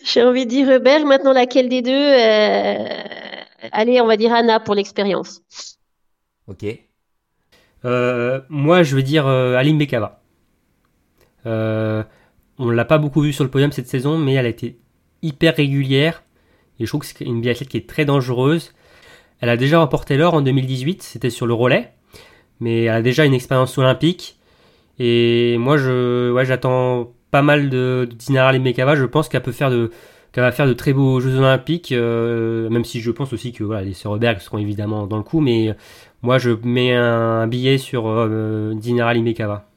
J'ai 0.06 0.24
envie 0.24 0.46
de 0.46 0.50
dire 0.50 0.70
Hubert. 0.70 1.06
Maintenant, 1.06 1.34
laquelle 1.34 1.70
des 1.70 1.82
deux 1.82 1.92
euh, 1.92 2.86
Allez, 3.72 4.02
on 4.02 4.08
va 4.08 4.18
dire 4.18 4.34
Anna 4.34 4.60
pour 4.60 4.76
l'expérience. 4.76 5.42
Ok. 6.48 6.66
moi, 7.84 8.84
je 8.84 8.96
veux 8.96 9.04
dire 9.04 9.26
Aline 9.28 9.78
Bekava. 9.78 10.22
on 11.46 12.04
l'a 12.60 12.86
pas 12.86 12.98
beaucoup 12.98 13.22
vu 13.22 13.32
sur 13.32 13.46
le 13.46 13.50
podium 13.50 13.72
cette 13.72 13.88
saison, 13.88 14.18
mais 14.18 14.34
elle 14.34 14.46
a 14.46 14.50
été 14.50 14.78
hyper 15.22 15.56
régulière. 15.56 16.24
Et 16.80 16.86
je 16.86 16.90
trouve 16.90 17.02
que 17.02 17.08
c'est 17.08 17.24
une 17.24 17.40
biathlète 17.40 17.70
qui 17.70 17.78
est 17.78 17.88
très 17.88 18.04
dangereuse. 18.04 18.74
Elle 19.40 19.50
a 19.50 19.58
déjà 19.58 19.80
remporté 19.80 20.18
l'or 20.18 20.34
en 20.34 20.42
2018, 20.42 21.04
c'était 21.04 21.30
sur 21.30 21.46
le 21.46 21.54
relais 21.54 21.94
mais 22.64 22.84
elle 22.84 22.90
a 22.96 23.02
déjà 23.02 23.26
une 23.26 23.34
expérience 23.34 23.78
olympique. 23.78 24.38
Et 25.00 25.58
moi, 25.58 25.78
je, 25.78 26.32
ouais, 26.32 26.46
j'attends 26.46 27.14
pas 27.30 27.42
mal 27.42 27.70
de, 27.70 28.08
Dinara 28.18 28.54
Lemekava. 28.54 28.96
Je 28.96 29.06
pense 29.06 29.28
qu'elle 29.28 29.42
peut 29.42 29.52
faire 29.52 29.70
de, 29.70 29.92
qu'elle 30.32 30.44
va 30.44 30.52
faire 30.52 30.68
de 30.68 30.74
très 30.74 30.94
beaux 30.94 31.20
Jeux 31.20 31.36
Olympiques, 31.38 31.92
euh, 31.92 32.70
même 32.70 32.86
si 32.86 33.02
je 33.02 33.12
pense 33.12 33.34
aussi 33.34 33.52
que 33.52 33.64
voilà, 33.64 33.84
les 33.84 33.94
Sœurs 33.94 34.20
seront 34.42 34.60
évidemment 34.60 35.08
dans 35.08 35.18
le 35.18 35.24
coup, 35.24 35.42
mais 35.42 35.76
moi 36.22 36.38
je 36.38 36.52
mets 36.64 36.94
un, 36.94 37.48
billet 37.48 37.78
sur 37.78 38.08
euh, 38.08 38.74
Dinara 38.76 39.14
Limekava. 39.14 39.70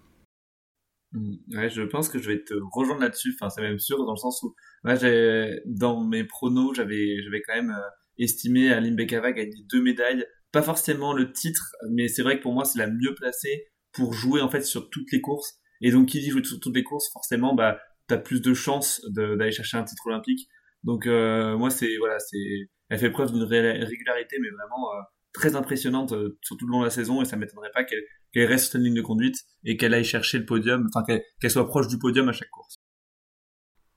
Mm. 1.12 1.34
Ouais, 1.56 1.70
je 1.70 1.82
pense 1.82 2.08
que 2.08 2.18
je 2.18 2.30
vais 2.30 2.44
te 2.44 2.54
rejoindre 2.72 3.00
là-dessus. 3.02 3.34
Enfin, 3.34 3.50
c'est 3.50 3.62
même 3.62 3.78
sûr 3.78 3.98
dans 4.04 4.12
le 4.12 4.18
sens 4.18 4.42
où, 4.42 4.54
moi, 4.84 4.94
j'ai, 4.94 5.60
dans 5.66 6.04
mes 6.04 6.24
pronos, 6.24 6.74
j'avais, 6.74 7.22
j'avais 7.22 7.42
quand 7.42 7.54
même 7.54 7.70
euh, 7.70 7.88
estimé 8.18 8.72
à 8.72 8.80
Bekava 8.80 9.32
gagner 9.32 9.64
deux 9.70 9.82
médailles 9.82 10.24
pas 10.56 10.62
forcément 10.62 11.12
le 11.12 11.34
titre, 11.34 11.76
mais 11.90 12.08
c'est 12.08 12.22
vrai 12.22 12.38
que 12.38 12.42
pour 12.42 12.54
moi 12.54 12.64
c'est 12.64 12.78
la 12.78 12.86
mieux 12.86 13.14
placée 13.14 13.66
pour 13.92 14.14
jouer 14.14 14.40
en 14.40 14.48
fait 14.48 14.62
sur 14.62 14.88
toutes 14.88 15.12
les 15.12 15.20
courses. 15.20 15.60
Et 15.82 15.90
donc 15.90 16.08
qui 16.08 16.18
dit 16.18 16.30
jouer 16.30 16.42
sur 16.42 16.58
toutes 16.58 16.74
les 16.74 16.82
courses, 16.82 17.12
forcément 17.12 17.54
bah 17.54 17.78
t'as 18.06 18.16
plus 18.16 18.40
de 18.40 18.54
chances 18.54 19.02
d'aller 19.10 19.52
chercher 19.52 19.76
un 19.76 19.84
titre 19.84 20.06
olympique. 20.06 20.48
Donc 20.82 21.06
euh, 21.06 21.58
moi 21.58 21.68
c'est 21.68 21.98
voilà 21.98 22.18
c'est 22.18 22.70
elle 22.88 22.98
fait 22.98 23.10
preuve 23.10 23.32
d'une 23.32 23.42
régularité 23.42 24.38
mais 24.40 24.48
vraiment 24.48 24.94
euh, 24.94 25.02
très 25.34 25.56
impressionnante 25.56 26.12
euh, 26.12 26.38
sur 26.40 26.56
tout 26.56 26.66
le 26.66 26.72
long 26.72 26.80
de 26.80 26.84
la 26.86 26.90
saison 26.90 27.20
et 27.20 27.26
ça 27.26 27.36
m'étonnerait 27.36 27.72
pas 27.74 27.84
qu'elle 27.84 28.46
reste 28.46 28.70
sur 28.70 28.78
une 28.78 28.86
ligne 28.86 28.94
de 28.94 29.02
conduite 29.02 29.36
et 29.62 29.76
qu'elle 29.76 29.92
aille 29.92 30.04
chercher 30.04 30.38
le 30.38 30.46
podium, 30.46 30.88
enfin 30.88 31.04
qu'elle 31.04 31.50
soit 31.50 31.66
proche 31.66 31.88
du 31.88 31.98
podium 31.98 32.30
à 32.30 32.32
chaque 32.32 32.48
course. 32.48 32.78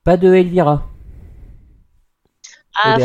Pas 0.04 0.18
de 0.18 0.30
Elvira. 0.30 0.86
Ah, 2.84 2.98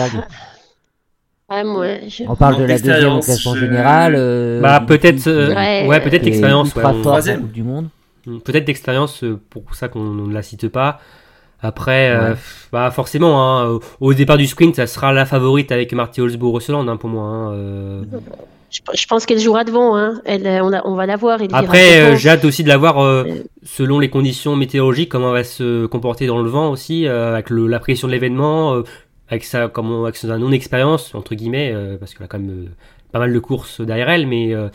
on 1.50 2.36
parle 2.36 2.58
de 2.58 2.64
la 2.64 2.80
deuxième 2.80 3.20
classement 3.20 3.56
général. 3.56 4.16
Euh, 4.18 4.62
bah 4.62 4.84
peut-être, 4.86 5.28
euh, 5.28 5.54
ouais, 5.88 6.02
peut-être 6.02 6.26
l'expérience, 6.26 6.74
ouais, 6.76 7.38
du 7.54 7.64
monde. 7.64 7.90
Hmm, 8.26 8.40
peut-être 8.40 8.66
d'expérience 8.66 9.24
euh, 9.24 9.40
pour 9.50 9.76
ça 9.76 9.88
qu'on 9.88 10.04
ne 10.04 10.34
la 10.34 10.42
cite 10.42 10.68
pas. 10.70 11.00
Après, 11.62 12.36
bah 12.72 12.92
forcément, 12.92 13.42
hein, 13.42 13.80
au 14.00 14.14
départ 14.14 14.38
du 14.38 14.46
sprint, 14.46 14.76
ça 14.76 14.86
sera 14.86 15.14
la 15.14 15.26
favorite 15.26 15.72
avec 15.72 15.94
Marty 15.94 16.22
Holzbo 16.22 16.52
Rosseland 16.52 16.88
hein, 16.88 16.98
pour 16.98 17.10
moi. 17.10 17.24
Hein, 17.24 18.04
je, 18.70 19.08
pense 19.08 19.26
qu'elle 19.26 19.40
jouera 19.40 19.64
devant. 19.64 19.98
Hein. 19.98 20.22
Elle, 20.26 20.46
on, 20.62 20.72
on, 20.84 20.96
va 20.96 21.08
la 21.08 21.16
voir. 21.16 21.40
Après, 21.54 22.18
j'ai 22.18 22.30
hâte 22.30 22.46
aussi 22.46 22.64
de 22.64 22.68
la 22.68 22.78
voir 22.78 23.26
selon 23.64 24.00
les 24.00 24.10
conditions 24.10 24.56
météorologiques, 24.56 25.10
comment 25.10 25.30
elle 25.30 25.42
va 25.42 25.44
se 25.44 25.86
comporter 25.88 26.28
dans 26.28 26.40
le 26.40 26.50
vent 26.50 26.70
aussi, 26.70 27.08
avec 27.08 27.50
le, 27.50 27.66
la 27.68 27.80
pression 27.80 28.08
de 28.08 28.14
l'événement, 28.14 28.84
avec 29.30 29.44
sa, 29.44 29.68
comme 29.68 30.04
avec 30.04 30.16
sa 30.16 30.38
non-expérience, 30.38 31.16
entre 31.16 31.36
guillemets, 31.36 31.72
euh, 31.74 31.98
parce 31.98 32.14
qu'elle 32.14 32.26
a 32.26 32.28
quand 32.28 32.40
même 32.40 32.66
euh, 32.66 32.70
pas 33.12 33.20
mal 33.20 33.34
de 33.34 33.40
courses 33.40 33.82
derrière 33.82 34.10
elle, 34.10 34.28
mais 34.28 34.54
euh, 34.54 34.70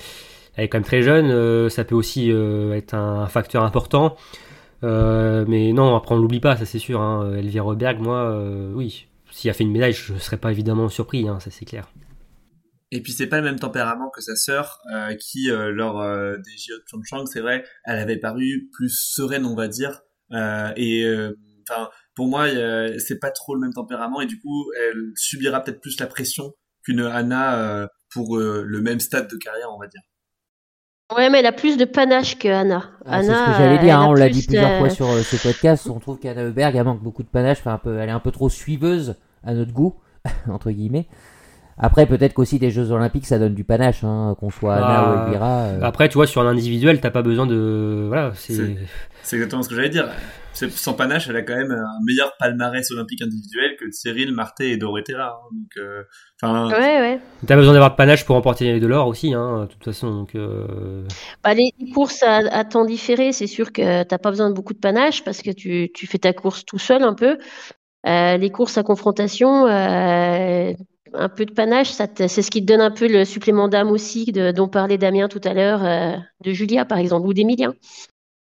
elle 0.57 0.65
est 0.65 0.69
quand 0.69 0.79
même 0.79 0.85
très 0.85 1.03
jeune, 1.03 1.71
ça 1.71 1.85
peut 1.85 1.95
aussi 1.95 2.31
être 2.31 2.95
un, 2.95 3.27
facteur 3.29 3.63
important. 3.63 4.17
mais 4.83 5.73
non, 5.73 5.95
après 5.95 6.15
on 6.15 6.19
l'oublie 6.19 6.41
pas, 6.41 6.57
ça 6.57 6.67
c'est 6.67 6.81
sûr. 6.81 7.01
Hein. 7.01 7.35
Elvira 7.37 7.65
Roberg, 7.65 8.01
moi, 8.01 8.37
oui, 8.75 9.07
s'il 9.31 9.49
a 9.49 9.55
fait 9.55 9.65
une 9.65 9.71
médaille, 9.71 9.93
je 9.93 10.13
ne 10.13 10.19
serais 10.19 10.37
pas 10.37 10.51
évidemment 10.51 10.89
surpris, 10.89 11.29
hein, 11.29 11.39
ça 11.39 11.51
c'est 11.51 11.65
clair. 11.65 11.89
Et 12.91 13.01
puis 13.01 13.13
c'est 13.13 13.29
pas 13.29 13.39
le 13.39 13.45
même 13.45 13.61
tempérament 13.61 14.11
que 14.11 14.21
sa 14.21 14.35
sœur, 14.35 14.81
qui 15.21 15.49
lors 15.51 16.03
des 16.03 16.57
JO 16.59 16.77
de 16.77 16.85
Pyeongchang, 16.91 17.27
c'est 17.27 17.41
vrai, 17.41 17.65
elle 17.85 17.99
avait 17.99 18.19
paru 18.19 18.69
plus 18.73 18.91
sereine, 18.91 19.47
on 19.47 19.55
va 19.55 19.69
dire, 19.69 20.03
et 20.33 21.07
enfin 21.63 21.89
pour 22.21 22.29
moi, 22.29 22.49
c'est 22.99 23.19
pas 23.19 23.31
trop 23.31 23.55
le 23.55 23.63
même 23.63 23.73
tempérament 23.73 24.21
et 24.21 24.27
du 24.27 24.39
coup, 24.39 24.71
elle 24.79 25.13
subira 25.17 25.65
peut-être 25.65 25.81
plus 25.81 25.99
la 25.99 26.07
pression 26.07 26.53
qu'une 26.85 27.01
Anna 27.01 27.55
euh, 27.55 27.87
pour 28.13 28.37
euh, 28.37 28.63
le 28.63 28.83
même 28.83 29.01
stade 29.01 29.27
de 29.31 29.39
carrière, 29.39 29.69
on 29.75 29.79
va 29.79 29.87
dire. 29.87 30.03
Ouais, 31.17 31.31
mais 31.31 31.39
elle 31.39 31.47
a 31.47 31.53
plus 31.53 31.79
de 31.79 31.87
panache 31.87 32.39
que 32.39 32.49
Anna. 32.49 32.91
Ah, 33.07 33.23
c'est 33.23 33.29
ce 33.29 33.47
que 33.47 33.53
j'allais 33.57 33.79
dire, 33.79 33.99
hein, 33.99 34.07
on 34.07 34.13
l'a 34.13 34.29
dit 34.29 34.45
plusieurs 34.45 34.81
fois 34.81 34.91
sur 34.91 35.09
euh, 35.09 35.23
ce 35.23 35.37
podcast. 35.37 35.89
On 35.89 35.99
trouve 35.99 36.19
qu'Anna 36.19 36.43
Heuberg, 36.43 36.77
elle 36.77 36.85
manque 36.85 37.03
beaucoup 37.03 37.23
de 37.23 37.29
panache. 37.29 37.61
Enfin, 37.61 37.73
un 37.73 37.79
peu, 37.79 37.99
elle 37.99 38.11
est 38.11 38.13
un 38.13 38.21
peu 38.21 38.33
trop 38.33 38.51
suiveuse 38.51 39.17
à 39.43 39.55
notre 39.55 39.73
goût, 39.73 39.95
entre 40.51 40.73
guillemets. 40.73 41.09
Après, 41.79 42.05
peut-être 42.05 42.35
qu'aussi 42.35 42.59
des 42.59 42.71
Jeux 42.71 42.91
Olympiques, 42.91 43.27
ça 43.27 43.39
donne 43.39 43.55
du 43.55 43.65
panache, 43.65 44.05
hein, 44.05 44.37
qu'on 44.39 44.51
soit 44.51 44.75
Anna 44.75 45.03
ou 45.03 45.15
bah, 45.15 45.25
Elvira. 45.25 45.69
Après, 45.81 46.11
tu 46.11 46.17
vois, 46.17 46.27
sur 46.27 46.43
un 46.43 46.47
individuel, 46.47 47.01
t'as 47.01 47.11
pas 47.11 47.23
besoin 47.23 47.47
de. 47.47 48.05
Voilà, 48.09 48.33
c'est. 48.35 48.77
C'est 49.23 49.37
exactement 49.37 49.63
ce 49.63 49.71
que 49.71 49.75
j'allais 49.75 49.89
dire 49.89 50.11
sans 50.53 50.95
panache, 50.95 51.29
elle 51.29 51.37
a 51.37 51.43
quand 51.43 51.57
même 51.57 51.73
un 51.73 52.05
meilleur 52.05 52.37
palmarès 52.39 52.91
olympique 52.91 53.23
individuel 53.23 53.77
que 53.79 53.91
Cyril, 53.91 54.33
Marté 54.33 54.73
et 54.73 54.77
Dorothea. 54.77 55.29
Hein. 55.29 55.49
donc, 55.53 55.71
euh, 55.77 56.03
enfin. 56.43 56.69
ouais, 56.71 57.01
ouais. 57.01 57.21
T'as 57.47 57.57
besoin 57.57 57.73
d'avoir 57.73 57.93
de 57.93 57.97
panache 57.97 58.25
pour 58.25 58.37
remporter 58.37 58.81
de 58.81 58.87
l'or 58.87 59.07
aussi, 59.07 59.35
hein, 59.35 59.63
de 59.63 59.67
toute 59.67 59.85
façon. 59.85 60.11
Donc, 60.11 60.35
euh... 60.35 61.07
bah, 61.43 61.55
les 61.55 61.73
courses 61.95 62.23
à, 62.23 62.37
à 62.37 62.65
temps 62.65 62.85
différé, 62.85 63.33
c'est 63.33 63.47
sûr 63.47 63.73
que 63.73 64.03
t'as 64.03 64.19
pas 64.19 64.31
besoin 64.31 64.51
de 64.51 64.55
beaucoup 64.55 64.75
de 64.75 64.79
panache 64.79 65.25
parce 65.25 65.43
que 65.43 65.51
tu, 65.51 65.91
tu 65.95 66.07
fais 66.07 66.19
ta 66.19 66.33
course 66.33 66.65
tout 66.65 66.79
seul 66.79 67.03
un 67.03 67.15
peu. 67.15 67.39
Euh, 68.07 68.37
les 68.39 68.51
courses 68.51 68.79
à 68.79 68.83
confrontation, 68.83 69.67
euh, 69.67 70.73
un 71.13 71.29
peu 71.29 71.45
de 71.45 71.53
panache, 71.53 71.91
c'est 71.91 72.29
ce 72.29 72.51
qui 72.51 72.61
te 72.63 72.67
donne 72.67 72.81
un 72.81 72.91
peu 72.91 73.09
le 73.09 73.25
supplément 73.25 73.69
d'âme 73.69 73.91
aussi, 73.91 74.33
de, 74.33 74.53
dont 74.53 74.69
parlait 74.69 74.97
Damien 74.97 75.29
tout 75.29 75.41
à 75.45 75.53
l'heure, 75.53 75.85
euh, 75.85 76.17
de 76.45 76.53
Julia 76.53 76.85
par 76.85 76.99
exemple, 76.99 77.27
ou 77.27 77.35
d'Emilien. 77.35 77.75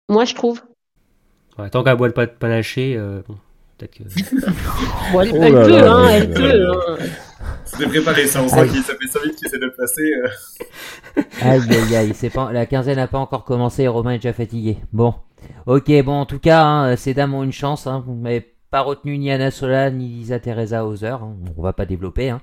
Moi, 0.09 0.25
je 0.25 0.35
trouve 0.35 0.61
tant 1.71 1.83
qu'elle 1.83 1.95
boit 1.97 2.09
pas 2.11 2.25
de 2.25 2.31
panaché, 2.31 2.95
euh, 2.97 3.21
bon, 3.27 3.35
peut-être 3.77 3.95
que. 3.97 4.03
elle, 5.43 5.55
oh 5.55 5.65
peut, 5.65 5.87
hein, 5.87 6.07
elle 6.09 6.29
peut. 6.31 6.67
Hein. 6.71 7.05
C'était 7.65 7.87
préparé 7.87 8.27
ça, 8.27 8.41
on 8.41 8.47
sent 8.47 8.67
qu'il 8.69 8.81
ça 8.81 8.93
fait 8.95 9.07
5 9.07 9.21
minutes 9.23 9.37
qu'il 9.37 9.47
essaie 9.47 9.59
de 9.59 9.65
le. 9.65 9.73
Euh. 9.77 11.21
aïe 11.41 11.61
aïe 11.69 11.95
aïe, 11.95 12.29
pas, 12.29 12.51
la 12.51 12.65
quinzaine 12.65 12.95
n'a 12.97 13.07
pas 13.07 13.19
encore 13.19 13.43
commencé 13.43 13.83
et 13.83 13.87
Romain 13.87 14.11
est 14.11 14.17
déjà 14.17 14.33
fatigué. 14.33 14.77
Bon, 14.93 15.13
ok, 15.65 15.91
bon, 16.03 16.13
en 16.13 16.25
tout 16.25 16.39
cas, 16.39 16.63
hein, 16.63 16.95
ces 16.95 17.13
dames 17.13 17.33
ont 17.33 17.43
une 17.43 17.51
chance, 17.51 17.87
hein, 17.87 18.05
mais 18.07 18.53
pas 18.69 18.81
retenu 18.81 19.17
ni 19.17 19.31
Anna 19.31 19.49
Sola 19.51 19.89
ni 19.91 20.07
Lisa 20.07 20.39
Teresa 20.39 20.85
Hauser. 20.85 21.07
hein. 21.07 21.35
On 21.57 21.61
va 21.61 21.73
pas 21.73 21.85
développer. 21.85 22.29
hein. 22.29 22.41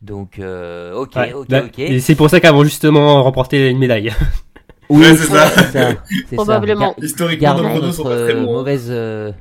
Donc, 0.00 0.38
euh, 0.38 0.94
ok, 0.94 1.16
Ouais, 1.16 1.32
ok, 1.32 1.46
bah, 1.48 1.62
ok. 1.66 1.78
Et 1.78 2.00
c'est 2.00 2.14
pour 2.14 2.30
ça 2.30 2.40
qu'avant 2.40 2.64
justement 2.64 3.22
remporté 3.22 3.68
une 3.70 3.78
médaille. 3.78 4.12
Oui, 4.88 5.02
Ouais, 5.02 5.16
c'est 5.16 5.24
ça. 5.24 5.48
c'est 5.48 5.60
ça, 5.72 5.88
c'est 6.06 6.26
ça. 6.30 6.34
Probablement. 6.36 6.94
Gar- 6.98 7.04
Historiquement, 7.04 7.54
nos 7.54 7.68
pronos 7.68 7.92
sont 7.96 8.04
notre 8.04 8.16
pas 8.16 8.22
très 8.24 8.34
bons. 8.34 8.40
hein. 8.42 8.52
mauvaise, 8.52 8.86
euh, 8.90 9.32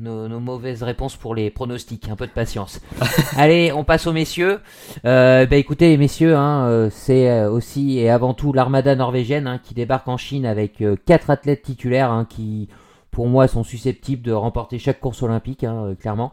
nos, 0.00 0.28
nos 0.28 0.40
mauvaises 0.40 0.82
réponses 0.82 1.16
pour 1.16 1.34
les 1.34 1.50
pronostics. 1.50 2.08
Un 2.10 2.16
peu 2.16 2.26
de 2.26 2.32
patience. 2.32 2.80
Allez, 3.36 3.72
on 3.72 3.84
passe 3.84 4.06
aux 4.06 4.12
messieurs. 4.12 4.58
Euh, 5.04 5.46
bah 5.46 5.56
écoutez, 5.56 5.96
messieurs, 5.96 6.36
hein, 6.36 6.66
euh, 6.68 6.88
c'est 6.90 7.30
euh, 7.30 7.50
aussi 7.50 7.98
et 7.98 8.10
avant 8.10 8.34
tout 8.34 8.52
l'armada 8.52 8.94
norvégienne 8.96 9.46
hein, 9.46 9.60
qui 9.62 9.74
débarque 9.74 10.08
en 10.08 10.16
Chine 10.16 10.46
avec 10.46 10.82
quatre 11.06 11.30
athlètes 11.30 11.62
titulaires 11.62 12.10
hein, 12.10 12.26
qui, 12.28 12.68
pour 13.10 13.26
moi, 13.28 13.46
sont 13.48 13.64
susceptibles 13.64 14.22
de 14.22 14.32
remporter 14.32 14.78
chaque 14.78 15.00
course 15.00 15.22
olympique, 15.22 15.64
hein, 15.64 15.94
clairement. 16.00 16.32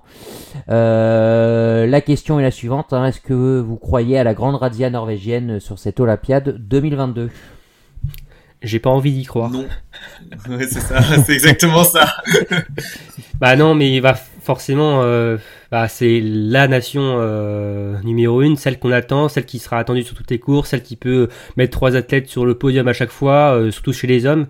Euh, 0.69 1.86
la 1.86 2.01
question 2.01 2.39
est 2.39 2.43
la 2.43 2.51
suivante 2.51 2.93
hein, 2.93 3.06
est-ce 3.06 3.21
que 3.21 3.60
vous 3.60 3.78
croyez 3.78 4.17
à 4.17 4.23
la 4.23 4.34
grande 4.34 4.56
razzia 4.56 4.89
norvégienne 4.89 5.60
sur 5.60 5.78
cette 5.80 5.99
Olympiade 5.99 6.56
2022 6.58 7.30
J'ai 8.62 8.80
pas 8.80 8.89
envie 8.89 9.12
d'y 9.12 9.24
croire. 9.26 9.50
Non. 9.52 9.65
Ouais, 10.50 10.68
c'est 10.68 10.82
ça, 10.82 11.02
c'est 11.26 11.34
exactement 11.34 11.84
ça. 11.84 12.08
Bah 13.39 13.56
non, 13.58 13.76
mais 13.76 13.91
il 13.94 14.00
va 14.02 14.13
forcément. 14.13 15.02
euh, 15.04 15.38
bah, 15.72 15.88
c'est 15.88 16.22
la 16.24 16.68
nation 16.68 17.02
euh, 17.20 18.00
numéro 18.04 18.41
une, 18.41 18.56
celle 18.56 18.80
qu'on 18.80 18.91
attend, 18.91 19.28
celle 19.28 19.46
qui 19.46 19.60
sera 19.60 19.78
attendue 19.80 20.04
sur 20.04 20.15
toutes 20.15 20.32
les 20.32 20.39
courses, 20.39 20.70
celle 20.70 20.84
qui 20.84 20.96
peut 20.96 21.28
mettre 21.58 21.72
trois 21.72 21.96
athlètes 21.96 22.30
sur 22.30 22.46
le 22.46 22.56
podium 22.56 22.88
à 22.88 22.94
chaque 22.94 23.10
fois, 23.10 23.56
euh, 23.56 23.72
surtout 23.72 23.91
chez 23.94 24.08
les 24.08 24.26
hommes. 24.26 24.48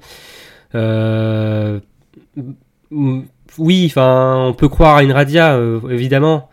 Oui, 3.58 3.86
enfin, 3.88 4.46
on 4.50 4.54
peut 4.54 4.70
croire 4.70 4.98
à 4.98 5.04
une 5.04 5.12
radia, 5.12 5.60
évidemment. 5.90 6.50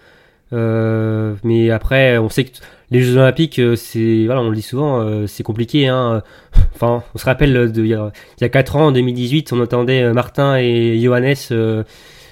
Euh, 0.52 1.34
mais 1.44 1.70
après, 1.70 2.18
on 2.18 2.28
sait 2.28 2.44
que 2.44 2.50
les 2.90 3.00
Jeux 3.00 3.16
Olympiques, 3.16 3.58
euh, 3.58 3.74
c'est, 3.76 4.26
voilà, 4.26 4.42
on 4.42 4.50
le 4.50 4.54
dit 4.56 4.62
souvent, 4.62 5.00
euh, 5.00 5.26
c'est 5.26 5.42
compliqué. 5.42 5.88
Hein. 5.88 6.22
Enfin, 6.74 7.02
on 7.14 7.18
se 7.18 7.24
rappelle 7.24 7.72
de, 7.72 7.82
il 7.82 7.88
y 7.88 7.94
a- 7.94 8.12
il 8.38 8.42
y 8.42 8.44
a 8.44 8.48
4 8.48 8.76
ans, 8.76 8.86
en 8.88 8.92
2018, 8.92 9.52
on 9.52 9.60
attendait 9.62 10.02
euh, 10.02 10.12
Martin 10.12 10.56
et 10.58 10.98
Johannes 11.00 11.34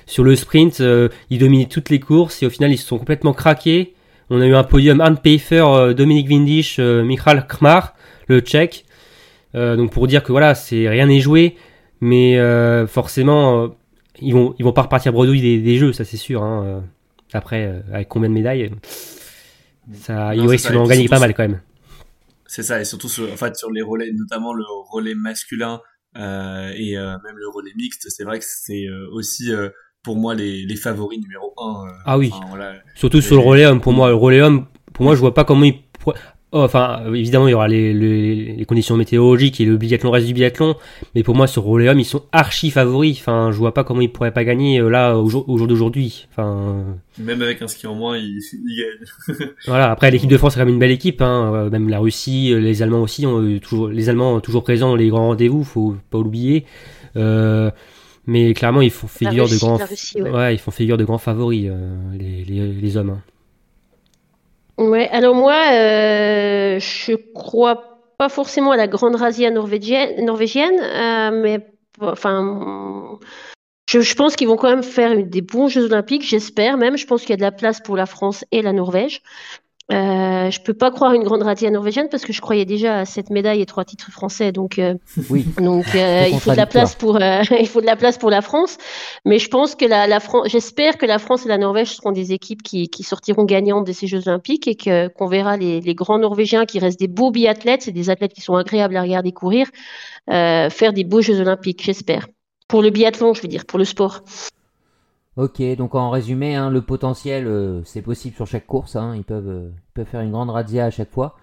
sur 0.07 0.25
le 0.25 0.35
sprint. 0.37 0.83
ils 1.31 1.39
dominaient 1.39 1.67
toutes 1.67 1.89
les 1.89 2.01
courses 2.01 2.43
et 2.43 2.47
au 2.47 2.51
final, 2.51 2.73
ils 2.73 2.79
se 2.79 2.87
sont 2.87 2.99
complètement 2.99 3.33
craqués. 3.33 3.95
On 4.29 4.41
a 4.41 4.47
eu 4.47 4.55
un 4.55 4.65
podium 4.65 5.01
Arne 5.01 5.17
Pfeiffer, 5.19 5.93
Dominique 5.97 6.29
Windisch, 6.29 6.79
Michal 6.81 7.47
Kmar, 7.49 7.95
le 8.29 8.41
tchèque. 8.41 8.85
Donc 9.55 9.93
pour 9.93 10.07
dire 10.09 10.23
que 10.25 10.33
voilà, 10.33 10.55
c'est 10.57 10.89
rien 10.89 11.07
n'est 11.07 11.21
joué, 11.21 11.55
mais 12.01 12.39
forcément, 12.89 13.69
ils 14.21 14.35
vont 14.35 14.55
ils 14.59 14.65
vont 14.65 14.73
pas 14.73 14.83
repartir 14.83 15.13
bredouille 15.13 15.41
des, 15.41 15.59
des 15.59 15.77
jeux, 15.77 15.93
ça 15.93 16.05
c'est 16.05 16.17
sûr. 16.17 16.43
Hein. 16.43 16.83
Après, 17.33 17.67
euh, 17.67 17.81
avec 17.93 18.09
combien 18.09 18.29
de 18.29 18.35
médailles, 18.35 18.71
ça, 19.95 20.35
Non, 20.35 20.49
surtout 20.57 21.09
pas 21.09 21.19
mal 21.19 21.35
quand 21.35 21.43
même. 21.43 21.61
C'est 22.47 22.63
ça, 22.63 22.81
et 22.81 22.85
surtout 22.85 23.09
sur, 23.09 23.33
en 23.33 23.37
fait, 23.37 23.57
sur 23.57 23.71
les 23.71 23.83
relais, 23.83 24.11
notamment 24.13 24.53
le 24.53 24.65
relais 24.91 25.15
masculin 25.15 25.81
euh, 26.17 26.73
et 26.75 26.99
euh, 26.99 27.13
même 27.25 27.37
le 27.37 27.49
relais 27.49 27.71
mixte, 27.77 28.07
c'est 28.09 28.25
vrai 28.25 28.41
que 28.41 28.45
c'est 28.49 28.87
euh, 28.87 29.07
aussi 29.13 29.51
pour 30.03 30.17
moi 30.17 30.35
les, 30.35 30.65
les 30.65 30.77
favoris 30.77 31.21
numéro 31.21 31.53
un. 31.59 31.87
euh, 31.87 31.93
Ah 32.07 32.19
oui. 32.19 32.31
enfin, 32.33 32.47
voilà. 32.49 32.75
Surtout 32.97 33.21
sur 33.21 33.37
le 33.37 33.43
relais 33.43 33.67
homme, 33.67 33.81
pour 33.81 33.93
moi, 33.93 34.09
le 34.09 34.15
relais 34.17 34.41
homme, 34.41 34.67
pour 34.93 35.05
moi, 35.05 35.15
je 35.15 35.21
vois 35.21 35.35
pas 35.35 35.45
comment 35.45 35.65
il 35.65 35.75
Oh, 36.53 36.63
enfin, 36.63 37.03
évidemment, 37.15 37.47
il 37.47 37.53
y 37.53 37.55
aura 37.55 37.69
les, 37.69 37.95
les, 37.95 38.57
les 38.57 38.65
conditions 38.65 38.97
météorologiques 38.97 39.61
et 39.61 39.65
le 39.65 39.77
biathlon 39.77 40.11
reste 40.11 40.27
du 40.27 40.35
biathlon, 40.35 40.75
mais 41.15 41.23
pour 41.23 41.37
moi, 41.37 41.47
sur 41.47 41.63
relais 41.63 41.89
homme, 41.89 42.01
ils 42.01 42.05
sont 42.05 42.25
archi 42.33 42.71
favoris. 42.73 43.19
Enfin, 43.21 43.51
je 43.53 43.57
vois 43.57 43.73
pas 43.73 43.85
comment 43.85 44.01
ils 44.01 44.11
pourraient 44.11 44.33
pas 44.33 44.43
gagner 44.43 44.81
euh, 44.81 44.89
là 44.89 45.17
au 45.17 45.29
jour, 45.29 45.49
au 45.49 45.57
jour 45.59 45.69
d'aujourd'hui. 45.69 46.27
Enfin, 46.33 46.85
Même 47.19 47.41
avec 47.43 47.63
un 47.63 47.69
ski 47.69 47.87
en 47.87 47.95
moins, 47.95 48.19
il, 48.19 48.41
il 48.53 48.85
gagne. 49.29 49.47
voilà. 49.69 49.93
Après, 49.93 50.11
l'équipe 50.11 50.29
de 50.29 50.37
France 50.39 50.55
c'est 50.55 50.59
quand 50.61 50.67
même 50.67 50.75
une 50.75 50.81
belle 50.81 50.91
équipe. 50.91 51.23
Hein. 51.23 51.53
Euh, 51.55 51.71
Même 51.71 51.89
la 51.89 52.01
Russie, 52.01 52.53
euh, 52.53 52.59
les 52.59 52.83
Allemands 52.83 53.03
aussi, 53.03 53.27
ont 53.27 53.47
eu 53.47 53.61
toujours, 53.61 53.87
les 53.87 54.09
Allemands 54.09 54.35
ont 54.35 54.41
toujours 54.41 54.65
présents 54.65 54.89
dans 54.89 54.97
les 54.97 55.09
grands 55.09 55.29
rendez-vous, 55.29 55.63
faut 55.63 55.95
pas 56.11 56.19
l'oublier. 56.19 56.65
Euh, 57.17 57.71
mais 58.27 58.55
clairement, 58.55 58.81
ils 58.81 58.91
font 58.91 59.07
figure 59.07 59.49
de 59.49 59.57
grands, 59.57 59.77
Russie, 59.77 60.21
ouais. 60.21 60.31
ouais, 60.31 60.55
ils 60.55 60.59
font 60.59 60.73
figure 60.73 60.97
de 60.97 61.05
grands 61.05 61.19
favoris, 61.19 61.69
euh, 61.71 61.95
les, 62.19 62.45
les, 62.45 62.73
les 62.73 62.97
hommes. 62.97 63.11
hein. 63.11 63.23
Ouais, 64.81 65.11
alors 65.11 65.35
moi, 65.35 65.55
euh, 65.73 66.81
je 66.81 67.15
crois 67.35 67.99
pas 68.17 68.31
forcément 68.31 68.71
à 68.71 68.79
la 68.79 68.87
grande 68.87 69.15
razzia 69.15 69.51
norvégienne, 69.51 70.81
euh, 70.81 71.31
mais 71.43 71.67
enfin, 72.01 73.19
je, 73.87 74.15
pense 74.15 74.37
qu'ils 74.37 74.49
vont 74.49 74.57
quand 74.57 74.71
même 74.71 74.83
faire 74.83 75.23
des 75.23 75.43
bons 75.43 75.69
Jeux 75.69 75.85
Olympiques, 75.85 76.27
j'espère 76.27 76.79
même. 76.79 76.97
Je 76.97 77.07
pense 77.07 77.21
qu'il 77.21 77.31
y 77.31 77.33
a 77.35 77.37
de 77.37 77.43
la 77.43 77.53
place 77.53 77.81
pour 77.83 77.95
la 77.95 78.07
France 78.07 78.47
et 78.53 78.63
la 78.63 78.73
Norvège. 78.73 79.23
Euh, 79.91 80.51
je 80.51 80.61
peux 80.61 80.75
pas 80.75 80.91
croire 80.91 81.13
à 81.13 81.15
une 81.17 81.25
grande 81.25 81.43
razzia 81.43 81.71
norvégienne 81.71 82.09
parce 82.11 82.25
que 82.25 82.33
je 82.33 82.41
croyais 82.41 82.65
déjà 82.65 83.01
à 83.01 83.05
cette 83.05 83.31
médaille 83.31 83.61
et 83.61 83.67
trois 83.67 83.85
titres 83.85 84.11
français, 84.13 84.53
donc 84.53 84.79
euh, 84.79 84.95
Oui. 85.31 85.45
donc 85.59 85.87
euh, 85.95 86.27
il 86.31 86.39
faut 86.39 86.53
de 86.53 86.57
la 86.57 86.67
place 86.67 86.95
pour 86.95 87.19
il 87.61 87.69
faut 87.69 87.81
de 87.81 87.87
la 87.87 87.97
place 87.97 88.17
pour 88.17 88.31
la 88.31 88.41
France, 88.41 88.79
mais 89.25 89.39
je 89.39 89.49
pense 89.49 89.75
que 89.75 89.85
la, 89.85 90.07
la 90.07 90.21
France, 90.21 90.49
j'espère 90.49 90.97
que 90.97 91.07
la 91.07 91.19
France 91.19 91.45
et 91.45 91.49
la 91.49 91.59
Norvège 91.59 91.93
seront 91.97 92.13
des 92.13 92.33
équipes 92.33 92.63
qui, 92.63 92.89
qui 92.89 93.03
sortiront 93.03 93.45
gagnantes 93.45 93.87
de 93.87 93.93
ces 93.93 94.07
Jeux 94.07 94.29
Olympiques 94.29 94.69
et 94.69 94.77
que 94.77 95.09
qu'on 95.09 95.27
verra 95.27 95.57
les, 95.57 95.81
les 95.81 95.95
grands 95.95 96.19
Norvégiens 96.19 96.67
qui 96.67 96.79
restent 96.79 97.01
des 97.01 97.09
beaux 97.09 97.33
biathlètes, 97.33 97.83
c'est 97.83 97.93
des 97.93 98.11
athlètes 98.11 98.33
qui 98.33 98.43
sont 98.43 98.55
agréables 98.55 98.97
à 98.97 99.03
regarder 99.03 99.33
courir, 99.33 99.67
euh, 100.31 100.71
faire 100.71 100.93
des 100.93 101.05
beaux 101.05 101.21
Jeux 101.21 101.41
Olympiques, 101.41 101.83
j'espère. 101.83 102.29
Pour 102.69 102.83
le 102.83 102.91
biathlon, 102.91 103.35
je 103.35 103.43
veux 103.43 103.49
dire, 103.49 103.67
pour 103.67 103.79
le 103.79 103.85
sport. 103.85 104.23
Ok, 105.37 105.63
donc 105.77 105.95
en 105.95 106.11
résumé, 106.11 106.55
hein, 106.57 106.71
le 106.71 106.83
potentiel, 106.83 107.47
euh, 107.47 107.83
c'est 107.85 108.03
possible 108.03 108.35
sur 108.35 108.47
chaque 108.47 108.67
course. 108.67 108.97
hein, 108.97 109.15
ils, 109.17 109.25
peuvent, 109.25 109.49
euh, 109.49 109.71
ils 109.73 109.93
peuvent 109.95 110.07
faire 110.07 110.21
une 110.21 110.33
grande 110.33 110.51
razzia 110.51 110.87
à 110.87 110.91
chaque 110.91 111.11
fois. 111.11 111.37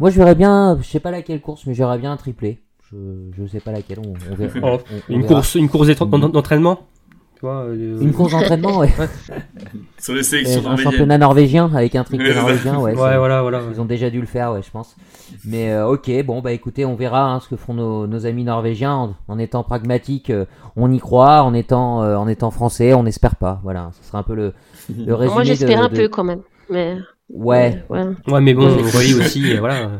Moi, 0.00 0.10
je 0.10 0.18
verrais 0.18 0.34
bien, 0.34 0.78
je 0.80 0.88
sais 0.88 1.00
pas 1.00 1.10
laquelle 1.10 1.40
course, 1.40 1.66
mais 1.66 1.74
j'aurais 1.74 1.98
bien 1.98 2.12
un 2.12 2.16
triplé. 2.16 2.62
Je, 2.90 2.96
je 3.36 3.46
sais 3.46 3.60
pas 3.60 3.72
laquelle, 3.72 4.00
on, 4.00 4.14
on 4.32 4.34
verra. 4.34 4.52
Oh, 4.62 4.80
on- 4.90 5.12
on 5.12 5.14
Une 5.16 5.22
verra. 5.22 5.34
course, 5.34 5.54
une 5.56 5.68
course 5.68 5.88
d'entra- 5.88 6.28
d'entraînement? 6.30 6.80
Tu 7.42 7.46
vois, 7.46 7.62
euh, 7.64 7.98
Une 8.00 8.12
course 8.12 8.30
d'entraînement, 8.30 8.78
ouais. 8.78 8.88
Sur 9.98 10.14
les 10.14 10.20
Euh, 10.20 10.22
sélections 10.22 10.64
un 10.70 10.76
championnat 10.76 11.18
norvégien 11.18 11.68
avec 11.74 11.96
un 11.96 12.04
ça. 12.04 12.16
norvégien, 12.16 12.78
ouais. 12.78 12.92
Ouais, 12.92 12.96
ça- 12.96 13.18
voilà, 13.18 13.42
voilà. 13.42 13.62
Ils 13.74 13.80
ont 13.80 13.84
déjà 13.84 14.10
dû 14.10 14.20
le 14.20 14.28
faire, 14.28 14.52
ouais, 14.52 14.62
je 14.62 14.70
pense. 14.70 14.94
Mais 15.44 15.72
euh, 15.72 15.88
ok, 15.88 16.08
bon, 16.24 16.40
bah 16.40 16.52
écoutez, 16.52 16.84
on 16.84 16.94
verra 16.94 17.32
hein, 17.32 17.40
ce 17.40 17.48
que 17.48 17.56
font 17.56 17.74
nos, 17.74 18.06
nos 18.06 18.26
amis 18.26 18.44
norvégiens. 18.44 18.94
En, 18.94 19.14
en 19.26 19.38
étant 19.40 19.64
pragmatique, 19.64 20.30
euh, 20.30 20.44
on 20.76 20.92
y 20.92 21.00
croit. 21.00 21.42
En 21.42 21.52
étant, 21.52 22.04
euh, 22.04 22.14
en 22.14 22.28
étant 22.28 22.52
français, 22.52 22.94
on 22.94 23.02
n'espère 23.02 23.34
pas. 23.34 23.58
Voilà, 23.64 23.90
ce 24.00 24.06
sera 24.06 24.18
un 24.20 24.22
peu 24.22 24.36
le, 24.36 24.52
le 24.96 25.12
résumé. 25.16 25.34
Moi, 25.34 25.42
j'espère 25.42 25.80
de- 25.80 25.84
un 25.86 25.88
de- 25.88 25.96
peu 25.96 26.08
quand 26.08 26.22
même, 26.22 26.42
mais 26.70 26.96
Ouais, 27.28 27.82
ouais. 27.90 28.04
Ouais, 28.28 28.40
mais 28.40 28.54
bon, 28.54 28.66
on 28.68 28.96
relie 28.96 29.14
aussi, 29.14 29.56
voilà. 29.56 29.90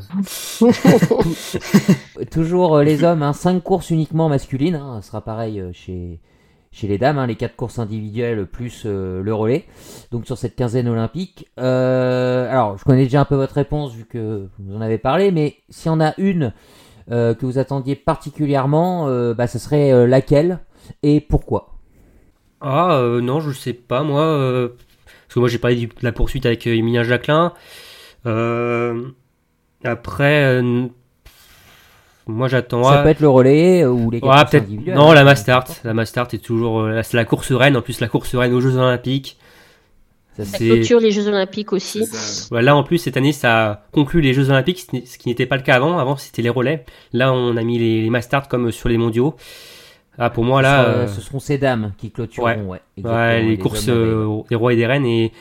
toujours 2.31 2.77
euh, 2.77 2.85
les 2.85 3.03
hommes, 3.05 3.23
hein, 3.23 3.33
5 3.33 3.63
courses 3.63 3.91
uniquement 3.91 4.29
masculines. 4.29 4.75
Hein, 4.77 5.01
ce 5.03 5.09
sera 5.09 5.23
pareil 5.23 5.59
euh, 5.61 5.71
chez, 5.73 6.21
chez 6.73 6.89
les 6.89 6.99
dames, 6.99 7.19
hein, 7.19 7.27
les 7.27 7.37
4 7.37 7.55
courses 7.55 7.79
individuelles 7.79 8.47
plus 8.47 8.83
euh, 8.87 9.23
le 9.23 9.35
relais. 9.35 9.67
Donc 10.11 10.27
sur 10.27 10.39
cette 10.39 10.57
quinzaine 10.57 10.89
olympique. 10.89 11.49
Euh, 11.61 12.51
alors, 12.51 12.79
je 12.79 12.85
connais 12.85 13.05
déjà 13.05 13.21
un 13.21 13.25
peu 13.27 13.37
votre 13.37 13.55
réponse 13.55 13.95
vu 13.95 14.07
que 14.07 14.49
vous 14.59 14.75
en 14.75 14.81
avez 14.81 14.99
parlé, 14.99 15.31
mais 15.31 15.57
si 15.69 15.89
on 15.89 16.01
a 16.01 16.15
une 16.19 16.53
euh, 17.11 17.35
que 17.35 17.45
vous 17.45 17.59
attendiez 17.59 17.95
particulièrement, 17.95 19.07
bah, 19.35 19.47
ce 19.47 19.59
serait 19.59 20.07
laquelle 20.07 20.61
et 21.03 21.21
pourquoi? 21.21 21.75
Ah, 22.61 23.01
non, 23.21 23.41
je 23.41 23.51
sais 23.53 23.73
pas, 23.73 24.03
moi. 24.03 24.25
parce 24.25 25.35
que 25.35 25.41
moi, 25.41 25.49
j'ai 25.49 25.59
parlé 25.59 25.77
de 25.87 25.89
la 26.01 26.13
poursuite 26.13 26.47
avec 26.47 26.67
Emilia 26.67 27.03
Jacquelin. 27.03 27.53
Après, 29.85 30.63
moi, 32.27 32.49
j'attends. 32.49 32.85
Ça 32.85 33.03
peut 33.03 33.09
être 33.09 33.21
le 33.21 33.29
relais 33.29 33.83
euh, 33.85 33.91
ou 33.91 34.11
les 34.11 34.21
4 34.21 34.31
Ouais, 34.31 34.39
courses 34.39 34.51
peut-être. 34.51 34.95
Non, 34.97 35.11
hein, 35.11 35.15
la 35.15 35.25
Mastart. 35.25 35.65
La 35.85 35.95
Mastart 35.95 36.29
est 36.33 36.39
toujours. 36.45 36.81
euh, 36.81 37.01
c'est 37.03 37.17
la 37.17 37.25
course 37.25 37.53
reine. 37.53 37.77
En 37.77 37.83
plus, 37.83 38.01
la 38.01 38.09
course 38.09 38.35
reine 38.35 38.53
aux 38.55 38.61
Jeux 38.61 38.77
Olympiques. 38.77 39.37
Ça, 40.37 40.45
Ça 40.47 40.57
C'est- 40.59 40.67
clôture 40.67 41.01
les 41.01 41.11
Jeux 41.11 41.29
Olympiques 41.29 41.73
aussi. 41.75 42.05
Ouais, 42.51 42.63
là, 42.63 42.75
en 42.75 42.83
plus, 42.85 42.99
cette 42.99 43.17
année, 43.19 43.33
ça 43.33 43.83
conclut 43.93 44.21
les 44.23 44.33
Jeux 44.33 44.49
Olympiques, 44.51 44.87
ce 45.05 45.19
qui 45.19 45.29
n'était 45.29 45.45
pas 45.47 45.57
le 45.57 45.63
cas 45.63 45.75
avant. 45.75 45.99
Avant, 45.99 46.17
c'était 46.17 46.41
les 46.43 46.49
relais. 46.49 46.85
Là, 47.13 47.33
on 47.35 47.57
a 47.57 47.63
mis 47.63 47.79
les, 47.79 48.01
les 48.03 48.11
Mastart 48.11 48.49
comme 48.49 48.71
sur 48.73 48.89
les 48.89 48.97
mondiaux. 48.99 49.35
Ah, 50.19 50.31
pour 50.31 50.45
moi, 50.45 50.63
là. 50.63 50.85
euh, 50.85 51.07
ce 51.09 51.21
seront 51.21 51.41
ces 51.41 51.59
dames 51.59 51.93
qui 51.99 52.11
clôtureront, 52.11 52.67
ouais. 52.69 53.43
les 53.43 53.59
courses 53.59 53.87
euh, 53.89 54.43
des 54.49 54.55
rois 54.55 54.73
et 54.73 54.77
des 54.77 54.87
reines 54.87 55.07
et 55.07 55.33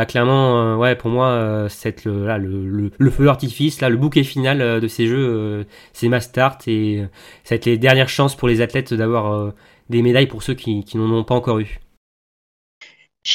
ah, 0.00 0.06
clairement 0.06 0.80
euh, 0.80 0.94
pour 0.94 1.10
moi 1.10 1.30
euh, 1.30 1.68
c'est 1.68 2.04
le, 2.04 3.10
feu 3.10 3.24
d'artifice 3.24 3.80
le 3.80 3.96
bouquet 3.96 4.22
final 4.22 4.60
euh, 4.60 4.78
de 4.78 4.86
ces 4.86 5.08
jeux 5.08 5.66
c'est 5.92 6.06
ma 6.06 6.20
start 6.20 6.68
et 6.68 7.04
ça 7.42 7.56
va 7.56 7.56
être 7.56 7.66
les 7.66 7.78
dernières 7.78 8.08
chances 8.08 8.36
pour 8.36 8.46
les 8.46 8.60
athlètes 8.60 8.94
d'avoir 8.94 9.52
des 9.90 10.02
médailles 10.02 10.28
pour 10.28 10.44
ceux 10.44 10.54
qui, 10.54 10.84
n'en 10.94 11.10
ont 11.10 11.24
pas 11.24 11.34
encore 11.34 11.58
eu. 11.58 11.80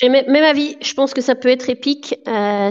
Même 0.02 0.44
avis. 0.44 0.78
Je 0.82 0.94
pense 0.94 1.14
que 1.14 1.20
ça 1.20 1.36
peut 1.36 1.50
être 1.50 1.70
épique, 1.70 2.16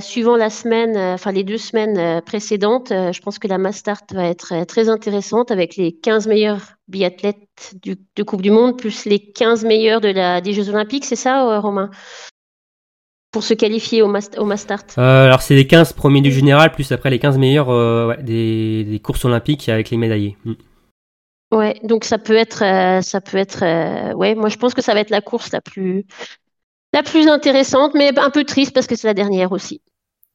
suivant 0.01 0.37
la 0.37 0.49
semaine, 0.49 0.97
enfin 0.97 1.31
les 1.31 1.45
deux 1.45 1.59
semaines 1.59 2.23
précédentes. 2.23 2.89
Je 2.89 3.21
pense 3.21 3.39
que 3.39 3.47
la 3.47 3.59
Mastart 3.59 4.03
va 4.13 4.25
être 4.25 4.65
très 4.65 4.89
intéressante 4.89 5.51
avec 5.51 5.77
les 5.77 5.93
15 5.93 6.27
meilleurs 6.27 6.63
biathlètes 6.89 7.75
de 7.85 8.23
Coupe 8.23 8.43
du 8.43 8.51
Monde, 8.51 8.79
plus 8.79 9.05
les 9.05 9.21
15 9.21 9.65
meilleurs 9.65 10.01
des 10.01 10.53
Jeux 10.53 10.71
Olympiques, 10.71 11.05
c'est 11.05 11.15
ça, 11.15 11.61
Romain? 11.61 11.91
Pour 13.33 13.43
se 13.43 13.55
qualifier 13.55 14.03
au, 14.03 14.09
mast 14.09 14.39
au 14.39 14.45
Mastart. 14.45 14.85
Euh, 14.99 15.25
alors 15.25 15.41
c'est 15.43 15.55
les 15.55 15.67
15 15.67 15.95
premiers 15.95 16.21
du 16.21 16.31
général, 16.31 16.71
plus 16.71 16.93
après 16.93 17.11
les 17.11 17.19
15 17.19 17.39
meilleurs 17.39 17.71
euh, 17.71 18.09
ouais, 18.09 18.23
des, 18.23 18.85
des 18.85 18.99
courses 19.01 19.25
olympiques 19.25 19.69
avec 19.69 19.91
les 19.91 19.97
médaillés. 19.97 20.37
Mm. 20.45 20.53
Ouais, 21.53 21.79
donc 21.85 22.05
ça 22.07 22.19
peut 22.19 22.35
être, 22.35 22.65
euh, 22.65 23.03
ça 23.03 23.21
peut 23.21 23.37
être, 23.37 23.63
euh, 23.63 24.15
ouais, 24.15 24.35
moi 24.35 24.49
je 24.49 24.57
pense 24.57 24.73
que 24.73 24.81
ça 24.81 24.95
va 24.95 25.01
être 25.01 25.11
la 25.11 25.21
course 25.21 25.53
la 25.53 25.61
plus, 25.61 26.07
la 26.95 27.03
plus 27.03 27.29
intéressante, 27.29 27.93
mais 27.95 28.19
un 28.19 28.31
peu 28.31 28.45
triste 28.45 28.73
parce 28.73 28.87
que 28.87 28.97
c'est 28.97 29.07
la 29.07 29.13
dernière 29.13 29.53
aussi. 29.53 29.83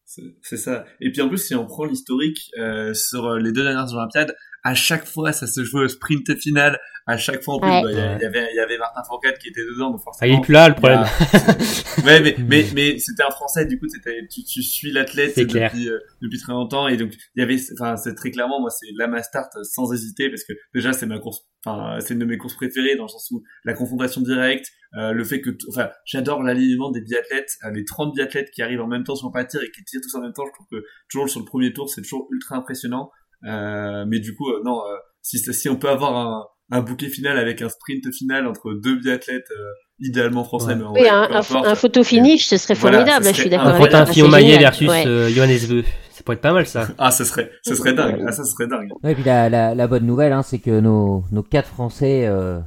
C'est 0.05 0.57
ça. 0.57 0.85
Et 1.01 1.11
puis 1.11 1.21
en 1.21 1.27
plus, 1.27 1.39
si 1.39 1.55
on 1.55 1.65
prend 1.65 1.85
l'historique 1.85 2.51
euh, 2.59 2.93
sur 2.93 3.35
les 3.35 3.51
deux 3.51 3.63
dernières 3.63 3.91
Olympiades, 3.93 4.35
à 4.63 4.75
chaque 4.75 5.05
fois, 5.05 5.33
ça 5.33 5.47
se 5.47 5.63
jouait 5.63 5.83
au 5.83 5.87
sprint 5.87 6.39
final. 6.39 6.79
À 7.09 7.17
chaque 7.17 7.41
fois, 7.41 7.55
en 7.55 7.59
plus, 7.59 7.69
Ouais. 7.69 7.81
bah, 7.83 7.91
il 7.91 7.97
y 8.21 8.25
avait, 8.25 8.49
il 8.51 8.55
y 8.55 8.59
avait 8.59 8.77
Martin 8.77 9.01
Fourcade 9.07 9.37
qui 9.37 9.47
était 9.47 9.61
dedans, 9.63 9.91
donc 9.91 9.99
Ah, 10.01 10.03
forcément. 10.03 10.33
il 10.33 10.37
est 10.37 10.41
plus 10.41 10.51
là 10.53 10.67
le 10.67 10.75
problème. 10.75 10.99
a- 10.99 11.05
ouais, 12.05 12.19
mais, 12.21 12.35
mais, 12.39 12.65
mais 12.75 12.99
c'était 12.99 13.23
un 13.23 13.31
Français, 13.31 13.65
du 13.65 13.79
coup, 13.79 13.85
c'était, 13.87 14.27
tu, 14.29 14.43
tu 14.43 14.61
suis 14.61 14.91
l'athlète 14.91 15.31
C'est 15.33 15.47
clair. 15.47 15.71
depuis, 15.71 15.87
euh, 15.89 15.99
depuis 16.21 16.37
très 16.39 16.51
longtemps, 16.51 16.87
et 16.89 16.97
donc, 16.97 17.13
il 17.35 17.39
y 17.39 17.43
avait, 17.43 17.57
enfin, 17.79 17.95
c'est 17.95 18.13
très 18.13 18.31
clairement, 18.31 18.59
moi, 18.59 18.69
c'est 18.69 18.87
la 18.97 19.07
Mastart 19.07 19.47
euh, 19.55 19.63
sans 19.63 19.93
hésiter, 19.93 20.29
parce 20.29 20.43
que 20.43 20.51
déjà, 20.73 20.91
c'est 20.91 21.05
ma 21.05 21.19
course, 21.19 21.45
enfin, 21.65 21.97
c'est 22.01 22.13
une 22.13 22.19
de 22.19 22.25
mes 22.25 22.37
courses 22.37 22.55
préférées, 22.55 22.95
dans 22.97 23.03
le 23.03 23.09
sens 23.09 23.29
où 23.31 23.41
la 23.63 23.73
confrontation 23.73 24.19
directe, 24.21 24.67
euh, 24.97 25.11
le 25.13 25.23
fait 25.23 25.39
que, 25.39 25.51
enfin, 25.69 25.89
j'adore 26.05 26.43
l'alignement 26.43 26.91
des 26.91 27.01
biathlètes, 27.01 27.51
euh, 27.65 27.71
les 27.71 27.85
30 27.85 28.15
biathlètes 28.15 28.51
qui 28.51 28.61
arrivent 28.61 28.81
en 28.81 28.87
même 28.87 29.03
temps 29.05 29.15
sur 29.15 29.27
le 29.27 29.33
pas 29.33 29.45
tir 29.45 29.61
et 29.61 29.71
qui 29.71 29.81
tirent 29.85 30.01
tous 30.01 30.15
en 30.17 30.21
même 30.21 30.33
temps, 30.33 30.43
je 30.45 30.51
trouve 30.53 30.67
que 30.71 30.85
toujours 31.09 31.29
sur 31.29 31.39
le 31.39 31.45
premier 31.45 31.71
tour, 31.71 31.89
c'est 31.89 32.01
toujours 32.01 32.27
ultra 32.31 32.57
impressionnant. 32.57 33.11
Euh, 33.45 34.05
mais 34.07 34.19
du 34.19 34.35
coup, 34.35 34.49
euh, 34.49 34.61
non, 34.65 34.79
euh, 34.85 34.95
si, 35.21 35.37
si 35.39 35.69
on 35.69 35.75
peut 35.77 35.89
avoir 35.89 36.15
un, 36.15 36.45
un 36.71 36.81
bouquet 36.81 37.09
final 37.09 37.37
avec 37.37 37.61
un 37.61 37.69
sprint 37.69 38.11
final 38.13 38.45
entre 38.47 38.73
deux 38.73 38.95
biathlètes, 38.99 39.47
euh, 39.51 39.63
idéalement 39.99 40.43
français, 40.43 40.67
Ouais. 40.67 40.75
mais 40.75 40.83
en 40.83 40.93
Oui, 40.93 41.01
vrai, 41.01 41.65
un, 41.69 41.75
photo 41.75 42.03
finish, 42.03 42.45
ce 42.47 42.57
serait 42.57 42.73
Voilà, 42.73 42.97
formidable. 42.99 43.25
ce 43.25 43.33
je 43.33 43.41
suis 43.41 43.49
d'accord 43.49 43.67
Un. 43.67 43.77
Quentin 43.79 44.05
génial. 44.11 44.59
versus 44.59 44.89
Ouais. 44.89 45.07
euh, 45.07 45.29
Johannes 45.29 45.57
Beu. 45.69 45.83
Ça 46.11 46.23
pourrait 46.23 46.35
être 46.35 46.41
pas 46.41 46.53
mal 46.53 46.65
ça. 46.67 46.87
Ah, 46.97 47.11
ce 47.11 47.23
serait, 47.23 47.49
ce 47.63 47.73
serait 47.75 47.93
dingue. 47.93 48.23
Ah, 48.27 48.31
ça 48.31 48.43
serait 48.43 48.67
dingue. 48.67 48.89
Ouais, 49.03 49.11
et 49.13 49.15
puis 49.15 49.23
la, 49.23 49.49
la, 49.49 49.75
la 49.75 49.87
bonne 49.87 50.05
nouvelle, 50.05 50.33
hein, 50.33 50.41
c'est 50.43 50.59
que 50.59 50.79
nos, 50.79 51.23
nos 51.31 51.43
quatre 51.43 51.69
Français 51.69 52.25
euh, 52.27 52.59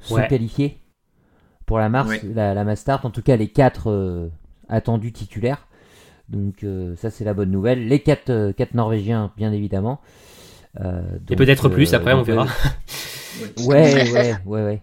sont 0.00 0.16
Ouais. 0.16 0.26
qualifiés 0.28 0.78
pour 1.66 1.78
la 1.78 1.88
Mars, 1.88 2.08
Ouais. 2.08 2.20
la, 2.34 2.54
la 2.54 2.64
Mastart. 2.64 3.04
En 3.06 3.10
tout 3.10 3.22
cas, 3.22 3.36
les 3.36 3.48
quatre 3.48 3.88
euh, 3.90 4.28
attendus 4.68 5.12
titulaires. 5.12 5.68
Donc 6.28 6.64
euh, 6.64 6.96
ça, 6.96 7.10
c'est 7.10 7.24
la 7.24 7.34
bonne 7.34 7.50
nouvelle. 7.50 7.86
Les 7.86 8.00
quatre, 8.00 8.30
euh, 8.30 8.52
quatre 8.52 8.74
Norvégiens, 8.74 9.30
bien 9.36 9.52
évidemment. 9.52 10.00
Euh, 10.80 11.02
Et 11.30 11.36
peut-être 11.36 11.68
plus, 11.68 11.94
après, 11.94 12.14
on 12.14 12.22
verra. 12.22 12.46
Ouais. 13.66 14.10
Ouais, 14.12 14.12
ouais, 14.46 14.62
ouais, 14.62 14.80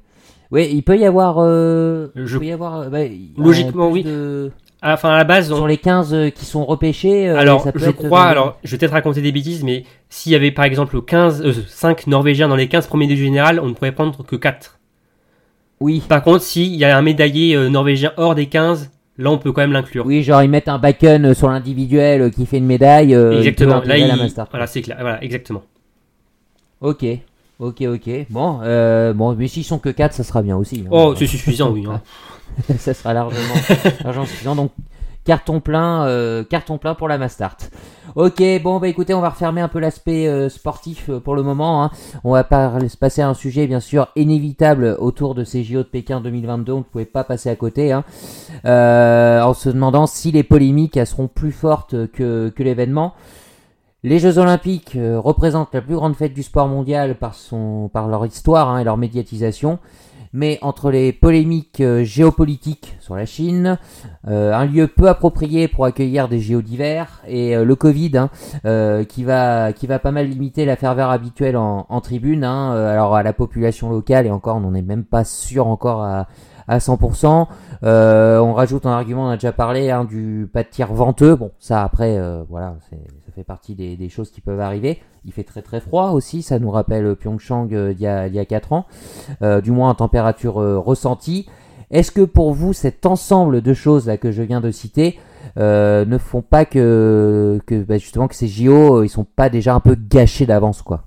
ouais. 0.52 0.70
Il 0.72 0.84
peut 0.84 0.98
y 0.98 1.06
avoir. 1.06 1.36
Euh, 1.40 2.08
Je- 2.16 2.36
il 2.36 2.40
peut 2.40 2.46
y 2.46 2.52
avoir. 2.52 2.82
euh, 2.82 2.90
bah, 2.90 3.04
il 3.04 3.32
Logiquement, 3.38 3.90
oui. 3.90 4.04
de- 4.04 4.52
Enfin, 4.84 5.10
à 5.12 5.18
la 5.18 5.24
base, 5.26 5.52
on- 5.52 5.58
Sur 5.58 5.68
les 5.68 5.78
15 5.78 6.12
euh, 6.14 6.30
qui 6.32 6.44
sont 6.46 6.66
repêchés. 6.66 7.30
alors 7.30 7.62
ça 7.64 7.72
peut 7.72 7.78
je 7.80 7.90
être 7.90 7.98
crois, 7.98 8.24
alors 8.24 8.58
je 8.64 8.72
vais 8.72 8.78
peut-être 8.80 8.94
raconter 8.94 9.22
des 9.22 9.32
bêtises, 9.32 9.64
mais 9.64 9.84
s'il 10.10 10.32
y 10.32 10.36
avait 10.36 10.50
par 10.50 10.66
exemple 10.66 11.00
15, 11.04 11.44
euh, 11.46 11.54
5 11.68 12.08
Norvégiens 12.08 12.48
dans 12.48 12.56
les 12.56 12.68
15 12.68 12.88
premiers 12.88 13.06
du 13.06 13.16
général, 13.16 13.60
on 13.60 13.68
ne 13.68 13.74
pourrait 13.74 13.92
prendre 13.92 14.26
que 14.26 14.36
4. 14.36 14.80
Oui. 15.82 16.02
Par 16.10 16.24
contre, 16.24 16.42
s'il 16.44 16.76
y 16.76 16.84
a 16.84 16.98
un 16.98 17.02
médaillé 17.04 17.56
euh, 17.56 17.70
norvégien 17.70 18.12
hors 18.18 18.34
des 18.34 18.48
15, 18.48 18.90
là 19.20 19.30
on 19.30 19.38
peut 19.38 19.52
quand 19.52 19.62
même 19.62 19.72
l'inclure. 19.72 20.04
Oui, 20.08 20.24
genre 20.24 20.42
ils 20.42 20.50
mettent 20.50 20.68
un 20.68 20.80
Bakken 20.80 21.26
euh, 21.26 21.34
sur 21.36 21.50
l'individuel 21.50 22.32
qui 22.32 22.48
fait 22.48 22.58
une 22.58 22.66
médaille. 22.66 23.14
euh, 23.14 23.34
il 23.34 23.38
exactement. 23.38 23.76
Là, 23.76 23.78
intégrer 23.82 24.08
la 24.08 24.16
il... 24.16 24.20
Mastart. 24.24 24.48
voilà, 24.50 24.66
c'est 24.66 24.82
clair. 24.82 24.98
Voilà, 25.00 25.24
exactement. 25.24 25.62
Ok, 26.82 27.06
ok, 27.62 27.82
ok. 27.94 28.10
Bon, 28.30 28.60
euh, 28.64 29.14
bon, 29.14 29.34
mais 29.36 29.48
s'ils 29.48 29.64
sont 29.64 29.80
que 29.80 29.90
4, 29.90 30.14
ça 30.14 30.24
sera 30.24 30.42
bien 30.42 30.58
aussi. 30.58 30.84
hein. 30.86 30.90
Oh, 30.92 31.14
c'est 31.18 31.28
suffisant, 31.28 31.72
oui. 31.72 31.86
hein. 31.90 32.02
ça 32.78 32.94
sera 32.94 33.14
largement, 33.14 33.56
largement 34.04 34.26
suffisant. 34.26 34.56
Donc, 34.56 34.72
carton 35.24 35.60
plein, 35.62 36.06
euh, 36.08 36.44
carton 36.44 36.78
plein 36.78 36.96
pour 36.96 37.08
la 37.08 37.18
Mastart. 37.18 37.58
Ok, 38.16 38.44
bon, 38.62 38.80
bah 38.80 38.90
écoutez, 38.90 39.14
on 39.14 39.22
va 39.22 39.30
refermer 39.30 39.62
un 39.62 39.70
peu 39.70 39.80
l'aspect 39.80 40.28
euh, 40.28 40.50
sportif 40.50 41.10
euh, 41.10 41.20
pour 41.22 41.34
le 41.36 41.44
moment. 41.44 41.84
hein. 41.86 41.92
On 42.26 42.32
va 42.34 42.44
se 42.44 42.98
passer 42.98 43.22
à 43.22 43.30
un 43.30 43.34
sujet, 43.34 43.68
bien 43.68 43.80
sûr, 43.80 44.08
inévitable 44.18 44.98
autour 45.00 45.34
de 45.36 45.46
ces 45.46 45.64
JO 45.64 45.78
de 45.78 45.84
Pékin 45.84 46.20
2022. 46.20 46.74
On 46.74 46.78
ne 46.80 46.84
pouvait 46.84 47.06
pas 47.06 47.24
passer 47.24 47.50
à 47.50 47.56
côté. 47.56 47.94
Hein. 47.94 48.04
Euh, 48.66 49.42
en 49.42 49.54
se 49.54 49.70
demandant 49.70 50.08
si 50.08 50.32
les 50.32 50.44
polémiques 50.44 50.98
elles 50.98 51.08
seront 51.08 51.28
plus 51.30 51.54
fortes 51.54 51.96
que, 52.12 52.50
que 52.50 52.64
l'événement. 52.64 53.14
Les 54.04 54.18
Jeux 54.18 54.40
Olympiques 54.40 54.96
euh, 54.96 55.20
représentent 55.20 55.76
la 55.76 55.82
plus 55.82 55.94
grande 55.94 56.16
fête 56.16 56.34
du 56.34 56.42
sport 56.42 56.68
mondial 56.68 57.14
par, 57.20 57.36
son, 57.36 57.88
par 57.94 58.08
leur 58.08 58.26
histoire 58.26 58.68
hein, 58.68 58.80
et 58.80 58.84
leur 58.84 58.98
médiatisation. 58.98 59.78
Mais 60.34 60.58
entre 60.64 60.90
les 60.90 61.14
polémiques 61.14 61.82
euh, 61.82 62.04
géopolitiques 62.04 62.98
sur 63.00 63.16
la 63.16 63.28
Chine, 63.28 63.78
euh, 64.28 64.54
un 64.54 64.66
lieu 64.66 64.88
peu 64.88 65.08
approprié 65.08 65.68
pour 65.68 65.86
accueillir 65.86 66.30
des 66.30 66.40
JO 66.40 66.64
d'hiver 66.64 67.22
et 67.28 67.56
euh, 67.56 67.64
le 67.64 67.76
Covid 67.76 68.18
hein, 68.18 68.30
euh, 68.66 69.04
qui 69.04 69.24
va 69.24 69.72
qui 69.72 69.86
va 69.86 70.00
pas 70.00 70.12
mal 70.12 70.28
limiter 70.28 70.66
la 70.66 70.78
ferveur 70.78 71.12
habituelle 71.12 71.56
en, 71.56 71.86
en 71.88 72.02
tribune. 72.02 72.44
Hein, 72.44 72.72
alors 72.72 73.16
à 73.16 73.22
la 73.22 73.34
population 73.34 73.92
locale 73.92 74.26
et 74.26 74.32
encore 74.32 74.56
on 74.56 74.62
n'en 74.62 74.74
est 74.74 74.82
même 74.82 75.04
pas 75.04 75.26
sûr 75.26 75.68
encore 75.68 76.02
à 76.02 76.28
à 76.68 76.78
100%. 76.78 77.48
Euh, 77.84 78.40
on 78.40 78.54
rajoute 78.54 78.86
un 78.86 78.92
argument, 78.92 79.26
on 79.26 79.30
a 79.30 79.36
déjà 79.36 79.52
parlé, 79.52 79.92
hein, 79.92 80.06
du 80.06 80.50
pas 80.52 80.64
de 80.64 80.70
tir 80.70 80.94
venteux. 80.94 81.36
Bon, 81.36 81.52
ça 81.60 81.84
après, 81.84 82.18
voilà, 82.50 82.76
ça 83.32 83.36
fait 83.36 83.44
partie 83.46 83.76
des, 83.76 84.10
choses 84.10 84.30
qui 84.30 84.42
peuvent 84.42 84.60
arriver. 84.60 85.02
Il 85.24 85.32
fait 85.32 85.46
très 85.46 85.62
très 85.62 85.80
froid 85.80 86.10
aussi, 86.10 86.42
ça 86.42 86.60
nous 86.60 86.70
rappelle 86.70 87.16
Pyeongchang 87.16 87.70
euh, 87.72 87.94
d'il 87.94 88.02
y 88.02 88.08
a, 88.08 88.28
il 88.28 88.36
y 88.36 88.40
a 88.40 88.46
4 88.46 88.74
ans, 88.74 88.88
euh, 89.42 89.62
du 89.62 89.72
moins 89.72 89.90
en 89.90 89.96
température 89.96 90.60
euh, 90.60 90.78
ressentie. 90.78 91.48
Est-ce 91.92 92.12
que 92.12 92.22
pour 92.22 92.54
vous, 92.54 92.74
cet 92.74 93.06
ensemble 93.06 93.62
de 93.62 93.74
choses 93.74 94.12
que 94.20 94.32
je 94.32 94.42
viens 94.42 94.60
de 94.60 94.70
citer 94.72 95.18
ne 95.56 96.18
font 96.18 96.42
pas 96.42 96.66
que, 96.66 97.62
bah, 97.88 97.98
justement 97.98 98.28
que 98.28 98.36
ces 98.36 98.50
JO, 98.50 99.04
ils 99.04 99.10
sont 99.10 99.24
pas 99.24 99.50
déjà 99.50 99.76
un 99.76 99.80
peu 99.80 99.96
gâchés 99.96 100.46
d'avance 100.46 100.82
quoi? 100.82 101.06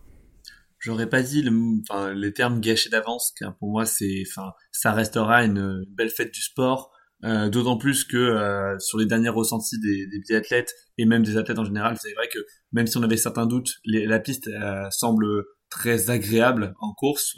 J'aurais 0.79 1.09
pas 1.09 1.23
dit 1.23 1.43
le, 1.43 1.53
enfin, 1.89 2.13
les 2.13 2.33
termes 2.33 2.61
gâchés 2.61 2.91
d'avance, 2.91 3.33
car 3.39 3.55
pour 3.57 3.71
moi, 3.71 3.85
ça 3.87 4.93
restera 4.93 5.45
une 5.45 5.85
belle 5.91 6.11
fête 6.11 6.33
du 6.33 6.43
sport. 6.43 6.94
Euh, 7.25 7.49
D'autant 7.49 7.79
plus 7.79 8.05
que 8.05 8.17
euh, 8.17 8.79
sur 8.79 8.99
les 8.99 9.07
derniers 9.07 9.31
ressentis 9.31 9.79
des, 9.81 10.07
biathlètes 10.29 10.73
et 10.99 11.07
même 11.07 11.23
des 11.23 11.37
athlètes 11.39 11.59
en 11.59 11.65
général, 11.65 11.97
c'est 12.01 12.13
vrai 12.13 12.29
que 12.29 12.39
même 12.73 12.87
si 12.87 12.97
on 12.99 13.03
avait 13.03 13.17
certains 13.17 13.47
doutes, 13.47 13.73
la 13.87 14.19
piste 14.21 14.49
euh, 14.49 14.87
semble 14.91 15.27
très 15.71 16.11
agréable 16.11 16.75
en 16.81 16.93
course. 16.93 17.37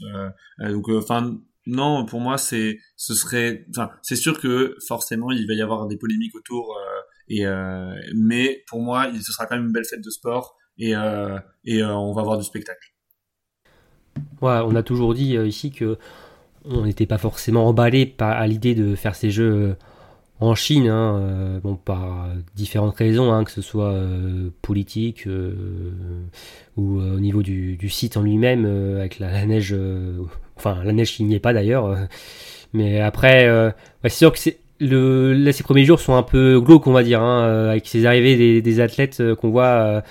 Donc, 0.58 0.88
enfin, 0.90 1.38
non, 1.66 2.04
pour 2.04 2.20
moi, 2.20 2.36
c'est, 2.36 2.78
ce 2.96 3.14
serait, 3.14 3.64
enfin, 3.70 3.90
c'est 4.02 4.16
sûr 4.16 4.40
que 4.40 4.76
forcément, 4.86 5.30
il 5.30 5.46
va 5.46 5.54
y 5.54 5.62
avoir 5.62 5.86
des 5.86 5.96
polémiques 5.96 6.34
autour, 6.34 6.76
et 7.28 7.44
mais 8.14 8.62
pour 8.68 8.80
moi, 8.80 9.06
il- 9.12 9.22
ce 9.22 9.32
sera 9.32 9.46
quand 9.46 9.56
même 9.56 9.66
une 9.66 9.72
belle 9.72 9.86
fête 9.88 10.04
de 10.04 10.10
sport 10.10 10.54
et 10.78 10.92
et 11.64 11.82
on 11.82 12.12
va 12.12 12.20
avoir 12.20 12.36
du 12.36 12.44
spectacle. 12.44 12.92
Ouais, 14.42 14.60
on 14.64 14.74
a 14.74 14.82
toujours 14.82 15.14
dit 15.14 15.36
ici 15.36 15.70
que 15.70 15.96
on 16.68 16.84
n'était 16.84 17.06
pas 17.06 17.18
forcément 17.18 17.66
emballé 17.66 18.14
à 18.18 18.46
l'idée 18.46 18.74
de 18.74 18.94
faire 18.94 19.14
ces 19.14 19.30
jeux 19.30 19.52
euh, 19.52 19.74
en 20.40 20.54
Chine, 20.54 20.88
hein, 20.88 21.16
euh, 21.18 21.60
bon, 21.60 21.76
par 21.76 22.28
différentes 22.54 22.96
raisons, 22.96 23.32
hein, 23.32 23.44
que 23.44 23.50
ce 23.50 23.62
soit 23.62 23.92
euh, 23.92 24.50
politique 24.60 25.26
euh, 25.26 25.54
ou 26.76 26.98
au 27.00 27.20
niveau 27.20 27.42
du, 27.42 27.88
site 27.88 28.16
en 28.16 28.22
lui-même, 28.22 28.66
avec 28.96 29.18
la, 29.18 29.46
neige, 29.46 29.74
enfin 30.56 30.82
la 30.84 30.92
neige 30.92 31.12
qui 31.12 31.24
n'y 31.24 31.34
est 31.34 31.40
pas 31.40 31.54
d'ailleurs. 31.54 31.96
mais 32.74 33.00
après, 33.00 33.48
c'est 34.02 34.10
sûr 34.10 34.32
que 34.32 34.38
c'est 34.38 34.58
ces 34.78 35.62
premiers 35.62 35.84
jours 35.86 36.00
sont 36.00 36.16
un 36.16 36.22
peu 36.22 36.60
glauques, 36.60 36.86
on 36.86 36.92
va 36.92 37.02
dire, 37.02 37.22
hein, 37.22 37.70
avec 37.70 37.86
ces 37.86 38.04
arrivées 38.04 38.36
des, 38.36 38.60
des 38.60 38.80
athlètes 38.80 39.22
qu'on 39.36 39.48
voit 39.48 40.02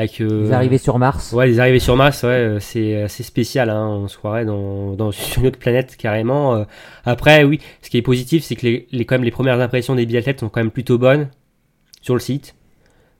avec. 0.00 0.20
euh, 0.20 0.42
Vous 0.46 0.52
arrivez 0.52 0.78
sur 0.78 0.98
Mars 0.98 1.32
Ouais, 1.32 1.46
les 1.46 1.60
arrivées 1.60 1.78
sur 1.78 1.96
Mars, 1.96 2.22
ouais, 2.22 2.28
euh, 2.28 2.60
c'est 2.60 3.02
assez 3.02 3.22
spécial. 3.22 3.70
Hein. 3.70 3.86
On 3.88 4.08
se 4.08 4.18
croirait 4.18 4.44
dans, 4.44 4.92
dans 4.94 5.10
sur 5.12 5.40
une 5.40 5.46
autre 5.48 5.58
planète 5.58 5.96
carrément. 5.96 6.54
Euh, 6.56 6.64
Après, 7.04 7.44
oui, 7.44 7.60
ce 7.82 7.90
qui 7.90 7.96
est 7.96 8.02
positif, 8.02 8.42
c'est 8.44 8.56
que 8.56 8.66
les, 8.66 8.86
les, 8.92 9.04
quand 9.04 9.14
même, 9.14 9.24
les 9.24 9.30
premières 9.30 9.60
impressions 9.60 9.94
des 9.94 10.06
biathlètes 10.06 10.40
sont 10.40 10.48
quand 10.48 10.60
même 10.60 10.70
plutôt 10.70 10.98
bonnes 10.98 11.28
sur 12.02 12.14
le 12.14 12.20
site. 12.20 12.54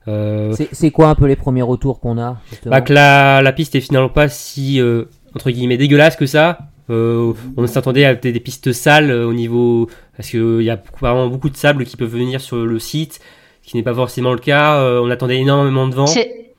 Euh, 0.08 0.52
C'est 0.56 0.68
c'est 0.72 0.90
quoi 0.90 1.08
un 1.08 1.14
peu 1.14 1.26
les 1.26 1.36
premiers 1.36 1.62
retours 1.62 2.00
qu'on 2.00 2.18
a 2.18 2.38
justement? 2.50 2.70
Bah, 2.70 2.80
que 2.80 2.92
la, 2.92 3.42
la 3.42 3.52
piste 3.52 3.74
est 3.74 3.80
finalement 3.82 4.08
pas 4.08 4.28
si 4.28 4.80
euh, 4.80 5.04
entre 5.36 5.50
guillemets 5.50 5.76
dégueulasse 5.76 6.16
que 6.16 6.26
ça. 6.26 6.58
Euh, 6.88 7.34
on 7.56 7.66
s'attendait 7.66 8.04
à 8.06 8.14
des, 8.14 8.32
des 8.32 8.40
pistes 8.40 8.72
sales 8.72 9.10
euh, 9.10 9.26
au 9.26 9.32
niveau 9.34 9.88
parce 10.16 10.30
qu'il 10.30 10.62
y 10.62 10.70
a 10.70 10.76
beaucoup- 10.76 11.00
vraiment 11.00 11.28
beaucoup 11.28 11.50
de 11.50 11.56
sable 11.56 11.84
qui 11.84 11.96
peuvent 11.96 12.08
venir 12.10 12.40
sur 12.40 12.56
le 12.56 12.78
site, 12.78 13.20
ce 13.62 13.70
qui 13.70 13.76
n'est 13.76 13.82
pas 13.82 13.94
forcément 13.94 14.32
le 14.32 14.38
cas. 14.40 14.76
Euh, 14.80 15.00
on 15.04 15.10
attendait 15.10 15.36
énormément 15.38 15.86
de 15.86 15.94
vent. 15.94 16.06
C'est- 16.06 16.49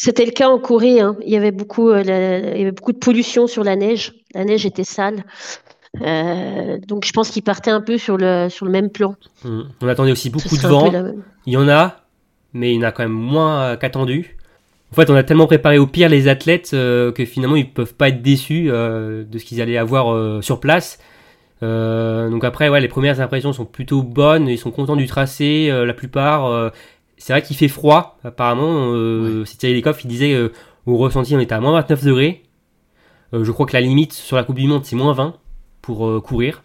C'était 0.00 0.24
le 0.24 0.30
cas 0.30 0.48
en 0.48 0.58
Corée. 0.60 1.00
hein. 1.00 1.16
Il 1.26 1.30
y 1.32 1.36
avait 1.36 1.50
beaucoup, 1.50 1.90
euh, 1.90 2.02
la- 2.04 2.38
il 2.54 2.58
y 2.58 2.62
avait 2.62 2.70
beaucoup 2.72 2.92
de 2.92 2.98
pollution 2.98 3.48
sur 3.48 3.64
la 3.64 3.74
neige. 3.74 4.14
La 4.32 4.44
neige 4.44 4.64
était 4.64 4.84
sale. 4.84 5.24
Euh, 6.02 6.78
donc 6.86 7.04
je 7.04 7.12
pense 7.12 7.30
qu'ils 7.30 7.42
partaient 7.42 7.70
un 7.72 7.80
peu 7.80 7.98
sur 7.98 8.16
le, 8.16 8.48
sur 8.48 8.64
le 8.64 8.70
même 8.72 8.90
plan. 8.90 9.16
Mm. 9.44 9.62
On 9.82 9.88
attendait 9.88 10.12
aussi 10.12 10.30
beaucoup 10.30 10.56
de 10.56 10.66
vent. 10.68 10.90
la. 10.90 11.02
Il 11.46 11.52
y 11.52 11.56
en 11.56 11.68
a, 11.68 11.96
mais 12.54 12.72
il 12.72 12.76
y 12.76 12.78
en 12.78 12.86
a 12.86 12.92
quand 12.92 13.02
même 13.02 13.10
moins 13.12 13.62
euh, 13.62 13.76
qu'attendu. 13.76 14.36
En 14.92 14.94
fait, 14.94 15.10
on 15.10 15.14
a 15.16 15.24
tellement 15.24 15.46
préparé 15.48 15.78
au 15.78 15.86
pire 15.88 16.08
les 16.08 16.28
athlètes 16.28 16.70
euh, 16.74 17.10
que 17.10 17.24
finalement 17.24 17.56
ils 17.56 17.68
peuvent 17.70 17.94
pas 17.94 18.08
être 18.08 18.22
déçus 18.22 18.68
euh, 18.70 19.24
de 19.24 19.38
ce 19.38 19.44
qu'ils 19.44 19.60
allaient 19.60 19.76
avoir 19.78 20.14
euh, 20.14 20.40
sur 20.42 20.60
place. 20.60 20.98
Donc 21.60 22.44
après, 22.44 22.68
ouais, 22.68 22.80
les 22.80 22.86
premières 22.88 23.20
impressions 23.20 23.52
sont 23.52 23.64
plutôt 23.64 24.02
bonnes. 24.04 24.46
Ils 24.46 24.58
sont 24.58 24.70
contents 24.70 24.94
du 24.94 25.06
tracé, 25.08 25.68
la 25.72 25.92
plupart. 25.92 26.70
C'est 27.18 27.32
vrai 27.32 27.42
qu'il 27.42 27.56
fait 27.56 27.68
froid, 27.68 28.18
apparemment. 28.24 28.92
Euh, 28.92 29.44
C'était 29.44 29.72
Lekoff, 29.72 30.04
il 30.04 30.08
disait 30.08 30.34
euh, 30.34 30.52
au 30.86 30.96
ressenti, 30.96 31.34
on 31.36 31.40
était 31.40 31.54
à 31.54 31.60
moins 31.60 31.72
29 31.72 32.04
degrés. 32.04 32.42
Euh, 33.34 33.44
je 33.44 33.52
crois 33.52 33.66
que 33.66 33.74
la 33.74 33.80
limite 33.80 34.12
sur 34.12 34.36
la 34.36 34.44
Coupe 34.44 34.56
du 34.56 34.66
Monde, 34.66 34.84
c'est 34.84 34.96
moins 34.96 35.12
20 35.12 35.34
pour 35.82 36.06
euh, 36.06 36.20
courir. 36.20 36.62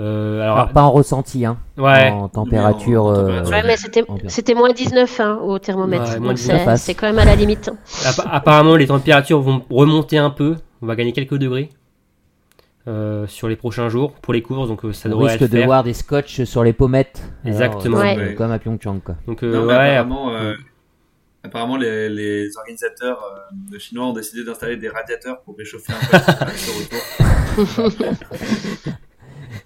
Euh, 0.00 0.42
alors, 0.42 0.56
Alors, 0.58 0.68
pas 0.72 0.82
en 0.82 0.92
ressenti, 0.92 1.44
hein. 1.44 1.58
ouais, 1.76 2.10
En 2.10 2.28
température. 2.28 3.04
en 3.06 3.14
euh. 3.16 3.44
Ouais, 3.46 3.62
mais 3.66 3.76
c'était, 3.76 4.54
moins 4.54 4.72
19 4.72 5.20
hein, 5.20 5.40
au 5.42 5.58
thermomètre. 5.58 6.04
Ouais, 6.12 6.18
moins 6.20 6.28
donc 6.28 6.36
19 6.36 6.62
c'est, 6.64 6.76
c'est 6.76 6.94
quand 6.94 7.06
même 7.08 7.18
à 7.18 7.24
la 7.24 7.34
limite. 7.34 7.70
Appa- 8.04 8.28
Apparemment, 8.30 8.76
les 8.76 8.86
températures 8.86 9.40
vont 9.40 9.62
remonter 9.70 10.18
un 10.18 10.30
peu. 10.30 10.54
On 10.82 10.86
va 10.86 10.94
gagner 10.94 11.12
quelques 11.12 11.36
degrés 11.36 11.70
euh, 12.88 13.26
sur 13.26 13.48
les 13.48 13.56
prochains 13.56 13.88
jours 13.88 14.14
pour 14.14 14.32
les 14.32 14.42
courses, 14.42 14.68
donc 14.68 14.84
euh, 14.84 14.92
ça 14.92 15.08
on 15.08 15.12
devrait 15.12 15.32
risque 15.32 15.40
le 15.42 15.48
de 15.48 15.56
faire. 15.58 15.66
voir 15.66 15.84
des 15.84 15.92
scotch 15.92 16.42
sur 16.44 16.64
les 16.64 16.72
pommettes. 16.72 17.22
Exactement. 17.44 17.98
Alors, 17.98 18.16
Ouais. 18.26 18.34
Comme 18.34 18.50
à 18.50 18.58
Pyeongchang, 18.58 19.00
quoi. 19.00 19.16
Donc 19.26 19.42
euh, 19.42 19.52
Non, 19.52 19.66
ouais, 19.66 19.74
apparemment, 19.96 20.34
euh, 20.34 20.54
apparemment 21.44 21.76
les, 21.76 22.08
les 22.08 22.56
organisateurs 22.56 23.18
euh, 23.22 23.72
de 23.72 23.78
chinois 23.78 24.06
ont 24.06 24.12
décidé 24.12 24.42
d'installer 24.44 24.76
des 24.76 24.88
radiateurs 24.88 25.42
pour 25.42 25.56
réchauffer 25.56 25.92
un 25.92 25.96
peu 27.56 27.62
retour. 27.82 28.06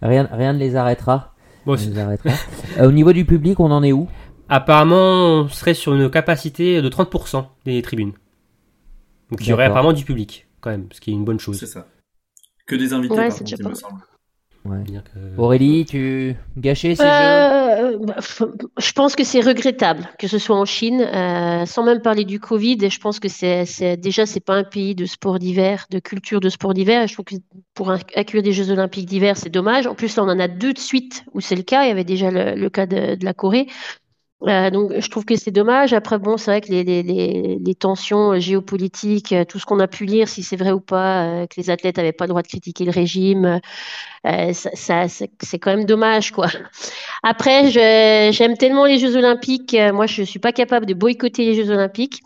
Rien, 0.03 0.29
rien 0.33 0.53
ne 0.53 0.59
les 0.59 0.75
arrêtera. 0.77 1.35
bon, 1.65 1.73
On 1.73 1.77
les 1.77 1.99
arrêtera. 1.99 2.31
Euh, 2.79 2.89
au 2.89 2.93
niveau 2.93 3.13
du 3.13 3.25
public, 3.25 3.61
on 3.61 3.71
en 3.71 3.83
est 3.83 3.93
où? 3.93 4.09
Apparemment, 4.49 5.43
on 5.43 5.49
serait 5.49 5.75
sur 5.75 5.95
une 5.95 6.11
capacité 6.11 6.83
de 6.83 6.89
30% 6.89 7.45
des 7.65 7.81
tribunes. 7.83 8.13
Donc 9.31 9.41
il 9.41 9.49
y 9.49 9.53
aurait 9.53 9.67
apparemment 9.67 9.93
du 9.93 10.05
public 10.05 10.47
quand 10.61 10.71
même, 10.71 10.87
ce 10.93 11.01
qui 11.01 11.11
est 11.11 11.15
une 11.15 11.25
bonne 11.25 11.39
chose. 11.41 11.59
C'est 11.59 11.67
ça. 11.67 11.87
Que 12.67 12.77
des 12.77 12.93
invités, 12.93 13.15
Ouais, 13.15 13.29
par 13.29 13.33
c'est 13.33 13.39
contre, 13.41 13.51
déjà 13.51 13.63
il 13.65 13.69
me 13.71 13.75
semble. 13.75 14.01
Ouais. 14.65 14.77
C'est-à-dire 14.85 15.03
que- 15.03 15.41
Aurélie, 15.41 15.85
tu 15.85 16.37
gâchais 16.57 16.95
ces 16.95 17.03
jeux 17.03 17.09
Euh, 17.09 17.97
f- 18.21 18.49
je 18.79 18.93
pense 18.93 19.17
que 19.17 19.25
c'est 19.25 19.41
regrettable 19.41 20.09
que 20.21 20.29
ce 20.29 20.39
soit 20.39 20.55
en 20.57 20.65
Chine, 20.65 21.01
euh, 21.01 21.67
sans 21.67 21.83
même 21.83 22.01
parler 22.01 22.25
du 22.25 22.39
Covid. 22.39 22.79
Et 22.83 22.89
je 22.89 23.01
pense 23.01 23.19
que 23.19 23.29
c'est, 23.29 23.97
déjà 23.97 24.25
c'est 24.25 24.39
pas 24.39 24.55
un 24.55 24.63
pays 24.63 24.95
de 24.95 25.05
sport 25.05 25.41
d'hiver, 25.41 25.87
de 25.91 25.99
culture 25.99 26.39
de 26.39 26.49
sport 26.49 26.75
d'hiver. 26.75 27.09
Je 27.09 27.15
trouve 27.15 27.25
que 27.25 27.35
pour 27.75 27.91
accueillir 27.91 28.45
des 28.45 28.53
Jeux 28.53 28.71
Olympiques 28.71 29.07
d'hiver, 29.07 29.37
c'est 29.37 29.51
dommage. 29.51 29.89
En 29.89 29.97
plus, 29.97 30.15
là, 30.15 30.23
on 30.23 30.29
en 30.29 30.39
a 30.39 30.47
deux 30.47 30.73
de 30.73 30.79
suite 30.79 31.25
où 31.35 31.41
c'est 31.41 31.57
le 31.57 31.63
cas. 31.65 31.83
Il 31.85 31.89
y 31.89 31.91
avait 31.91 32.05
déjà 32.05 32.31
le, 32.31 32.55
le 32.55 32.71
cas 32.71 32.87
de, 32.87 33.17
de 33.17 33.25
la 33.25 33.35
Corée. 33.35 33.67
Euh, 34.49 34.71
donc, 34.71 34.93
je 34.99 35.09
trouve 35.09 35.25
que 35.25 35.37
c'est 35.37 35.53
dommage. 35.53 35.93
Après, 35.93 36.19
bon, 36.19 36.37
c'est 36.37 36.51
vrai 36.51 36.61
que 36.61 36.69
les, 36.69 36.83
les, 36.83 37.03
les, 37.05 37.59
les 37.65 37.75
tensions 37.77 38.39
géopolitiques, 38.41 39.33
euh, 39.33 39.45
tout 39.45 39.59
ce 39.61 39.67
qu'on 39.67 39.79
a 39.79 39.87
pu 39.87 40.05
lire, 40.05 40.29
si 40.29 40.43
c'est 40.43 40.57
vrai 40.57 40.73
ou 40.73 40.81
pas, 40.81 41.25
euh, 41.43 41.47
que 41.47 41.55
les 41.61 41.71
athlètes 41.71 41.97
n'avaient 41.97 42.13
pas 42.13 42.25
le 42.25 42.31
droit 42.31 42.43
de 42.43 42.49
critiquer 42.49 42.85
le 42.85 42.91
régime, 42.91 43.61
euh, 44.27 44.53
ça, 44.55 44.71
ça- 44.75 45.09
c'est 45.09 45.59
quand 45.59 45.77
même 45.77 45.87
dommage, 45.87 46.33
quoi. 46.33 46.49
Après, 47.23 47.71
j'aime 47.71 48.57
tellement 48.59 48.87
les 48.87 48.99
Jeux 48.99 49.17
Olympiques. 49.17 49.75
euh, 49.75 49.93
Moi, 49.93 50.07
je 50.07 50.23
suis 50.23 50.41
pas 50.41 50.53
capable 50.53 50.87
de 50.87 50.95
boycotter 50.95 51.45
les 51.47 51.55
Jeux 51.55 51.71
Olympiques. 51.71 52.23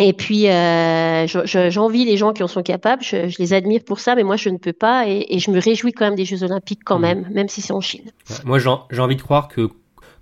Et 0.00 0.12
puis, 0.12 0.48
euh, 0.48 1.26
je- 1.26 1.44
je- 1.44 1.70
j'envie 1.70 2.04
les 2.04 2.16
gens 2.16 2.32
qui 2.32 2.42
en 2.44 2.48
sont 2.48 2.62
capables. 2.62 3.02
Je, 3.02 3.28
je 3.28 3.36
les 3.40 3.52
admire 3.52 3.82
pour 3.84 3.98
ça, 3.98 4.14
mais 4.14 4.22
moi, 4.22 4.36
je 4.36 4.48
ne 4.48 4.56
peux 4.58 4.72
pas. 4.72 5.08
Et, 5.08 5.26
et 5.30 5.38
je 5.40 5.50
me 5.50 5.60
réjouis 5.60 5.92
quand 5.92 6.04
même 6.04 6.14
des 6.14 6.24
Jeux 6.24 6.44
Olympiques, 6.44 6.82
quand 6.84 6.96
Mhm. 6.98 7.02
même, 7.02 7.28
même 7.32 7.48
si 7.48 7.62
c'est 7.62 7.72
en 7.72 7.80
Chine. 7.80 8.10
Moi, 8.44 8.58
j'ai 8.60 8.70
j'ai 8.90 9.00
envie 9.00 9.16
de 9.16 9.22
croire 9.22 9.48
que 9.48 9.70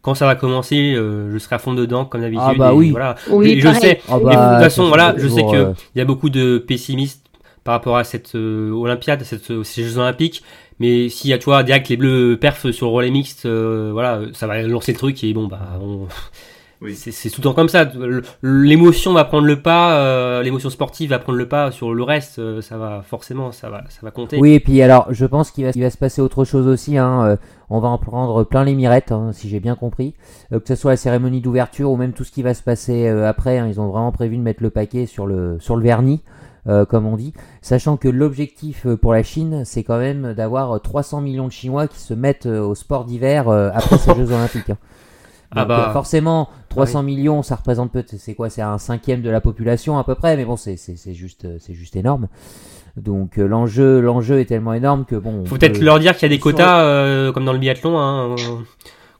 quand 0.07 0.15
ça 0.15 0.25
va 0.25 0.37
commencer, 0.37 0.95
euh, 0.95 1.33
je 1.33 1.39
serai 1.39 1.57
à 1.57 1.59
fond 1.59 1.75
dedans 1.75 2.05
comme 2.05 2.21
d'habitude. 2.21 2.47
Ah 2.49 2.55
bah 2.57 2.71
et 2.71 2.77
oui. 2.77 2.91
Voilà. 2.93 3.17
Oui, 3.29 3.51
Et 3.51 3.61
je 3.61 3.73
sais, 3.73 4.01
Ah 4.09 4.19
Et 4.21 4.25
bah, 4.25 4.31
de 4.31 4.55
toute 4.55 4.63
façon, 4.63 4.87
voilà, 4.87 5.17
je 5.19 5.27
sais 5.27 5.43
que 5.43 5.57
euh, 5.57 5.73
il 5.97 5.99
y 5.99 6.01
a 6.01 6.05
beaucoup 6.05 6.31
de 6.31 6.59
pessimistes 6.59 7.27
par 7.65 7.73
rapport 7.73 7.97
à 7.97 8.05
cette 8.05 8.37
euh, 8.37 8.71
Olympiade, 8.71 9.25
cette, 9.25 9.65
ces 9.65 9.83
Jeux 9.83 9.99
Olympiques. 9.99 10.45
Mais 10.79 11.09
s'il 11.09 11.31
y 11.31 11.33
a, 11.33 11.39
tu 11.39 11.47
vois, 11.47 11.65
direct 11.65 11.89
les 11.89 11.97
bleus 11.97 12.39
perfs 12.41 12.71
sur 12.71 12.87
le 12.87 12.93
relais 12.93 13.11
mixte, 13.11 13.47
euh, 13.47 13.91
voilà, 13.93 14.21
ça 14.33 14.47
va 14.47 14.63
lancer 14.63 14.93
le 14.93 14.99
truc 14.99 15.25
et 15.25 15.33
bon, 15.33 15.49
bah, 15.49 15.77
on... 15.83 16.07
Oui. 16.83 16.95
c'est 16.95 17.31
tout 17.31 17.41
le 17.41 17.45
temps 17.45 17.55
comme 17.55 17.69
ça. 17.69 17.91
L'émotion 18.43 19.13
va 19.13 19.25
prendre 19.25 19.47
le 19.47 19.61
pas, 19.63 19.99
euh, 19.99 20.43
l'émotion 20.43 20.69
sportive 20.71 21.11
va 21.11 21.19
prendre 21.19 21.39
le 21.39 21.49
pas 21.49 21.71
sur 21.71 21.95
le 21.95 22.03
reste. 22.03 22.39
euh, 22.39 22.61
ça 22.61 22.77
va 22.77 23.03
forcément, 23.03 23.53
ça 23.53 23.71
va, 23.71 23.85
ça 23.89 24.01
va 24.03 24.11
compter. 24.11 24.39
Oui, 24.39 24.53
et 24.53 24.61
puis 24.61 24.83
alors, 24.83 25.07
je 25.11 25.25
pense 25.27 25.51
qu'il 25.51 25.65
va, 25.65 25.71
il 25.75 25.83
va 25.83 25.91
se 25.91 25.97
passer 25.99 26.21
autre 26.21 26.45
chose 26.45 26.67
aussi. 26.67 26.99
Hein. 26.99 27.25
euh, 27.25 27.37
on 27.71 27.81
va 27.81 27.89
en 27.89 27.99
prendre 27.99 28.45
plein 28.45 28.63
les 28.65 28.75
mirettes, 28.75 29.11
hein, 29.13 29.31
si 29.33 29.49
j'ai 29.49 29.59
bien 29.61 29.75
compris. 29.75 30.15
Que 30.51 30.61
ce 30.67 30.75
soit 30.77 30.93
la 30.93 30.97
cérémonie 30.97 31.41
d'ouverture 31.41 31.91
ou 31.91 31.97
même 31.97 32.13
tout 32.13 32.25
ce 32.25 32.31
qui 32.31 32.43
va 32.43 32.55
se 32.55 32.63
passer 32.63 33.09
après. 33.09 33.59
hein, 33.59 33.67
ils 33.69 33.81
ont 33.81 33.89
vraiment 33.89 34.13
prévu 34.13 34.37
de 34.37 34.43
mettre 34.43 34.63
le 34.63 34.71
paquet 34.71 35.07
sur 35.07 35.27
le, 35.27 35.57
sur 35.59 35.77
le 35.77 35.83
vernis, 35.83 36.23
comme 36.89 37.07
on 37.07 37.17
dit. 37.17 37.33
Sachant 37.63 37.97
que 37.97 38.09
l'objectif 38.09 38.87
pour 39.03 39.13
la 39.13 39.23
Chine, 39.25 39.63
c'est 39.65 39.83
quand 39.83 39.99
même 39.99 40.35
d'avoir 40.35 40.77
euh, 40.77 40.79
300 40.79 41.21
millions 41.23 41.47
de 41.49 41.53
Chinois 41.53 41.89
qui 41.89 41.99
se 41.99 42.15
mettent 42.15 42.47
au 42.47 42.75
sport 42.77 43.05
d'hiver 43.05 43.49
après 43.49 43.99
ces 43.99 44.15
Jeux 44.17 44.31
Olympiques. 44.33 44.71
Ah 45.53 45.61
Donc, 45.61 45.69
bah, 45.69 45.87
euh, 45.89 45.93
forcément, 45.93 46.49
300 46.71 47.03
millions, 47.03 47.43
ça 47.43 47.55
représente 47.57 47.93
peut 47.93 48.05
c'est 48.07 48.35
quoi 48.35 48.51
C'est 48.51 48.63
un 48.63 48.79
cinquième 48.79 49.23
de 49.23 49.31
la 49.31 49.41
population 49.41 49.99
à 49.99 50.05
peu 50.05 50.15
près, 50.15 50.37
mais 50.37 50.45
bon, 50.45 50.57
c'est 50.57 50.77
c'est- 50.77 50.97
c'est 50.97 51.15
juste, 51.15 51.45
euh, 51.45 51.57
c'est 51.61 51.75
juste 51.75 51.97
énorme. 51.97 52.29
Donc 52.97 53.39
euh, 53.39 53.47
l'enjeu, 53.47 54.01
l'enjeu 54.01 54.41
est 54.41 54.47
tellement 54.47 54.73
énorme 54.73 55.05
que 55.05 55.17
bon. 55.17 55.43
on 55.43 55.45
faut 55.45 55.57
peut-être 55.59 55.79
peut- 55.79 55.85
leur 55.85 55.99
dire 56.01 56.15
qu'il 56.17 56.23
y 56.23 56.27
a 56.27 56.35
des 56.37 56.41
sur- 56.41 56.45
quotas, 56.45 56.81
euh, 56.81 57.31
comme 57.33 57.45
dans 57.45 57.53
le 57.53 57.59
biathlon, 57.59 57.99
hein, 57.99 58.31
euh, 58.31 58.37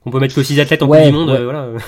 qu'on 0.03 0.11
peut 0.11 0.19
mettre 0.21 0.35
que 0.35 0.43
6 0.43 0.59
athlètes 0.61 0.83
en 0.83 0.89
Ouais, 0.89 1.03
Coupe 1.05 1.13
du 1.13 1.19
Monde. 1.19 1.29
ouais. 1.31 1.39
euh, 1.41 1.45
voilà. 1.45 1.69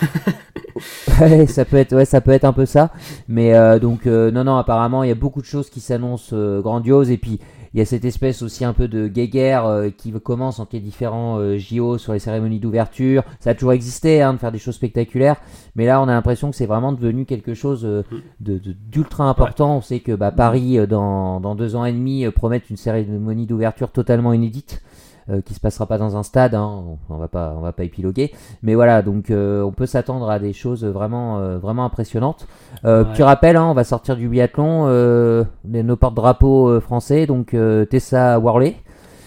Ouais, 1.20 1.46
ça 1.48 1.64
peut 1.64 1.76
être, 1.78 1.94
ouais, 1.96 2.04
ça 2.04 2.20
peut 2.20 2.30
être 2.30 2.44
un 2.44 2.52
peu 2.52 2.64
ça. 2.66 2.90
Mais 3.26 3.52
euh, 3.54 3.78
donc 3.80 4.06
euh, 4.06 4.30
non, 4.30 4.44
non, 4.44 4.56
apparemment 4.56 5.02
il 5.02 5.08
y 5.08 5.12
a 5.12 5.16
beaucoup 5.16 5.40
de 5.40 5.46
choses 5.46 5.70
qui 5.70 5.80
s'annoncent 5.80 6.30
euh, 6.32 6.60
grandioses 6.60 7.10
et 7.10 7.16
puis 7.16 7.40
il 7.78 7.82
y 7.82 7.82
a 7.82 7.84
cette 7.84 8.04
espèce 8.04 8.42
aussi 8.42 8.64
un 8.64 8.72
peu 8.72 8.88
de 8.88 9.06
guéguerre 9.06 9.64
euh, 9.66 9.90
qui 9.90 10.10
commence 10.10 10.58
entre 10.58 10.70
les 10.74 10.80
différents 10.80 11.38
euh, 11.38 11.58
JO 11.58 11.96
sur 11.96 12.12
les 12.12 12.18
cérémonies 12.18 12.58
d'ouverture. 12.58 13.22
Ça 13.38 13.50
a 13.50 13.54
toujours 13.54 13.72
existé 13.72 14.20
hein, 14.20 14.34
de 14.34 14.38
faire 14.38 14.50
des 14.50 14.58
choses 14.58 14.74
spectaculaires, 14.74 15.36
mais 15.76 15.86
là 15.86 16.00
on 16.02 16.08
a 16.08 16.12
l'impression 16.12 16.50
que 16.50 16.56
c'est 16.56 16.66
vraiment 16.66 16.90
devenu 16.90 17.24
quelque 17.24 17.54
chose 17.54 17.84
euh, 17.84 18.02
de 18.40 18.58
de- 18.58 18.72
d'ultra 18.90 19.28
important. 19.28 19.76
On 19.76 19.80
sait 19.80 20.00
que 20.00 20.10
bah, 20.10 20.32
Paris 20.32 20.76
dans 20.88 21.38
dans 21.38 21.54
deux 21.54 21.76
ans 21.76 21.84
et 21.84 21.92
demi 21.92 22.28
promet 22.32 22.60
une 22.68 22.76
cérémonie 22.76 23.46
d'ouverture 23.46 23.92
totalement 23.92 24.32
inédite. 24.32 24.82
Euh, 25.30 25.40
qui 25.40 25.54
se 25.54 25.60
passera 25.60 25.86
pas 25.86 25.98
dans 25.98 26.16
un 26.16 26.22
stade, 26.22 26.54
hein, 26.54 26.84
on 27.08 27.16
va 27.16 27.28
pas, 27.28 27.54
on 27.56 27.60
va 27.60 27.72
pas 27.72 27.84
épiloguer, 27.84 28.32
mais 28.62 28.74
voilà, 28.74 29.02
donc 29.02 29.30
euh, 29.30 29.62
on 29.62 29.72
peut 29.72 29.86
s'attendre 29.86 30.30
à 30.30 30.38
des 30.38 30.52
choses 30.52 30.84
vraiment, 30.84 31.38
euh, 31.38 31.58
vraiment 31.58 31.84
impressionnantes. 31.84 32.46
Euh, 32.84 33.04
Ouais. 33.04 33.12
Petit 33.12 33.22
rappel, 33.22 33.56
hein, 33.56 33.66
on 33.66 33.74
va 33.74 33.84
sortir 33.84 34.16
du 34.16 34.28
biathlon, 34.28 34.84
euh, 34.88 35.44
nos 35.64 35.96
porte-drapeaux 35.96 36.80
français, 36.80 37.26
donc 37.26 37.54
euh, 37.54 37.84
Tessa 37.84 38.38
Worley, 38.38 38.76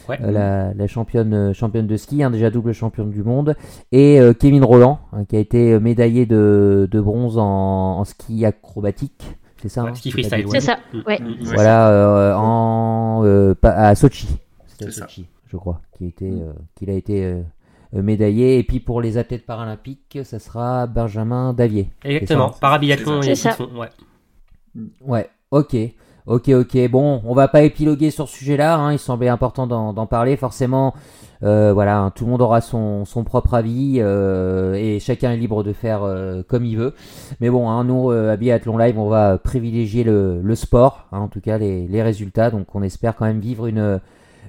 Ouais. 0.10 0.18
euh, 0.24 0.32
la, 0.32 0.74
la 0.74 0.88
championne, 0.88 1.34
euh, 1.34 1.54
championne 1.54 1.86
de 1.88 1.96
ski, 1.96 2.24
hein, 2.24 2.32
déjà 2.32 2.50
double 2.50 2.74
championne 2.74 3.12
du 3.12 3.24
monde, 3.24 3.56
et 3.92 4.20
euh, 4.20 4.34
Kevin 4.34 4.64
Roland, 4.66 5.00
hein, 5.14 5.24
qui 5.26 5.36
a 5.36 5.40
été 5.40 5.80
médaillé 5.80 6.26
de, 6.26 6.88
de 6.92 7.00
bronze 7.02 7.38
en, 7.38 8.00
en 8.00 8.04
ski 8.04 8.44
acrobatique, 8.46 9.38
c'est 9.62 9.70
ça 9.70 9.84
Ouais, 9.84 9.92
hein, 9.92 9.96
ski 9.96 10.12
freestyle, 10.12 10.46
C'est 10.52 10.60
ça, 10.60 10.78
ouais. 11.06 11.20
Mm, 11.20 11.26
ouais. 11.28 11.54
Voilà, 11.54 11.90
euh, 11.90 12.34
en, 12.36 13.22
euh, 13.26 13.54
à 13.64 13.94
Sochi. 13.94 14.28
C'était 14.68 14.88
à. 14.88 14.92
Sochi, 14.92 15.28
je 15.52 15.58
crois, 15.58 15.82
qui 15.98 16.06
a 16.06 16.08
été, 16.08 16.30
Mm. 16.30 16.42
euh, 16.42 16.54
qu'il 16.76 16.90
a 16.90 16.94
été 16.94 17.26
euh, 17.26 17.42
euh, 17.96 18.02
médaillé. 18.02 18.58
Et 18.60 18.64
puis 18.64 18.80
pour 18.80 19.02
les 19.02 19.18
athlètes 19.18 19.46
paralympiques, 19.46 20.20
ça 20.24 20.40
sera 20.40 20.88
Benjamin 20.88 21.54
Davier. 21.54 21.90
Exactement. 22.06 22.52
Parabiathlon, 22.62 23.22
C'est 23.22 23.32
et 23.32 23.36
ça. 23.36 23.50
ils 23.52 23.56
font, 23.66 23.80
ouais. 23.80 23.90
Ouais, 25.06 25.30
ok. 25.52 25.76
Ok, 26.28 26.50
ok. 26.50 26.90
Bon, 26.90 27.22
on 27.26 27.34
va 27.34 27.48
pas 27.48 27.64
épiloguer 27.64 28.12
sur 28.12 28.30
ce 28.30 28.38
sujet-là. 28.38 28.78
Hein, 28.78 28.94
il 28.94 29.00
semblait 29.00 29.28
important 29.28 29.66
d'en 29.68 29.92
d'en 29.92 30.06
parler. 30.06 30.38
Forcément, 30.38 30.94
euh, 31.44 31.74
voilà, 31.74 31.98
hein, 32.00 32.12
tout 32.12 32.26
le 32.26 32.32
monde 32.32 32.44
aura 32.44 32.62
son, 32.62 33.06
son 33.06 33.24
propre 33.24 33.56
avis 33.56 33.96
euh, 33.98 34.76
et 34.76 35.00
chacun 35.00 35.32
est 35.32 35.38
libre 35.38 35.64
de 35.64 35.74
faire 35.74 36.04
euh, 36.04 36.44
comme 36.48 36.64
il 36.64 36.78
veut. 36.78 36.94
Mais 37.42 37.50
bon, 37.50 37.68
hein, 37.70 37.84
nous, 37.84 38.12
euh, 38.12 38.32
à 38.32 38.38
Biathlon 38.38 38.78
Live, 38.78 39.00
on 39.00 39.10
va 39.10 39.40
privilégier 39.40 40.04
le, 40.04 40.42
le 40.44 40.56
sport, 40.56 41.08
hein, 41.12 41.20
en 41.20 41.28
tout 41.28 41.42
cas 41.42 41.58
les, 41.58 41.88
les 41.88 42.04
résultats. 42.04 42.52
Donc, 42.52 42.68
on 42.76 42.84
espère 42.84 43.16
quand 43.16 43.26
même 43.26 43.40
vivre 43.40 43.66
une, 43.66 44.00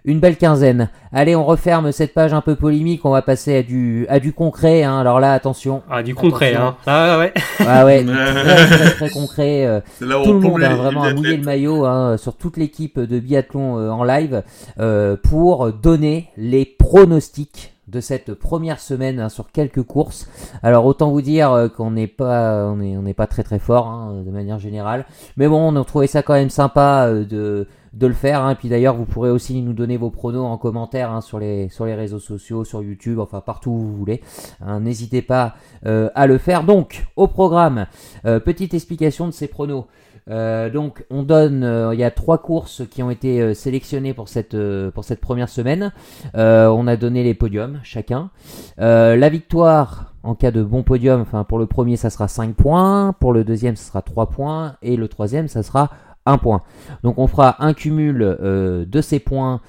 une 0.05 0.18
belle 0.20 0.36
quinzaine. 0.36 0.88
Allez, 1.12 1.36
on 1.36 1.44
referme 1.44 1.92
cette 1.92 2.12
page 2.14 2.32
un 2.34 2.40
peu 2.40 2.57
polémique. 2.57 3.05
On 3.05 3.11
va 3.11 3.22
passer 3.22 3.57
à 3.59 3.62
du, 3.62 4.07
à 4.09 4.18
du 4.18 4.32
concret. 4.32 4.82
Hein. 4.82 4.98
Alors 4.98 5.20
là, 5.20 5.32
attention. 5.32 5.82
Ah, 5.90 6.03
du 6.03 6.14
concret, 6.14 6.55
Attention. 6.55 6.68
hein. 6.68 6.76
Ah, 6.86 7.18
ouais. 7.18 7.32
Ah 7.66 7.84
ouais, 7.84 8.05
très, 8.05 8.66
très, 8.66 8.90
très 8.90 9.11
concret. 9.11 9.66
euh, 9.66 9.80
C'est 9.98 10.07
là 10.07 10.18
où 10.20 10.24
tout 10.24 10.30
on 10.30 10.34
le 10.34 10.40
monde 10.40 10.62
a 10.64 10.74
vraiment 10.74 11.03
athlètes. 11.05 11.38
le 11.38 11.44
maillot 11.44 11.84
hein, 11.84 12.16
sur 12.16 12.34
toute 12.36 12.57
l'équipe 12.57 12.98
de 12.98 13.18
biathlon 13.20 13.78
euh, 13.78 13.90
en 13.90 14.03
live 14.05 14.42
euh, 14.80 15.16
pour 15.22 15.72
donner 15.72 16.28
les 16.36 16.64
pronostics 16.64 17.68
de 17.88 18.00
cette 18.00 18.32
première 18.34 18.80
semaine 18.80 19.20
hein, 19.20 19.28
sur 19.28 19.50
quelques 19.53 19.82
courses. 19.82 20.26
Alors 20.62 20.86
autant 20.86 21.11
vous 21.11 21.20
dire 21.20 21.53
euh, 21.53 21.68
qu'on 21.68 21.90
n'est 21.90 22.07
pas, 22.07 22.64
on 22.66 22.80
est, 22.80 22.96
on 22.96 23.03
n'est 23.03 23.12
pas 23.12 23.26
très 23.26 23.42
très 23.42 23.59
fort 23.59 23.86
hein, 23.88 24.22
de 24.24 24.30
manière 24.30 24.59
générale, 24.59 25.05
mais 25.36 25.46
bon, 25.46 25.61
on 25.74 25.80
a 25.80 25.84
trouvé 25.84 26.07
ça 26.07 26.22
quand 26.22 26.32
même 26.34 26.48
sympa 26.48 27.07
euh, 27.09 27.24
de 27.26 27.66
de 27.95 28.07
le 28.07 28.14
faire. 28.14 28.43
Hein. 28.43 28.55
Puis 28.55 28.68
d'ailleurs, 28.68 28.95
vous 28.95 29.05
pourrez 29.05 29.30
aussi 29.30 29.61
nous 29.62 29.72
donner 29.72 29.97
vos 29.97 30.11
pronos 30.11 30.45
en 30.45 30.57
commentaire 30.59 31.11
hein, 31.11 31.20
sur 31.20 31.38
les 31.38 31.68
sur 31.68 31.84
les 31.84 31.95
réseaux 31.95 32.18
sociaux, 32.18 32.64
sur 32.64 32.82
YouTube, 32.82 33.18
enfin 33.18 33.40
partout 33.40 33.70
où 33.70 33.78
vous 33.78 33.97
voulez. 33.97 34.22
Hein, 34.61 34.80
N'hésitez 34.80 35.22
pas 35.22 35.55
euh, 35.86 36.11
à 36.14 36.26
le 36.26 36.38
faire. 36.38 36.64
Donc, 36.64 37.05
au 37.16 37.28
programme, 37.28 37.86
euh, 38.24 38.40
petite 38.40 38.74
explication 38.74 39.26
de 39.26 39.32
ces 39.32 39.49
pronos. 39.49 39.86
Euh, 40.30 40.70
donc 40.70 41.05
on 41.11 41.24
donne, 41.24 41.90
il 41.93 41.99
y 41.99 42.05
a 42.05 42.12
trois 42.12 42.38
courses 42.38 42.82
qui 42.88 43.03
ont 43.03 43.11
été 43.11 43.55
sélectionnées 43.55 44.14
pour 44.14 44.28
cette 44.28 44.57
pour 44.90 45.03
cette 45.03 45.20
première 45.20 45.49
semaine. 45.49 45.93
On 46.34 46.86
a 46.86 46.97
donné 46.97 47.24
les 47.24 47.34
podiums 47.34 47.80
chacun. 47.82 48.30
La 48.78 49.28
victoire 49.28 50.12
en 50.22 50.36
cas 50.36 50.53
de 50.53 50.62
bon 50.62 50.84
podium, 50.84 51.20
enfin 51.20 51.43
pour 51.43 51.59
le 51.59 51.66
premier 51.66 51.97
ça 51.97 52.09
sera 52.09 52.28
5 52.28 52.55
points, 52.55 53.14
pour 53.18 53.32
le 53.32 53.43
deuxième 53.43 53.74
ça 53.74 53.88
sera 53.88 54.03
3 54.03 54.30
points 54.30 54.76
et 54.80 54.97
le 54.97 55.09
troisième 55.09 55.49
ça 55.49 55.64
sera 55.64 55.90
1 56.27 56.39
point. 56.39 56.62
Donc 57.03 57.18
on 57.18 57.27
fera 57.27 57.57
un 57.64 57.73
cumul 57.75 58.23
euh, 58.23 58.85
de 58.87 59.01
ces 59.01 59.18
points. 59.18 59.61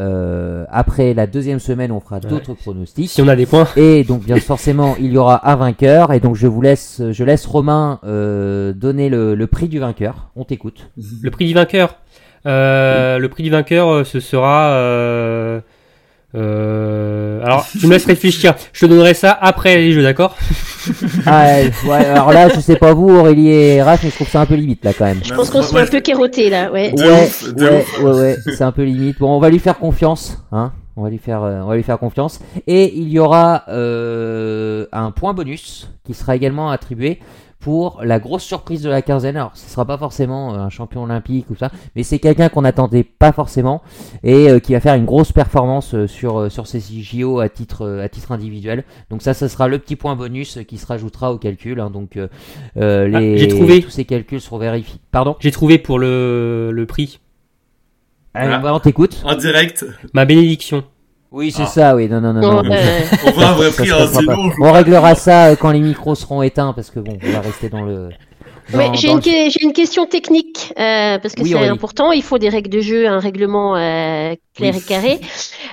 Euh, 0.00 0.64
après 0.70 1.12
la 1.14 1.26
deuxième 1.26 1.58
semaine, 1.60 1.92
on 1.92 2.00
fera 2.00 2.16
Ouais. 2.16 2.28
d'autres 2.28 2.54
pronostics. 2.54 3.10
Si 3.10 3.20
on 3.22 3.28
a 3.28 3.36
des 3.36 3.46
points. 3.46 3.68
Et 3.76 4.04
donc 4.04 4.22
bien 4.24 4.36
forcément, 4.38 4.96
il 4.98 5.12
y 5.12 5.16
aura 5.18 5.48
un 5.50 5.56
vainqueur. 5.56 6.12
Et 6.12 6.20
donc 6.20 6.34
je 6.34 6.46
vous 6.46 6.60
laisse, 6.62 7.02
je 7.10 7.24
laisse 7.24 7.44
Romain 7.46 8.00
euh, 8.04 8.72
donner 8.72 9.08
le, 9.10 9.34
le 9.34 9.46
prix 9.46 9.68
du 9.68 9.78
vainqueur. 9.78 10.30
On 10.34 10.44
t'écoute. 10.44 10.90
Le 11.22 11.30
prix 11.30 11.46
du 11.46 11.54
vainqueur. 11.54 11.96
Le 12.44 13.26
prix 13.28 13.42
du 13.44 13.50
vainqueur, 13.50 14.06
ce 14.06 14.18
sera. 14.18 14.72
Alors, 16.34 17.66
tu 17.78 17.86
me 17.86 17.92
laisses 17.92 18.06
réfléchir. 18.06 18.54
Je 18.72 18.80
te 18.80 18.86
donnerai 18.90 19.14
ça 19.14 19.36
après 19.40 19.76
les 19.76 19.92
jeux, 19.92 20.02
d'accord 20.02 20.36
Ah, 21.26 21.44
ouais, 21.44 21.72
ouais, 21.86 22.04
alors 22.06 22.32
là, 22.32 22.48
je 22.48 22.60
sais 22.60 22.76
pas 22.76 22.92
vous, 22.92 23.08
Aurélie 23.08 23.50
et 23.50 23.82
Raph, 23.82 24.02
mais 24.04 24.10
je 24.10 24.14
trouve 24.14 24.28
ça 24.28 24.40
un 24.40 24.46
peu 24.46 24.54
limite 24.54 24.84
là 24.84 24.92
quand 24.96 25.04
même. 25.04 25.20
Je 25.24 25.34
pense 25.34 25.50
qu'on 25.50 25.62
se 25.62 25.72
fait 25.72 25.80
un 25.80 25.86
peu 25.86 26.00
kéroter 26.00 26.50
là, 26.50 26.70
ouais. 26.70 26.92
Ouais, 26.96 27.30
ouais, 27.56 27.84
ouais, 28.02 28.12
ouais, 28.12 28.36
c'est 28.56 28.64
un 28.64 28.72
peu 28.72 28.82
limite. 28.82 29.18
Bon, 29.18 29.36
on 29.36 29.40
va 29.40 29.50
lui 29.50 29.58
faire 29.58 29.78
confiance, 29.78 30.38
hein. 30.52 30.72
On 30.94 31.04
va 31.04 31.08
lui 31.08 31.18
faire, 31.18 31.42
euh, 31.42 31.60
on 31.62 31.68
va 31.68 31.76
lui 31.76 31.82
faire 31.82 31.98
confiance. 31.98 32.38
Et 32.66 32.94
il 32.94 33.08
y 33.08 33.18
aura 33.18 33.64
euh, 33.68 34.84
un 34.92 35.10
point 35.10 35.32
bonus 35.32 35.90
qui 36.04 36.12
sera 36.12 36.36
également 36.36 36.70
attribué 36.70 37.18
pour 37.62 38.00
la 38.02 38.18
grosse 38.18 38.42
surprise 38.42 38.82
de 38.82 38.90
la 38.90 39.02
quinzaine. 39.02 39.36
Alors, 39.36 39.52
ce 39.54 39.70
sera 39.70 39.84
pas 39.84 39.96
forcément 39.96 40.52
euh, 40.52 40.58
un 40.58 40.68
champion 40.68 41.04
olympique 41.04 41.48
ou 41.48 41.54
ça, 41.54 41.70
mais 41.94 42.02
c'est 42.02 42.18
quelqu'un 42.18 42.48
qu'on 42.48 42.62
n'attendait 42.62 43.04
pas 43.04 43.30
forcément 43.30 43.82
et 44.24 44.50
euh, 44.50 44.58
qui 44.58 44.72
va 44.72 44.80
faire 44.80 44.96
une 44.96 45.04
grosse 45.04 45.30
performance 45.30 45.94
euh, 45.94 46.08
sur 46.08 46.50
sur 46.50 46.66
ces 46.66 46.80
JO 46.80 47.38
à 47.38 47.48
titre 47.48 47.82
euh, 47.86 48.02
à 48.04 48.08
titre 48.08 48.32
individuel. 48.32 48.82
Donc 49.10 49.22
ça, 49.22 49.32
ce 49.32 49.46
sera 49.46 49.68
le 49.68 49.78
petit 49.78 49.94
point 49.94 50.16
bonus 50.16 50.58
qui 50.66 50.76
se 50.76 50.86
rajoutera 50.86 51.32
au 51.32 51.38
calcul. 51.38 51.78
hein. 51.78 51.88
Donc 51.90 52.18
Ah, 52.18 53.04
les 53.06 53.38
j'ai 53.38 53.46
trouvé. 53.48 53.80
tous 53.80 53.90
ces 53.90 54.04
calculs 54.04 54.40
seront 54.40 54.58
vérifiés. 54.58 54.98
Pardon? 55.12 55.36
J'ai 55.38 55.52
trouvé 55.52 55.78
pour 55.78 56.00
le, 56.00 56.70
le 56.72 56.86
prix 56.86 57.20
Allez, 58.34 58.46
Voilà. 58.48 58.62
bah, 58.62 58.74
on 58.74 58.80
t'écoute. 58.80 59.22
En 59.24 59.36
direct, 59.36 59.84
ma 60.14 60.24
bénédiction. 60.24 60.82
Oui, 61.32 61.50
c'est 61.50 61.62
Ah. 61.62 61.66
ça, 61.66 61.96
oui. 61.96 62.08
Non, 62.08 62.20
non, 62.20 62.32
non, 62.34 62.40
non. 62.40 62.62
Non, 62.62 62.62
mais 62.68 63.04
on 63.26 63.30
voit 63.30 63.46
un 63.46 63.52
vrai 63.52 63.70
prix, 63.70 63.90
hein, 63.90 64.06
sinon 64.12 64.50
On 64.60 64.72
réglera 64.72 65.14
ça 65.14 65.46
euh, 65.46 65.56
quand 65.56 65.70
les 65.70 65.80
micros 65.80 66.14
seront 66.14 66.42
éteints, 66.42 66.72
parce 66.74 66.90
que 66.90 67.00
bon, 67.00 67.16
on 67.24 67.30
va 67.30 67.40
rester 67.40 67.68
dans 67.70 67.82
le. 67.82 68.10
ouais, 68.74 68.90
j'ai 68.94 69.10
une, 69.10 69.20
que- 69.20 69.72
question 69.72 70.06
technique 70.06 70.72
euh, 70.78 71.18
parce 71.18 71.34
que 71.34 71.42
Oui, 71.42 71.50
c'est 71.58 71.68
important. 71.68 72.12
Il 72.12 72.22
faut 72.22 72.38
des 72.38 72.50
règles 72.50 72.70
de 72.70 72.80
jeu, 72.80 73.06
un 73.08 73.18
règlement 73.18 73.76
euh, 73.76 74.34
clair 74.54 74.76
et 74.76 74.80
carré. 74.80 75.20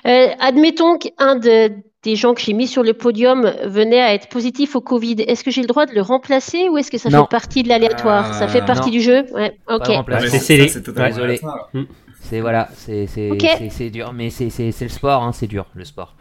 Euh, 0.08 0.28
admettons 0.40 0.98
qu'un 0.98 1.36
de, 1.36 1.72
des 2.04 2.16
gens 2.16 2.34
que 2.34 2.42
j'ai 2.42 2.54
mis 2.54 2.68
sur 2.68 2.82
le 2.84 2.94
podium 2.94 3.52
venait 3.66 4.00
à 4.02 4.14
être 4.14 4.30
positif 4.30 4.78
au 4.78 4.82
Covid. 4.82 5.18
Est-ce 5.28 5.44
que 5.44 5.52
j'ai 5.52 5.62
le 5.62 5.68
droit 5.68 5.86
de 5.86 5.94
le 5.94 6.02
remplacer 6.02 6.70
ou 6.70 6.78
est-ce 6.78 6.90
que 6.90 6.98
ça 6.98 7.10
Non. 7.10 7.24
fait 7.24 7.30
partie 7.32 7.64
de 7.64 7.68
l'aléatoire? 7.70 8.34
Ça 8.34 8.48
fait 8.48 8.66
partie 8.66 8.90
non. 8.90 8.94
du 8.96 9.02
jeu? 9.02 9.26
Ouais, 9.34 9.58
ok. 9.70 9.88
remplacement. 9.88 10.40
Ouais, 11.74 11.88
C'est 12.22 12.42
voilà, 12.42 12.70
c'est 12.76 13.08
c'est 13.08 13.30
c'est- 13.40 13.70
c'est 13.70 13.90
dur, 13.90 14.14
mais 14.14 14.30
c'est 14.30 14.50
c'est 14.50 14.72
c'est 14.72 14.86
le 14.86 14.90
sport, 14.92 15.24
hein, 15.24 15.32
c'est 15.32 15.48
dur 15.48 15.66
le 15.74 15.84
sport. 15.86 16.16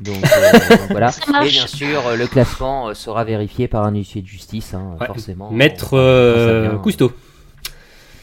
Donc, 0.00 0.16
euh, 0.24 0.76
donc 0.76 0.90
voilà. 0.90 1.10
Et 1.44 1.48
bien 1.50 1.66
sûr, 1.66 2.06
euh, 2.06 2.16
le 2.16 2.26
classement 2.26 2.88
euh, 2.88 2.94
sera 2.94 3.22
vérifié 3.24 3.68
par 3.68 3.84
un 3.84 3.92
huissier 3.94 4.22
de 4.22 4.26
justice, 4.26 4.74
hein, 4.74 4.96
Ouais. 5.00 5.06
forcément. 5.06 5.50
Maître 5.50 5.90
euh. 5.96 6.76
Cousteau. 6.78 7.12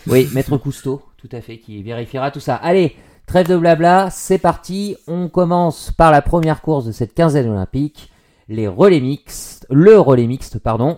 Oui, 0.07 0.27
maître 0.33 0.57
Cousteau, 0.57 1.01
tout 1.17 1.29
à 1.31 1.39
fait, 1.41 1.59
qui 1.59 1.81
vérifiera 1.83 2.31
tout 2.31 2.39
ça. 2.39 2.55
Allez, 2.55 2.95
trêve 3.25 3.47
de 3.47 3.55
blabla, 3.57 4.09
c'est 4.11 4.39
parti. 4.39 4.97
On 5.07 5.29
commence 5.29 5.91
par 5.91 6.11
la 6.11 6.21
première 6.21 6.61
course 6.61 6.85
de 6.85 6.91
cette 6.91 7.13
quinzaine 7.13 7.47
olympique, 7.47 8.11
les 8.47 8.67
relais 8.67 8.99
mixtes, 9.01 9.65
le 9.69 9.99
relais 9.99 10.27
mixte, 10.27 10.59
pardon. 10.59 10.97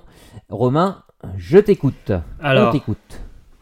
Romain, 0.49 1.03
je 1.37 1.57
t'écoute. 1.57 2.11
On 2.11 2.45
Alors, 2.45 2.71
t'écoute. 2.71 3.19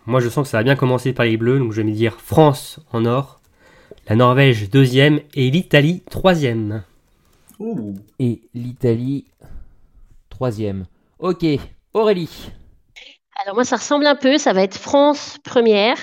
Moi 0.10 0.20
je 0.20 0.30
sens 0.30 0.45
que 0.45 0.49
ça 0.49 0.57
va 0.57 0.64
bien 0.64 0.76
commencer 0.76 1.14
par 1.14 1.26
les 1.26 1.38
bleus, 1.38 1.60
donc 1.60 1.72
je 1.72 1.78
vais 1.78 1.88
me 1.88 1.93
dire 1.93 2.20
France 2.20 2.80
en 2.91 3.05
or, 3.05 3.39
la 4.07 4.16
Norvège 4.16 4.70
deuxième 4.70 5.22
et 5.36 5.51
l'Italie 5.51 6.03
troisième. 6.10 6.84
Ouh. 7.60 7.95
Et 8.18 8.41
l'Italie, 8.53 9.26
troisième. 10.30 10.86
Ok, 11.20 11.45
Aurélie. 11.93 12.51
Alors 13.43 13.55
moi, 13.55 13.66
ça 13.66 13.76
ressemble 13.76 14.07
un 14.07 14.16
peu. 14.16 14.38
Ça 14.38 14.53
va 14.53 14.64
être 14.64 14.78
France 14.78 15.38
première, 15.43 15.97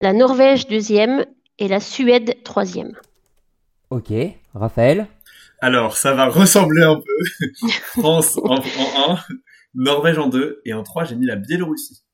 la 0.00 0.12
Norvège 0.12 0.68
deuxième 0.68 1.24
et 1.58 1.68
la 1.68 1.80
Suède 1.80 2.42
troisième. 2.44 2.92
Ok, 3.90 4.12
Raphaël. 4.54 5.08
Alors, 5.60 5.96
ça 5.96 6.12
va 6.12 6.26
ressembler 6.26 6.82
un 6.82 6.96
peu. 6.96 7.68
France 7.80 8.38
en, 8.38 8.56
en 8.56 9.14
1, 9.14 9.18
Norvège 9.74 10.18
en 10.18 10.28
2, 10.28 10.60
et 10.64 10.74
en 10.74 10.82
3, 10.82 11.04
j'ai 11.04 11.16
mis 11.16 11.26
la 11.26 11.36
Biélorussie. 11.36 12.05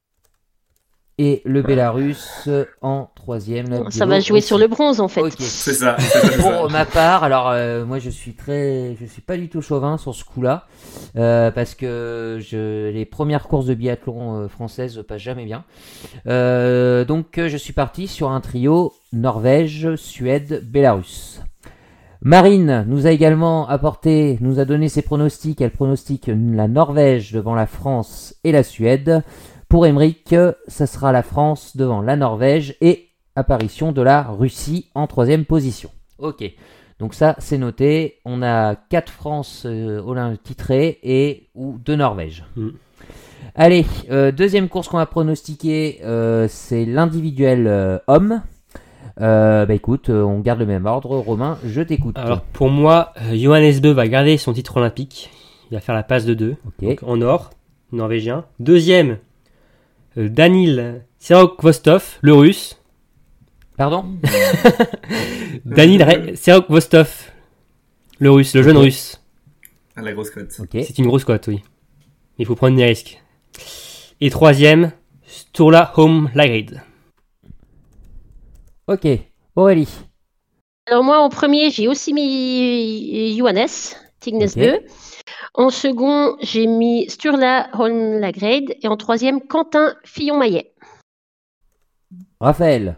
Et 1.24 1.40
le 1.44 1.62
Bélarus 1.62 2.48
en 2.80 3.08
troisième. 3.14 3.88
Ça 3.90 4.06
va 4.06 4.18
jouer 4.18 4.38
aussi. 4.38 4.48
sur 4.48 4.58
le 4.58 4.66
bronze 4.66 4.98
en 4.98 5.06
fait. 5.06 5.30
C'est 5.38 5.72
ça. 5.72 5.96
Pour 6.40 6.68
ma 6.68 6.84
part, 6.84 7.22
alors 7.22 7.48
euh, 7.50 7.84
moi 7.84 8.00
je 8.00 8.10
suis 8.10 8.32
très, 8.32 8.96
je 9.00 9.06
suis 9.06 9.22
pas 9.22 9.36
du 9.36 9.48
tout 9.48 9.62
chauvin 9.62 9.98
sur 9.98 10.16
ce 10.16 10.24
coup-là, 10.24 10.66
euh, 11.14 11.52
parce 11.52 11.76
que 11.76 12.40
je, 12.40 12.90
les 12.90 13.04
premières 13.04 13.46
courses 13.46 13.66
de 13.66 13.74
biathlon 13.74 14.34
euh, 14.34 14.48
françaises 14.48 15.00
passent 15.06 15.20
jamais 15.22 15.44
bien. 15.44 15.62
Euh, 16.26 17.04
donc 17.04 17.38
euh, 17.38 17.48
je 17.48 17.56
suis 17.56 17.72
parti 17.72 18.08
sur 18.08 18.32
un 18.32 18.40
trio 18.40 18.92
Norvège, 19.12 19.94
Suède, 19.94 20.64
Bélarus. 20.68 21.40
Marine 22.24 22.84
nous 22.88 23.06
a 23.06 23.10
également 23.10 23.68
apporté, 23.68 24.38
nous 24.40 24.58
a 24.58 24.64
donné 24.64 24.88
ses 24.88 25.02
pronostics. 25.02 25.60
Elle 25.60 25.70
pronostique 25.70 26.28
la 26.34 26.66
Norvège 26.66 27.32
devant 27.32 27.54
la 27.54 27.66
France 27.66 28.34
et 28.42 28.50
la 28.50 28.64
Suède. 28.64 29.22
Pour 29.72 29.86
Emeric, 29.86 30.34
ça 30.68 30.86
sera 30.86 31.12
la 31.12 31.22
France 31.22 31.78
devant 31.78 32.02
la 32.02 32.14
Norvège 32.14 32.76
et 32.82 33.08
apparition 33.36 33.90
de 33.90 34.02
la 34.02 34.22
Russie 34.22 34.90
en 34.94 35.06
troisième 35.06 35.46
position. 35.46 35.88
Ok, 36.18 36.44
donc 36.98 37.14
ça 37.14 37.36
c'est 37.38 37.56
noté. 37.56 38.18
On 38.26 38.42
a 38.42 38.74
4 38.76 39.10
France 39.10 39.62
euh, 39.64 40.36
titrées 40.44 40.98
et 41.02 41.48
ou 41.54 41.78
2 41.82 41.96
Norvège. 41.96 42.44
Mm. 42.54 42.68
Allez, 43.54 43.86
euh, 44.10 44.30
deuxième 44.30 44.68
course 44.68 44.88
qu'on 44.88 44.98
va 44.98 45.06
pronostiquer, 45.06 46.00
euh, 46.04 46.48
c'est 46.50 46.84
l'individuel 46.84 47.66
euh, 47.66 47.98
homme. 48.08 48.42
Euh, 49.22 49.64
bah 49.64 49.72
écoute, 49.72 50.10
euh, 50.10 50.22
on 50.22 50.40
garde 50.40 50.58
le 50.58 50.66
même 50.66 50.84
ordre. 50.84 51.16
Romain, 51.16 51.56
je 51.64 51.80
t'écoute. 51.80 52.18
Alors 52.18 52.42
pour 52.42 52.68
moi, 52.68 53.14
euh, 53.22 53.38
Johannes 53.38 53.80
Bö 53.80 53.92
va 53.92 54.06
garder 54.06 54.36
son 54.36 54.52
titre 54.52 54.76
olympique. 54.76 55.30
Il 55.70 55.74
va 55.76 55.80
faire 55.80 55.94
la 55.94 56.02
passe 56.02 56.26
de 56.26 56.34
2 56.34 56.56
ok. 56.66 56.98
en 57.06 57.22
or, 57.22 57.48
norvégien. 57.90 58.44
Deuxième, 58.60 59.12
euh, 59.12 59.16
Danil 60.16 61.04
Serok-Vostov, 61.18 62.18
le 62.20 62.34
russe. 62.34 62.78
Pardon 63.76 64.04
Danil 65.64 66.02
Re- 66.02 66.36
Serok-Vostov, 66.36 67.30
le 68.18 68.30
russe, 68.30 68.54
le 68.54 68.62
jeune 68.62 68.76
russe. 68.76 69.20
Ah, 69.96 70.02
la 70.02 70.12
grosse 70.12 70.30
cote. 70.30 70.52
Ok. 70.60 70.70
C'est 70.72 70.98
une 70.98 71.06
grosse 71.06 71.24
cote, 71.24 71.46
oui. 71.48 71.62
Il 72.38 72.46
faut 72.46 72.54
prendre 72.54 72.76
des 72.76 72.84
risques. 72.84 73.22
Et 74.20 74.30
troisième, 74.30 74.92
Sturla 75.26 75.92
Home 75.96 76.30
Lagrid. 76.34 76.82
Ok. 78.86 79.06
Aurélie. 79.56 79.88
Alors 80.86 81.04
moi, 81.04 81.20
en 81.20 81.28
premier, 81.28 81.70
j'ai 81.70 81.88
aussi 81.88 82.12
mis 82.12 83.36
Johannes 83.38 83.68
Tignesbø. 84.20 84.78
En 85.54 85.70
second, 85.70 86.36
j'ai 86.40 86.66
mis 86.66 87.08
Sturla 87.10 87.68
Holmlagrade. 87.74 88.74
Et 88.82 88.88
en 88.88 88.96
troisième, 88.96 89.40
Quentin 89.40 89.94
Fillon-Maillet. 90.04 90.72
Raphaël. 92.40 92.96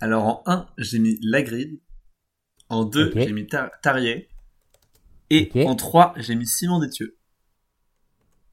Alors, 0.00 0.24
en 0.26 0.42
1, 0.46 0.66
j'ai 0.78 0.98
mis 0.98 1.18
Lagrid. 1.22 1.80
En 2.68 2.84
2, 2.84 3.08
Ok. 3.08 3.12
j'ai 3.16 3.32
mis 3.32 3.46
Tar- 3.46 3.70
Tarier. 3.82 4.28
Et 5.30 5.50
en 5.66 5.74
3, 5.74 6.14
j'ai 6.16 6.34
mis 6.34 6.46
Simon 6.46 6.78
Détieux. 6.78 7.16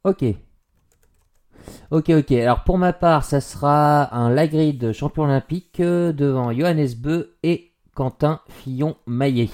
Ok. 0.03 0.23
Ok, 1.91 2.09
ok. 2.09 2.31
Alors 2.33 2.63
pour 2.63 2.77
ma 2.77 2.93
part, 2.93 3.23
ça 3.23 3.41
sera 3.41 4.13
un 4.15 4.29
Lagrid 4.29 4.91
champion 4.93 5.23
olympique 5.23 5.79
euh, 5.79 6.11
devant 6.13 6.51
Johannes 6.53 6.93
Beu 6.97 7.37
et 7.43 7.71
Quentin 7.95 8.41
Fillon-Maillet. 8.49 9.49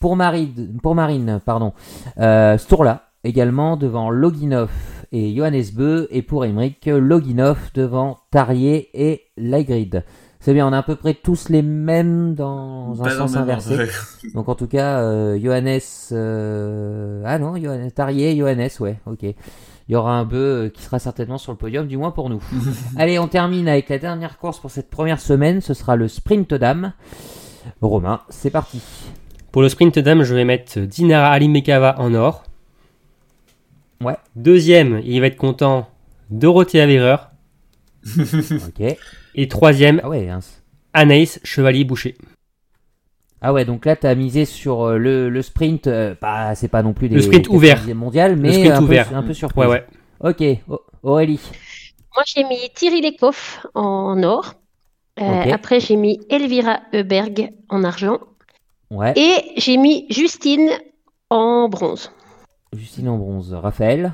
Pour 0.00 0.16
Marine, 0.16 0.78
pour 0.82 0.94
Marine 0.94 1.40
pardon, 1.44 1.72
euh, 2.18 2.58
Sturla 2.58 3.02
également 3.24 3.76
devant 3.76 4.10
Loginov 4.10 4.70
et 5.12 5.34
Johannes 5.34 5.64
Beu. 5.74 6.06
Et 6.10 6.22
pour 6.22 6.44
Emmerich, 6.44 6.86
Loginov 6.86 7.58
devant 7.74 8.18
Tarier 8.30 8.90
et 8.94 9.22
Laigrid. 9.36 10.04
C'est 10.38 10.52
bien, 10.54 10.68
on 10.68 10.72
a 10.72 10.78
à 10.78 10.82
peu 10.82 10.94
près 10.94 11.14
tous 11.14 11.48
les 11.48 11.62
mêmes 11.62 12.34
dans 12.34 13.02
un 13.02 13.10
sens 13.10 13.34
inversé. 13.36 13.76
ouais. 13.78 13.88
Donc 14.34 14.48
en 14.48 14.54
tout 14.54 14.68
cas, 14.68 15.00
euh, 15.00 15.36
Johannes... 15.42 15.80
euh, 16.12 17.22
Ah 17.26 17.38
non, 17.38 17.56
Johannes, 17.56 17.90
Tarier, 17.90 18.36
Johannes, 18.36 18.68
ouais, 18.80 19.00
ok. 19.06 19.22
Il 19.22 19.92
y 19.92 19.96
aura 19.96 20.12
un 20.18 20.24
bœuf 20.24 20.70
qui 20.72 20.82
sera 20.82 20.98
certainement 20.98 21.38
sur 21.38 21.50
le 21.52 21.58
podium, 21.58 21.86
du 21.88 21.96
moins 21.96 22.10
pour 22.12 22.28
nous. 22.30 22.42
Allez, 22.96 23.18
on 23.18 23.28
termine 23.28 23.68
avec 23.68 23.88
la 23.88 23.98
dernière 23.98 24.38
course 24.38 24.60
pour 24.60 24.70
cette 24.70 24.90
première 24.90 25.20
semaine. 25.20 25.60
Ce 25.60 25.74
sera 25.74 25.96
le 25.96 26.06
sprint 26.06 26.54
dame. 26.54 26.92
Romain, 27.80 28.20
c'est 28.28 28.50
parti. 28.50 28.80
Pour 29.56 29.62
le 29.62 29.70
sprint 29.70 29.98
dame, 29.98 30.22
je 30.22 30.34
vais 30.34 30.44
mettre 30.44 30.80
Dinara 30.80 31.28
Alimekava 31.30 31.94
en 31.98 32.12
or. 32.12 32.44
Ouais. 34.02 34.16
Deuxième, 34.34 35.00
il 35.02 35.18
va 35.22 35.28
être 35.28 35.38
content, 35.38 35.88
Dorothée 36.28 36.78
Avereur. 36.82 37.30
Ok. 38.18 38.98
Et 39.34 39.48
troisième, 39.48 40.02
Ah 40.04 40.10
ouais, 40.10 40.28
hein. 40.28 40.40
Anaïs 40.92 41.40
Chevalier-Boucher. 41.42 42.16
ah 43.40 43.54
ouais, 43.54 43.64
donc 43.64 43.86
là 43.86 43.96
t'as 43.96 44.14
misé 44.14 44.44
sur 44.44 44.82
euh, 44.82 44.98
le, 44.98 45.30
le 45.30 45.40
sprint. 45.40 45.86
euh, 45.86 46.14
pas, 46.14 46.54
c'est 46.54 46.68
pas 46.68 46.82
non 46.82 46.92
plus 46.92 47.08
des 47.08 47.14
Le 47.14 47.22
sprint 47.22 47.48
ouvert. 47.48 47.82
mondial, 47.94 48.36
mais 48.36 48.52
sprint 48.52 48.72
un, 48.74 48.82
ouvert. 48.82 49.08
Peu, 49.08 49.14
un 49.14 49.22
peu 49.22 49.32
surprise. 49.32 49.66
Ouais, 49.70 49.70
ouais. 49.70 49.86
Ok, 50.20 50.44
O- 50.68 50.82
Aurélie. 51.02 51.40
Moi, 52.14 52.24
j'ai 52.26 52.44
mis 52.44 52.58
Thierry 52.74 53.00
Lecoff 53.00 53.66
en 53.74 54.22
or. 54.22 54.52
Euh, 55.18 55.44
Ok. 55.44 55.50
Après, 55.50 55.80
j'ai 55.80 55.96
mis 55.96 56.20
Elvira 56.28 56.80
Heuberg 56.92 57.52
en 57.70 57.84
argent. 57.84 58.18
Ouais. 58.90 59.12
Et 59.16 59.52
j'ai 59.56 59.76
mis 59.76 60.06
Justine 60.10 60.70
en 61.30 61.68
bronze. 61.68 62.10
Justine 62.72 63.08
en 63.08 63.18
bronze. 63.18 63.52
Raphaël. 63.54 64.12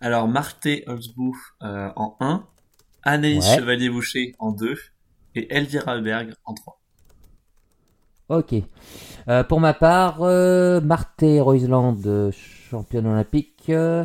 Alors, 0.00 0.28
Marté 0.28 0.84
Holzbou 0.86 1.36
euh, 1.62 1.88
en 1.96 2.16
1, 2.20 2.44
Anaïs 3.04 3.48
Ouais. 3.48 3.56
Chevalier-Boucher 3.56 4.34
en 4.38 4.52
2 4.52 4.76
et 5.36 5.54
Elvira 5.54 5.96
Heuberg 5.96 6.34
en 6.44 6.54
3. 6.54 6.78
Ok. 8.28 8.54
Euh, 9.28 9.44
pour 9.44 9.60
ma 9.60 9.74
part, 9.74 10.22
euh, 10.22 10.80
Marthe 10.80 11.24
Roisland, 11.40 11.96
euh, 12.06 12.30
championne 12.32 13.06
olympique, 13.06 13.66
euh, 13.70 14.04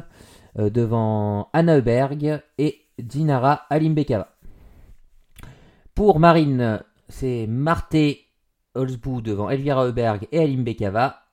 devant 0.55 1.49
Anna 1.53 1.77
Heuberg 1.77 2.41
et 2.57 2.81
Dinara 2.99 3.65
Alimbekava. 3.69 4.35
Pour 5.95 6.19
Marine, 6.19 6.81
c'est 7.09 7.47
Marthe 7.47 7.95
Holzbou 8.77 9.21
devant 9.21 9.49
Elvira 9.49 9.85
Heuberg 9.85 10.27
et 10.31 10.39
Alimbekava. 10.39 11.23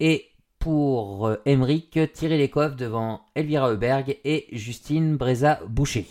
Et 0.00 0.26
pour 0.58 1.26
euh, 1.26 1.36
Emmerich, 1.46 1.98
Thierry 2.12 2.38
Lecoff 2.38 2.76
devant 2.76 3.22
Elvira 3.34 3.70
Heuberg 3.70 4.18
et 4.24 4.46
Justine 4.52 5.16
Breza-Boucher. 5.16 6.06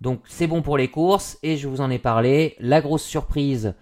Donc 0.00 0.20
c'est 0.26 0.46
bon 0.46 0.62
pour 0.62 0.78
les 0.78 0.88
courses 0.88 1.38
et 1.42 1.56
je 1.56 1.68
vous 1.68 1.80
en 1.80 1.90
ai 1.90 1.98
parlé. 1.98 2.56
La 2.60 2.80
grosse 2.80 3.02
surprise 3.02 3.74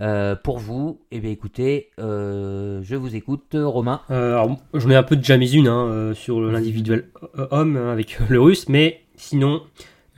euh, 0.00 0.34
pour 0.34 0.58
vous, 0.58 1.00
eh 1.10 1.20
bien 1.20 1.30
écoutez, 1.30 1.90
euh, 1.98 2.80
je 2.82 2.96
vous 2.96 3.14
écoute, 3.14 3.54
euh, 3.54 3.66
Romain. 3.66 4.00
Euh, 4.10 4.32
alors, 4.32 4.56
j'en 4.72 4.88
ai 4.90 4.96
un 4.96 5.02
peu 5.02 5.16
déjà 5.16 5.36
mis 5.36 5.52
une 5.52 5.68
hein, 5.68 5.84
euh, 5.84 6.14
sur 6.14 6.40
l'individuel 6.40 7.10
euh, 7.38 7.46
homme 7.50 7.76
hein, 7.76 7.92
avec 7.92 8.18
le 8.30 8.40
russe, 8.40 8.68
mais 8.70 9.02
sinon, 9.16 9.62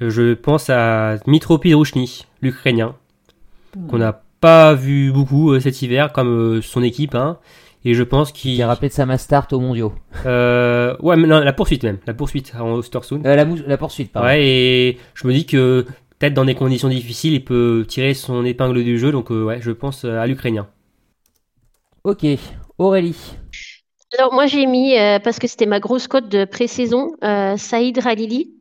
euh, 0.01 0.11
je 0.11 0.35
pense 0.35 0.70
à 0.70 1.18
Dmitro 1.18 1.59
Pidrushny, 1.59 2.24
l'Ukrainien, 2.41 2.95
qu'on 3.89 3.99
n'a 3.99 4.22
pas 4.45 4.75
vu 4.75 5.11
beaucoup 5.11 5.53
euh, 5.53 5.61
cet 5.61 5.81
hiver, 5.81 6.13
comme 6.13 6.29
euh, 6.29 6.61
son 6.61 6.83
équipe, 6.83 7.15
hein, 7.15 7.39
et 7.87 7.95
je 7.95 8.03
pense 8.03 8.31
qu'il... 8.31 8.57
Qui 8.57 8.63
a 8.63 8.67
rappelé 8.67 8.89
de 8.89 8.93
sa 8.93 9.17
start 9.17 9.55
au 9.55 9.61
mondiaux. 9.61 9.95
Euh, 10.27 10.95
ouais, 11.01 11.17
mais 11.17 11.27
non, 11.27 11.41
la 11.41 11.55
poursuite 11.55 11.83
même, 11.83 11.99
la 12.07 12.13
poursuite 12.13 12.53
en 12.59 12.73
Ostersund. 12.73 13.27
Euh, 13.27 13.37
la, 13.37 13.45
la 13.45 13.79
poursuite, 13.79 14.13
pardon. 14.13 14.29
Ouais, 14.29 14.47
et 14.47 14.99
je 15.15 15.27
me 15.27 15.33
dis 15.33 15.47
que 15.47 15.87
peut-être 16.19 16.35
dans 16.35 16.45
des 16.45 16.55
conditions 16.55 16.91
difficiles, 16.91 17.33
il 17.33 17.43
peut 17.43 17.87
tirer 17.89 18.13
son 18.13 18.45
épingle 18.45 18.85
du 18.85 18.99
jeu, 18.99 19.13
donc 19.13 19.31
euh, 19.31 19.45
ouais, 19.45 19.61
je 19.63 19.71
pense 19.71 20.05
à 20.05 20.27
l'Ukrainien. 20.27 20.67
Ok, 22.05 22.27
Aurélie. 22.77 23.39
Alors, 24.19 24.35
moi, 24.35 24.47
j'ai 24.47 24.67
mis, 24.67 24.99
euh, 24.99 25.19
parce 25.21 25.39
que 25.39 25.49
c'était 25.49 25.65
ma 25.65 25.81
grosse 25.81 26.07
cote 26.07 26.29
de 26.29 26.45
pré-saison, 26.45 27.13
euh, 27.25 27.57
Saïd 27.57 27.99
Ralili, 27.99 28.53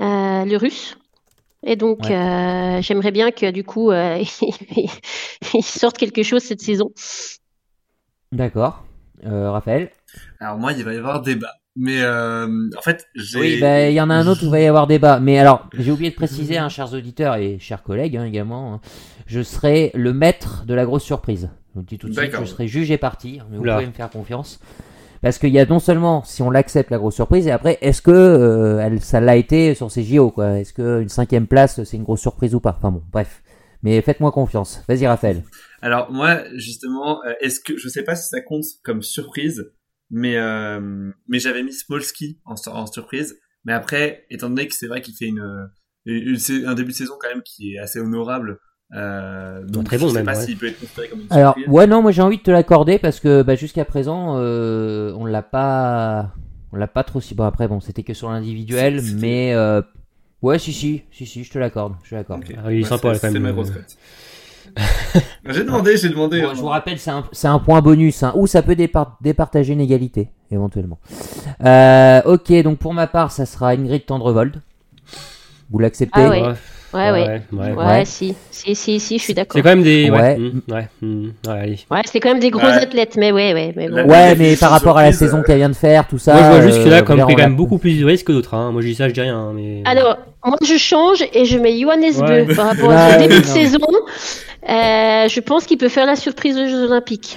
euh, 0.00 0.44
le 0.44 0.56
russe. 0.56 0.96
Et 1.64 1.76
donc, 1.76 2.04
Ouais. 2.04 2.14
euh, 2.14 2.80
j'aimerais 2.82 3.10
bien 3.10 3.30
que, 3.30 3.50
du 3.50 3.64
coup, 3.64 3.90
euh, 3.90 4.22
il 5.54 5.62
sorte 5.62 5.98
quelque 5.98 6.22
chose 6.22 6.42
cette 6.42 6.60
saison. 6.60 6.92
D'accord. 8.32 8.84
Euh, 9.26 9.50
Raphaël? 9.50 9.90
Alors, 10.40 10.58
moi, 10.58 10.72
il 10.72 10.84
va 10.84 10.94
y 10.94 10.96
avoir 10.96 11.22
débat. 11.22 11.52
Mais 11.80 12.02
euh, 12.02 12.68
en 12.76 12.82
fait, 12.82 13.06
j'ai. 13.14 13.38
Oui, 13.38 13.60
bah, 13.60 13.88
il 13.88 13.94
y 13.94 14.00
en 14.00 14.10
a 14.10 14.14
un 14.14 14.26
autre 14.26 14.42
où 14.42 14.46
il 14.46 14.50
va 14.50 14.60
y 14.60 14.66
avoir 14.66 14.86
débat. 14.88 15.20
Mais 15.20 15.38
alors, 15.38 15.68
j'ai 15.78 15.92
oublié 15.92 16.10
de 16.10 16.16
préciser, 16.16 16.58
hein, 16.58 16.68
chers 16.68 16.92
auditeurs 16.92 17.36
et 17.36 17.58
chers 17.60 17.82
collègues 17.84 18.16
hein, 18.16 18.24
également, 18.24 18.74
hein, 18.74 18.80
je 19.26 19.42
serai 19.42 19.92
le 19.94 20.12
maître 20.12 20.64
de 20.66 20.74
la 20.74 20.84
grosse 20.84 21.04
surprise. 21.04 21.50
Je 21.68 21.74
vous 21.74 21.80
le 21.80 21.86
dis 21.86 21.98
tout 21.98 22.08
de 22.08 22.14
suite, 22.14 22.32
je 22.36 22.44
serai 22.44 22.66
juge 22.66 22.90
et 22.90 22.98
parti, 22.98 23.40
mais 23.50 23.58
vous 23.58 23.62
pouvez 23.62 23.86
me 23.86 23.92
faire 23.92 24.10
confiance. 24.10 24.58
Parce 25.22 25.38
qu'il 25.38 25.50
y 25.50 25.58
a 25.58 25.66
non 25.66 25.78
seulement 25.80 26.22
si 26.24 26.42
on 26.42 26.50
l'accepte 26.50 26.90
la 26.90 26.98
grosse 26.98 27.14
surprise, 27.16 27.46
et 27.46 27.50
après, 27.50 27.78
est-ce 27.80 28.02
que 28.02 28.10
euh, 28.10 28.78
elle, 28.80 29.00
ça 29.00 29.20
l'a 29.20 29.36
été 29.36 29.74
sur 29.74 29.90
ces 29.90 30.02
JO 30.04 30.30
quoi? 30.30 30.58
Est-ce 30.58 30.72
qu'une 30.72 31.08
cinquième 31.08 31.46
place, 31.46 31.82
c'est 31.84 31.96
une 31.96 32.04
grosse 32.04 32.20
surprise 32.20 32.54
ou 32.54 32.60
pas? 32.60 32.74
Enfin 32.78 32.90
bon, 32.92 33.02
bref. 33.10 33.42
Mais 33.82 34.00
faites-moi 34.02 34.32
confiance. 34.32 34.82
Vas-y, 34.88 35.06
Raphaël. 35.06 35.42
Alors 35.82 36.10
moi, 36.12 36.42
justement, 36.56 37.24
euh, 37.24 37.32
est-ce 37.40 37.60
que 37.60 37.76
je 37.76 37.88
sais 37.88 38.02
pas 38.02 38.16
si 38.16 38.28
ça 38.28 38.40
compte 38.40 38.64
comme 38.84 39.02
surprise, 39.02 39.72
mais 40.10 40.36
euh, 40.36 41.10
mais 41.28 41.38
j'avais 41.38 41.62
mis 41.62 41.72
Smolski 41.72 42.40
en, 42.44 42.54
en 42.72 42.86
surprise. 42.86 43.36
Mais 43.64 43.72
après, 43.72 44.24
étant 44.30 44.48
donné 44.48 44.66
que 44.66 44.74
c'est 44.74 44.86
vrai 44.86 45.00
qu'il 45.02 45.14
fait 45.14 45.26
une, 45.26 45.68
une- 46.06 46.36
une- 46.48 46.66
un 46.66 46.74
début 46.74 46.92
de 46.92 46.96
saison 46.96 47.14
quand 47.20 47.28
même 47.28 47.42
qui 47.42 47.74
est 47.74 47.78
assez 47.78 48.00
honorable, 48.00 48.58
euh, 48.94 49.64
donc 49.66 49.84
Très 49.84 49.98
je 49.98 50.02
bon 50.04 50.08
sais 50.08 50.14
même, 50.14 50.24
pas 50.26 50.34
ouais. 50.36 50.44
s'il 50.44 50.56
peut 50.56 50.68
être 50.68 50.80
considéré 50.80 51.08
comme 51.08 51.20
une 51.20 51.26
Alors, 51.30 51.54
surprise. 51.54 51.74
ouais, 51.74 51.86
non, 51.86 52.00
moi 52.02 52.10
j'ai 52.12 52.22
envie 52.22 52.38
de 52.38 52.42
te 52.42 52.50
l'accorder 52.50 52.98
parce 52.98 53.20
que 53.20 53.42
bah, 53.42 53.54
jusqu'à 53.54 53.84
présent, 53.84 54.36
euh, 54.38 55.12
on 55.18 55.26
l'a 55.26 55.42
pas, 55.42 56.30
on 56.72 56.76
l'a 56.76 56.86
pas 56.88 57.04
trop 57.04 57.20
si. 57.20 57.34
Bon 57.34 57.44
après, 57.44 57.68
bon, 57.68 57.80
c'était 57.80 58.02
que 58.02 58.14
sur 58.14 58.30
l'individuel, 58.30 59.02
mais 59.16 59.52
euh, 59.54 59.82
ouais, 60.42 60.58
si, 60.58 60.72
si, 60.72 61.02
si, 61.10 61.26
si, 61.26 61.44
je 61.44 61.50
te 61.50 61.58
l'accorde, 61.58 61.94
je 62.04 62.10
te 62.10 62.14
l'accorde. 62.14 62.44
Ah, 62.64 62.72
il 62.72 62.78
est 62.78 62.82
Ouais, 62.82 62.88
sympa, 62.88 63.12
quand 63.14 63.22
même. 63.24 63.32
C'est 63.32 63.38
ma 63.40 63.52
grosse 63.52 63.72
j'ai 65.48 65.64
demandé, 65.64 65.96
j'ai 65.96 66.08
demandé. 66.08 66.40
Bon, 66.42 66.48
hein. 66.48 66.52
je 66.54 66.60
vous 66.60 66.66
rappelle, 66.66 66.98
c'est 66.98 67.10
un, 67.10 67.24
c'est 67.32 67.48
un 67.48 67.58
point 67.58 67.80
bonus, 67.80 68.22
hein, 68.22 68.32
ou 68.36 68.46
ça 68.46 68.62
peut 68.62 68.74
dépar- 68.74 69.12
départager 69.20 69.72
une 69.72 69.80
égalité, 69.80 70.28
éventuellement. 70.50 70.98
Euh, 71.64 72.20
ok, 72.26 72.52
donc 72.62 72.78
pour 72.78 72.94
ma 72.94 73.06
part, 73.06 73.32
ça 73.32 73.44
sera 73.46 73.70
Ingrid 73.70 74.04
Tendrevold. 74.06 74.60
Vous 75.70 75.78
l'acceptez? 75.78 76.20
Ah 76.22 76.28
ouais. 76.30 76.54
Ouais, 76.94 77.10
Ouais, 77.10 77.72
ouais. 77.76 78.04
si, 78.06 78.34
si, 78.50 78.74
si, 78.74 78.98
si, 78.98 79.18
je 79.18 79.22
suis 79.22 79.26
C'est 79.28 79.34
d'accord. 79.34 79.60
quand 79.62 79.68
même 79.68 79.82
des. 79.82 80.08
Ouais, 80.10 80.18
Ouais. 80.18 80.38
mm, 80.38 80.60
ouais, 80.72 80.88
mm, 81.02 81.24
ouais, 81.46 81.52
allez. 81.60 81.78
Ouais, 81.90 82.00
c'est 82.10 82.18
quand 82.20 82.30
même 82.30 82.40
des 82.40 82.50
gros 82.50 82.64
Ouais. 82.66 82.72
athlètes, 82.72 83.16
mais 83.16 83.30
ouais, 83.30 83.52
ouais, 83.52 83.72
mais 83.76 83.88
bon. 83.88 84.08
Ouais, 84.08 84.34
mais 84.36 84.56
par 84.56 84.70
rapport 84.70 84.96
à 84.96 85.02
la 85.02 85.12
saison 85.12 85.38
euh, 85.38 85.42
qu'elle 85.42 85.58
vient 85.58 85.68
de 85.68 85.74
faire, 85.76 86.08
tout 86.08 86.18
ça. 86.18 86.32
Moi, 86.34 86.42
je 86.44 86.48
vois 86.48 86.60
juste 86.62 86.82
que 86.84 86.88
là, 86.88 86.98
euh, 86.98 87.02
comme 87.02 87.20
pris 87.20 87.34
quand 87.34 87.42
même 87.42 87.56
beaucoup 87.56 87.76
plus 87.78 88.00
de 88.00 88.04
risques 88.06 88.26
que 88.28 88.32
d'autres. 88.32 88.54
Hein. 88.54 88.72
Moi, 88.72 88.80
je 88.80 88.86
dis 88.88 88.94
ça, 88.94 89.06
je 89.08 89.12
dis 89.14 89.20
rien. 89.20 89.52
Mais... 89.54 89.82
Alors, 89.84 90.16
moi, 90.44 90.56
je 90.66 90.76
change 90.78 91.22
et 91.34 91.44
je 91.44 91.58
mets 91.58 91.78
Johannes 91.78 92.00
Ouais. 92.20 92.44
Beu 92.44 92.54
par 92.54 92.66
rapport 92.70 92.88
Ouais, 92.88 92.94
à 92.96 93.14
son 93.14 93.20
début 93.26 93.40
de 93.40 93.46
saison. 93.46 93.78
Euh, 94.68 95.28
je 95.28 95.40
pense 95.40 95.64
qu'il 95.66 95.78
peut 95.78 95.88
faire 95.88 96.06
la 96.06 96.16
surprise 96.16 96.56
aux 96.56 96.66
Jeux 96.68 96.84
Olympiques. 96.90 97.36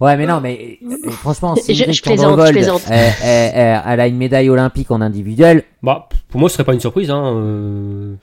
Ouais, 0.00 0.16
mais 0.16 0.26
non, 0.26 0.40
mais 0.40 0.78
euh, 0.82 1.10
franchement, 1.10 1.54
si 1.56 1.74
Je- 1.74 1.84
plaisante, 2.02 2.40
je 2.46 2.52
plaisante. 2.52 2.82
Elle, 2.90 3.12
elle- 3.22 3.52
elle- 3.54 3.82
elle 3.86 4.00
a 4.00 4.06
une 4.06 4.16
médaille 4.16 4.48
olympique 4.48 4.90
en 4.90 5.00
individuel, 5.02 5.62
Bah, 5.82 6.08
pour 6.30 6.40
moi, 6.40 6.48
ce 6.48 6.54
serait 6.54 6.64
pas 6.64 6.72
une 6.74 6.80
surprise. 6.80 7.10
Hein. 7.10 8.16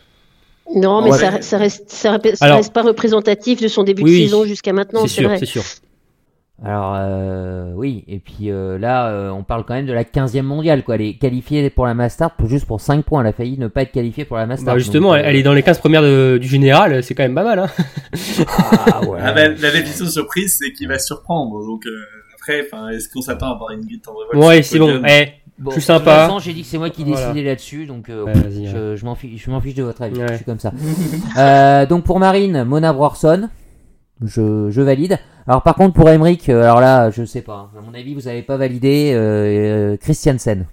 Non, 0.76 1.02
mais 1.02 1.12
Ouais. 1.12 1.18
ça, 1.18 1.42
ça 1.42 1.58
reste, 1.58 1.90
ça, 1.90 2.12
reste- 2.18 2.36
ça 2.36 2.46
Alors- 2.46 2.58
reste 2.58 2.74
pas 2.74 2.82
représentatif 2.84 3.62
de 3.62 3.68
son 3.68 3.84
début 3.84 4.04
Oui, 4.04 4.12
de 4.20 4.26
saison 4.26 4.44
jusqu'à 4.46 4.74
maintenant, 4.74 5.02
C'est 5.04 5.08
c'est 5.08 5.22
sûr, 5.22 5.32
c'est 5.40 5.46
sûr. 5.46 5.64
Alors 6.66 6.96
euh, 6.98 7.72
oui, 7.76 8.04
et 8.08 8.18
puis 8.18 8.50
euh, 8.50 8.80
là, 8.80 9.10
euh, 9.12 9.30
on 9.30 9.44
parle 9.44 9.64
quand 9.64 9.76
même 9.76 9.86
de 9.86 9.94
la 9.94 10.04
15e 10.04 10.42
mondiale, 10.42 10.84
quoi. 10.84 10.96
Elle 10.96 11.02
est 11.04 11.14
qualifiée 11.20 11.70
pour 11.70 11.86
la 11.86 11.94
Mastart 11.94 12.36
pour 12.36 12.50
juste 12.50 12.66
pour 12.66 12.82
5 12.82 13.06
points. 13.06 13.22
Elle 13.22 13.28
a 13.28 13.32
failli 13.34 13.60
ne 13.60 13.68
pas 13.68 13.84
être 13.84 13.92
qualifiée 13.92 14.26
pour 14.26 14.38
la 14.38 14.48
Mastart. 14.48 14.74
Bah, 14.74 14.80
justement, 14.80 15.10
donc, 15.10 15.20
elle, 15.20 15.26
euh, 15.26 15.30
elle 15.30 15.36
est 15.36 15.44
dans 15.44 15.54
les 15.54 15.62
15 15.62 15.78
premières 15.78 16.02
de- 16.02 16.40
du 16.42 16.48
général, 16.48 17.04
c'est 17.04 17.14
quand 17.14 17.22
même 17.22 17.36
pas 17.36 17.44
mal. 17.44 17.60
Hein. 17.60 17.68
Ah 18.88 19.02
ouais. 19.06 19.20
Ah 19.24 19.34
bah, 19.34 19.48
la 19.50 19.72
définition 19.72 20.06
de 20.06 20.10
surprise, 20.10 20.58
c'est 20.60 20.72
qu'il 20.74 20.88
va 20.88 20.98
surprendre. 20.98 21.64
Donc 21.64 21.86
euh, 21.86 21.92
après, 22.34 22.68
est-ce 22.96 23.08
qu'on 23.10 23.22
s'attend 23.22 23.50
à 23.50 23.54
avoir 23.54 23.70
une 23.72 23.82
grille 23.86 24.00
Tendrevold 24.02 24.44
Ouais, 24.44 24.64
c'est 24.64 24.80
bon. 24.80 25.00
Eh, 25.08 25.28
Bon, 25.60 25.72
je 25.72 25.80
suis 25.80 25.88
de 25.92 25.98
toute 25.98 26.06
sympa. 26.06 26.28
façon, 26.28 26.40
j'ai 26.40 26.54
dit 26.54 26.62
que 26.62 26.68
c'est 26.68 26.78
moi 26.78 26.90
qui 26.92 27.04
décidais 27.04 27.24
Voilà. 27.32 27.42
là-dessus, 27.44 27.86
donc 27.88 28.10
euh, 28.10 28.26
Ouais, 28.26 28.34
je, 28.52 28.96
je 28.96 29.06
m'en 29.06 29.16
fiche, 29.60 29.74
de 29.76 29.84
votre 29.84 30.02
avis. 30.04 30.20
Ouais. 30.20 30.28
Je 30.30 30.36
suis 30.36 30.46
comme 30.46 30.60
ça. 30.60 30.72
Euh, 31.38 31.86
donc 31.86 32.04
pour 32.04 32.20
Marine, 32.20 32.64
Mona 32.64 32.94
Brorson, 32.94 33.50
je, 34.24 34.70
je 34.70 34.82
valide. 34.82 35.18
Alors 35.48 35.64
par 35.64 35.76
contre 35.76 35.94
pour 35.94 36.10
Emmerich, 36.10 36.50
euh, 36.50 36.64
alors 36.64 36.80
là, 36.82 37.10
je 37.10 37.24
sais 37.26 37.42
pas. 37.42 37.72
À 37.78 37.82
mon 37.82 37.94
avis, 37.94 38.14
vous 38.14 38.28
avez 38.28 38.42
pas 38.44 38.58
validé 38.58 39.12
euh, 39.14 39.94
euh, 39.94 39.98
Christiansen. 39.98 40.66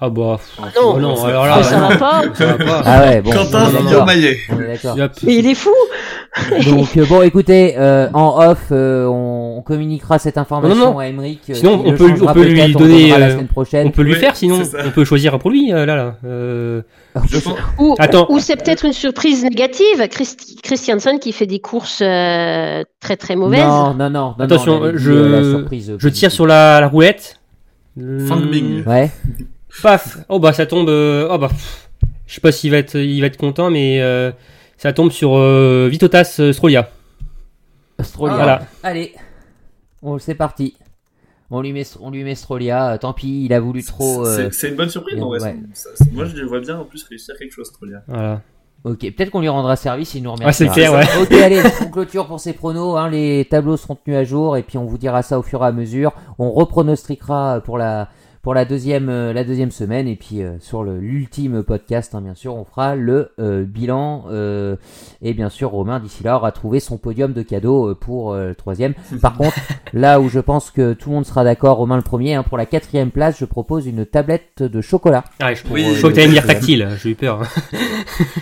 Ah 0.00 0.10
bah, 0.10 0.38
pff, 0.38 0.58
non. 0.76 0.92
oh 0.94 1.00
non, 1.00 1.24
alors 1.24 1.46
là, 1.46 1.60
ça 1.60 1.80
non, 1.80 1.88
va 1.88 1.96
pas. 1.96 2.22
ça 2.32 2.46
va 2.46 2.64
pas. 2.64 2.82
Ah 2.84 3.00
ouais, 3.00 3.20
bon. 3.20 3.32
Quentin 3.32 3.68
on. 4.00 4.04
Maillet. 4.04 4.38
On 4.48 4.56
il 5.26 5.46
est 5.48 5.54
fou. 5.56 5.74
Donc 6.66 6.96
euh, 6.96 7.04
bon, 7.04 7.22
écoutez, 7.22 7.74
euh, 7.76 8.08
en 8.14 8.38
off, 8.48 8.66
euh, 8.70 9.06
on, 9.06 9.56
on 9.58 9.62
communiquera 9.62 10.20
cette 10.20 10.38
information 10.38 10.76
Non, 10.76 10.92
non. 10.92 10.98
à 11.00 11.06
Emeric. 11.08 11.40
euh, 11.50 11.54
Sinon, 11.54 11.82
on 11.84 11.92
peut- 11.96 12.12
on 12.22 12.32
peut 12.32 12.44
lui 12.44 12.62
on 12.62 12.78
donner, 12.78 13.02
donnera 13.08 13.18
la 13.18 13.30
semaine 13.32 13.48
prochaine. 13.48 13.86
On 13.88 13.90
peut 13.90 14.02
lui 14.02 14.12
Oui, 14.12 14.18
faire, 14.20 14.36
sinon 14.36 14.62
on 14.86 14.90
peut 14.90 15.04
choisir 15.04 15.36
pour 15.40 15.50
lui, 15.50 15.72
euh, 15.72 15.84
là, 15.84 15.96
là. 15.96 16.14
Euh, 16.24 16.82
Je 17.28 17.38
Ou, 17.78 17.96
Attends. 17.98 18.26
ou 18.30 18.38
c'est 18.38 18.54
peut-être 18.54 18.84
une 18.84 18.92
surprise 18.92 19.42
négative. 19.42 20.06
Christ- 20.10 20.60
Christiansen 20.62 21.18
qui 21.18 21.32
fait 21.32 21.46
des 21.46 21.58
courses 21.58 22.02
euh, 22.04 22.84
très 23.00 23.16
très 23.16 23.34
mauvaises. 23.34 23.64
Non, 23.66 23.94
non, 23.94 24.10
non. 24.10 24.34
non, 24.38 24.44
Attention, 24.44 24.80
on 24.80 24.92
je- 24.96 26.08
tire 26.10 26.30
sur 26.30 26.46
la, 26.46 26.80
la 26.80 26.86
roulette. 26.86 27.40
Fang 28.28 28.36
Bing. 28.36 28.86
Ouais. 28.86 29.10
Paf 29.82 30.18
Oh 30.28 30.38
bah 30.38 30.52
ça 30.52 30.66
tombe. 30.66 30.88
euh, 30.88 31.28
Oh 31.30 31.38
bah. 31.38 31.48
pff, 31.48 31.88
Je 32.26 32.34
sais 32.34 32.40
pas 32.40 32.52
s'il 32.52 32.70
va 32.70 32.78
être, 32.78 32.96
il 32.96 33.20
va 33.20 33.26
être 33.26 33.36
content, 33.36 33.70
mais 33.70 34.00
euh, 34.00 34.30
ça 34.76 34.92
tombe 34.92 35.10
sur 35.10 35.36
euh, 35.36 35.88
Vitotas 35.90 36.36
euh, 36.40 36.52
Strolia. 36.52 36.90
Strolia. 38.00 38.36
Voilà. 38.36 38.62
Allez, 38.82 39.14
on 40.02 40.18
c'est 40.18 40.34
parti. 40.34 40.76
On 41.50 41.62
lui 41.62 41.72
met, 41.72 41.84
on 42.00 42.10
lui 42.10 42.24
met 42.24 42.34
Strolia. 42.34 42.98
Tant 43.00 43.12
pis, 43.14 43.44
il 43.46 43.52
a 43.54 43.60
voulu 43.60 43.82
trop. 43.82 44.26
euh, 44.26 44.48
C'est 44.52 44.68
une 44.68 44.76
bonne 44.76 44.90
surprise, 44.90 45.18
vrai. 45.18 45.40
ouais. 45.40 45.56
ça- 45.72 45.88
moi, 46.12 46.26
je 46.26 46.36
les 46.36 46.44
vois 46.44 46.60
bien 46.60 46.78
en 46.78 46.84
plus 46.84 47.02
réussir 47.04 47.34
quelque 47.38 47.52
chose, 47.54 47.72
Trolia. 47.72 48.02
Voilà. 48.06 48.42
Ok, 48.84 48.98
peut-être 49.00 49.30
qu'on 49.30 49.40
lui 49.40 49.48
rendra 49.48 49.74
service, 49.74 50.14
il 50.14 50.22
nous 50.22 50.30
remercie. 50.32 50.62
Ah, 50.64 50.66
c'est 50.68 50.72
clair, 50.72 50.92
ouais. 50.92 51.04
Ok, 51.20 51.32
allez, 51.32 51.60
on 51.84 51.90
clôture 51.90 52.26
pour 52.26 52.38
ces 52.38 52.52
pronos. 52.52 52.96
Hein, 52.96 53.08
les 53.10 53.44
tableaux 53.46 53.76
seront 53.76 53.96
tenus 53.96 54.18
à 54.18 54.24
jour 54.24 54.56
et 54.56 54.62
puis 54.62 54.78
on 54.78 54.84
vous 54.84 54.98
dira 54.98 55.22
ça 55.22 55.38
au 55.38 55.42
fur 55.42 55.64
et 55.64 55.66
à 55.66 55.72
mesure. 55.72 56.12
On 56.38 56.52
repronostiquera 56.52 57.60
pour 57.64 57.76
la 57.78 58.08
pour 58.42 58.54
la 58.54 58.64
deuxième 58.64 59.08
euh, 59.08 59.32
la 59.32 59.44
deuxième 59.44 59.70
semaine 59.70 60.08
et 60.08 60.16
puis 60.16 60.42
euh, 60.42 60.52
sur 60.60 60.82
le 60.84 60.98
l'ultime 60.98 61.62
podcast, 61.62 62.14
hein, 62.14 62.20
bien 62.20 62.34
sûr, 62.34 62.54
on 62.54 62.64
fera 62.64 62.94
le 62.96 63.30
euh, 63.38 63.64
bilan 63.64 64.24
euh, 64.30 64.76
et 65.22 65.34
bien 65.34 65.48
sûr 65.48 65.70
Romain 65.70 66.00
d'ici 66.00 66.22
là 66.24 66.36
aura 66.36 66.52
trouvé 66.52 66.80
son 66.80 66.96
podium 66.98 67.32
de 67.32 67.42
cadeaux 67.42 67.90
euh, 67.90 67.94
pour 67.94 68.32
euh, 68.32 68.48
le 68.48 68.54
troisième. 68.54 68.94
Par 69.20 69.36
contre, 69.36 69.56
là 69.92 70.20
où 70.20 70.28
je 70.28 70.40
pense 70.40 70.70
que 70.70 70.92
tout 70.92 71.10
le 71.10 71.16
monde 71.16 71.26
sera 71.26 71.44
d'accord, 71.44 71.76
Romain 71.78 71.96
le 71.96 72.02
premier, 72.02 72.34
hein, 72.34 72.42
pour 72.42 72.56
la 72.58 72.66
quatrième 72.66 73.10
place, 73.10 73.38
je 73.38 73.44
propose 73.44 73.86
une 73.86 74.06
tablette 74.06 74.62
de 74.62 74.80
chocolat. 74.80 75.24
Ah, 75.40 75.52
je, 75.54 75.62
Oui. 75.70 75.84
je 75.94 75.98
crois 75.98 76.10
que 76.10 76.14
t'allais 76.16 76.28
me 76.28 76.32
dire 76.32 76.46
tactile, 76.46 76.88
j'ai 77.02 77.10
eu 77.10 77.14
peur. 77.14 77.40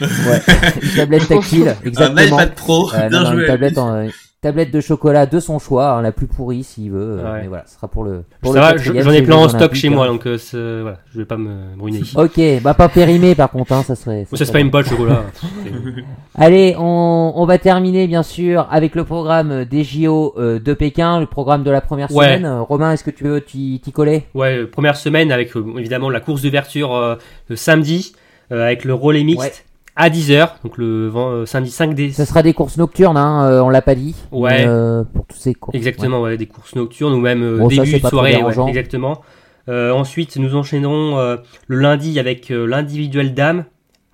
Ouais, 0.00 0.42
une 0.82 0.90
tablette 0.96 1.28
tactile, 1.28 1.68
Un 1.82 1.86
exactement. 1.88 2.26
iPad 2.36 2.54
Pro, 2.54 2.90
Euh, 2.94 3.02
non, 3.04 3.08
bien 3.08 3.20
non, 3.22 3.30
joué. 3.32 3.40
une 3.40 3.46
tablette, 3.46 3.78
en- 3.78 3.94
euh, 3.94 4.08
tablette 4.46 4.70
de 4.70 4.80
chocolat 4.80 5.26
de 5.26 5.40
son 5.40 5.58
choix, 5.58 5.90
hein, 5.90 6.02
la 6.02 6.12
plus 6.12 6.26
pourrie 6.26 6.62
s'il 6.62 6.92
veut. 6.92 7.18
euh, 7.20 7.32
Ouais. 7.32 7.40
Mais 7.42 7.48
voilà, 7.48 7.64
ce 7.66 7.74
sera 7.74 7.88
pour 7.88 8.04
le. 8.04 8.22
Pour 8.40 8.52
Ça 8.52 8.58
le 8.60 8.64
va, 8.66 8.72
quatrième, 8.74 9.04
j'en 9.04 9.10
ai 9.10 9.22
plein 9.22 9.36
en 9.36 9.48
stock 9.48 9.74
chez 9.74 9.88
moi, 9.88 10.06
donc 10.06 10.26
euh, 10.26 10.38
voilà, 10.82 10.98
je 11.12 11.18
vais 11.18 11.24
pas 11.24 11.36
me 11.36 11.76
brûner. 11.76 12.00
Ok, 12.16 12.40
bah 12.62 12.74
pas 12.74 12.88
périmé 12.88 13.34
par 13.34 13.50
contre, 13.50 13.72
hein, 13.72 13.82
ça 13.82 13.94
serait. 13.96 14.24
ça 14.30 14.36
se 14.36 14.44
serait 14.44 14.60
paye 14.60 14.70
pas 14.70 14.80
le 14.82 14.86
chocolat. 14.86 15.22
Allez, 16.34 16.74
on, 16.78 17.32
on 17.34 17.46
va 17.46 17.58
terminer 17.58 18.06
bien 18.06 18.22
sûr 18.22 18.66
avec 18.70 18.94
le 18.94 19.04
programme 19.04 19.64
des 19.64 19.84
JO 19.84 20.34
euh, 20.38 20.58
de 20.58 20.74
Pékin, 20.74 21.20
le 21.20 21.26
programme 21.26 21.62
de 21.64 21.70
la 21.70 21.80
première 21.80 22.10
Ouais. 22.12 22.26
semaine. 22.26 22.44
Euh, 22.44 22.62
Romain, 22.62 22.92
est-ce 22.92 23.04
que 23.04 23.10
tu 23.10 23.24
veux 23.24 23.40
t'y 23.40 23.80
coller? 23.92 24.24
Ouais, 24.34 24.64
première 24.66 24.96
semaine 24.96 25.32
avec 25.32 25.50
évidemment 25.78 26.10
la 26.10 26.20
course 26.20 26.42
d'ouverture 26.42 26.94
euh, 26.94 27.16
le 27.48 27.56
samedi 27.56 28.12
euh, 28.52 28.64
avec 28.64 28.84
le 28.84 28.94
relais 28.94 29.24
mixte 29.24 29.40
Ouais. 29.42 29.52
À 29.96 30.10
10h, 30.10 30.56
donc 30.62 30.76
le 30.78 31.08
vent- 31.08 31.30
euh, 31.30 31.46
samedi 31.46 31.70
5 31.70 31.94
d 31.94 32.12
Ça 32.12 32.26
sera 32.26 32.42
des 32.42 32.52
courses 32.52 32.76
nocturnes, 32.76 33.16
hein, 33.16 33.48
euh, 33.48 33.60
on 33.60 33.70
l'a 33.70 33.82
pas 33.82 33.94
dit. 33.94 34.14
Ouais. 34.30 34.58
mais, 34.58 34.64
euh, 34.68 35.02
pour 35.04 35.24
tous 35.26 35.36
ces 35.38 35.54
courses. 35.54 35.74
Exactement, 35.74 36.20
ouais, 36.20 36.36
des 36.36 36.46
courses 36.46 36.74
nocturnes 36.74 37.14
ou 37.14 37.20
même 37.20 37.42
euh, 37.42 37.58
Bon, 37.58 37.68
début 37.68 37.98
de 38.00 38.06
soirée, 38.06 38.42
ouais, 38.42 38.68
exactement. 38.68 39.22
Euh, 39.68 39.90
ensuite, 39.92 40.36
nous 40.36 40.54
enchaînerons 40.54 41.18
euh, 41.18 41.36
le 41.66 41.78
lundi 41.80 42.18
avec 42.20 42.50
euh, 42.52 42.66
l'individuel 42.66 43.34
dame 43.34 43.64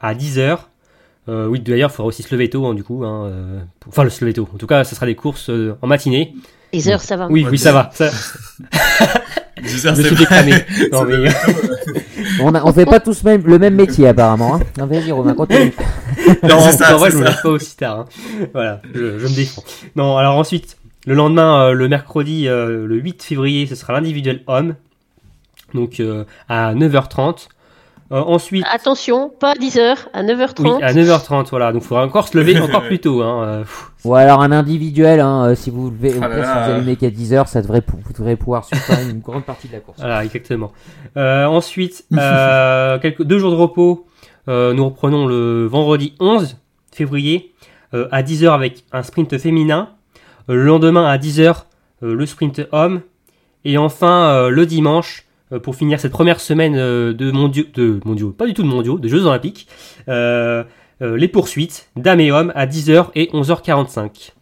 à 0.00 0.14
10h. 0.14 0.58
Euh, 1.28 1.46
oui, 1.46 1.60
d'ailleurs, 1.60 1.90
il 1.90 1.94
faudra 1.94 2.08
aussi 2.08 2.22
se 2.22 2.34
lever 2.34 2.48
tôt, 2.50 2.64
hein, 2.66 2.74
du 2.74 2.82
coup. 2.82 3.04
hein, 3.04 3.26
euh, 3.26 3.60
pour- 3.78 3.90
Enfin, 3.92 4.02
le 4.04 4.10
se 4.10 4.24
lever 4.24 4.32
tôt. 4.34 4.48
En 4.54 4.56
tout 4.58 4.66
cas, 4.66 4.82
ça 4.84 4.94
sera 4.96 5.06
des 5.06 5.14
courses 5.14 5.50
euh, 5.50 5.76
en 5.82 5.86
matinée. 5.86 6.34
Les 6.72 6.88
heures, 6.88 7.02
ça 7.02 7.16
va. 7.18 7.26
Oui, 7.28 7.44
Ouais, 7.44 7.50
oui, 7.50 7.58
ça 7.58 7.72
va. 7.72 7.90
Ça, 7.92 8.08
Je 9.62 9.88
me 9.88 9.94
suis. 9.94 10.88
Non, 10.92 11.04
mais... 11.04 11.28
On, 12.40 12.54
a- 12.54 12.62
on 12.64 12.72
fait 12.72 12.84
pas 12.86 13.00
tous 13.00 13.22
même, 13.24 13.42
le 13.46 13.58
même 13.58 13.74
métier 13.74 14.08
apparemment. 14.08 14.56
Hein. 14.56 14.60
Non, 14.78 14.86
Vas-y 14.86 15.12
Romain, 15.12 15.34
continue. 15.34 15.72
Non, 16.42 16.60
C'est 16.60 16.72
ça, 16.78 16.94
en 16.94 16.98
vrai, 16.98 17.10
je 17.10 17.16
me 17.18 17.24
lève 17.24 17.40
pas 17.42 17.48
aussi 17.48 17.76
tard. 17.76 18.00
hein. 18.00 18.06
Voilà, 18.52 18.80
je, 18.94 19.18
je 19.18 19.26
me 19.26 19.34
défends. 19.34 19.64
Non, 19.96 20.16
alors 20.16 20.36
ensuite, 20.36 20.76
le 21.06 21.14
lendemain, 21.14 21.66
euh, 21.68 21.72
le 21.72 21.88
mercredi, 21.88 22.48
euh, 22.48 22.86
le 22.86 22.96
8 22.96 23.22
février, 23.22 23.66
ce 23.66 23.74
sera 23.74 23.92
l'individuel 23.92 24.42
homme. 24.46 24.74
Donc 25.74 26.00
euh, 26.00 26.24
à 26.48 26.74
9h30. 26.74 27.48
Euh, 28.12 28.20
ensuite, 28.20 28.64
Attention, 28.70 29.30
pas 29.30 29.52
à 29.52 29.54
10h, 29.54 29.96
à 30.12 30.22
9h30. 30.22 30.62
oui, 30.76 30.82
à 30.82 30.92
9h30, 30.92 31.48
voilà. 31.50 31.72
Donc 31.72 31.82
il 31.82 31.86
faudra 31.86 32.04
encore 32.04 32.28
se 32.28 32.36
lever 32.36 32.58
encore 32.60 32.82
plus 32.82 32.98
tôt. 32.98 33.22
Hein. 33.22 33.44
euh. 33.44 33.64
Ou 34.04 34.14
alors 34.14 34.42
un 34.42 34.52
individuel, 34.52 35.20
hein, 35.20 35.46
euh, 35.46 35.54
si 35.54 35.70
vous 35.70 35.90
levez, 35.90 36.14
Ah 36.20 36.28
là 36.28 36.34
si 36.36 36.42
vous 36.42 36.74
allumez 36.76 36.96
qu'à 36.96 37.08
10h, 37.08 37.46
ça 37.46 37.62
devrait, 37.62 37.80
pou- 37.80 37.98
vous 38.04 38.12
devrez 38.12 38.36
pouvoir 38.36 38.66
même 38.90 39.10
une 39.10 39.20
grande 39.20 39.44
partie 39.44 39.68
de 39.68 39.72
la 39.72 39.80
course. 39.80 39.98
Voilà, 39.98 40.24
exactement. 40.24 40.72
Euh, 41.16 41.46
ensuite, 41.46 42.04
euh, 42.12 42.98
quelques, 43.02 43.22
deux 43.22 43.38
jours 43.38 43.50
de 43.52 43.56
repos. 43.56 44.06
Euh, 44.48 44.72
nous 44.74 44.84
reprenons 44.86 45.26
le 45.26 45.66
vendredi 45.66 46.14
11 46.18 46.56
février 46.92 47.52
euh, 47.94 48.08
à 48.10 48.22
10h 48.24 48.50
avec 48.52 48.84
un 48.92 49.04
sprint 49.04 49.38
féminin. 49.38 49.90
Le 50.48 50.64
lendemain 50.64 51.06
à 51.06 51.16
10h, 51.16 51.62
euh, 52.02 52.14
le 52.14 52.26
sprint 52.26 52.60
homme. 52.72 53.02
Et 53.64 53.78
enfin, 53.78 54.24
euh, 54.32 54.48
le 54.48 54.66
dimanche, 54.66 55.24
pour 55.58 55.76
finir 55.76 56.00
cette 56.00 56.12
première 56.12 56.40
semaine 56.40 56.76
euh, 56.76 57.12
de 57.12 57.30
mondiaux, 57.30 58.30
pas 58.30 58.46
du 58.46 58.54
tout 58.54 58.62
de 58.62 58.68
mondiaux, 58.68 58.98
de 58.98 59.08
Jeux 59.08 59.26
Olympiques, 59.26 59.68
euh, 60.08 60.64
euh, 61.02 61.16
les 61.16 61.28
poursuites, 61.28 61.90
dames 61.96 62.20
et 62.20 62.30
hommes, 62.30 62.52
à 62.54 62.66
10h 62.66 63.08
et 63.14 63.26
11h45. 63.32 64.32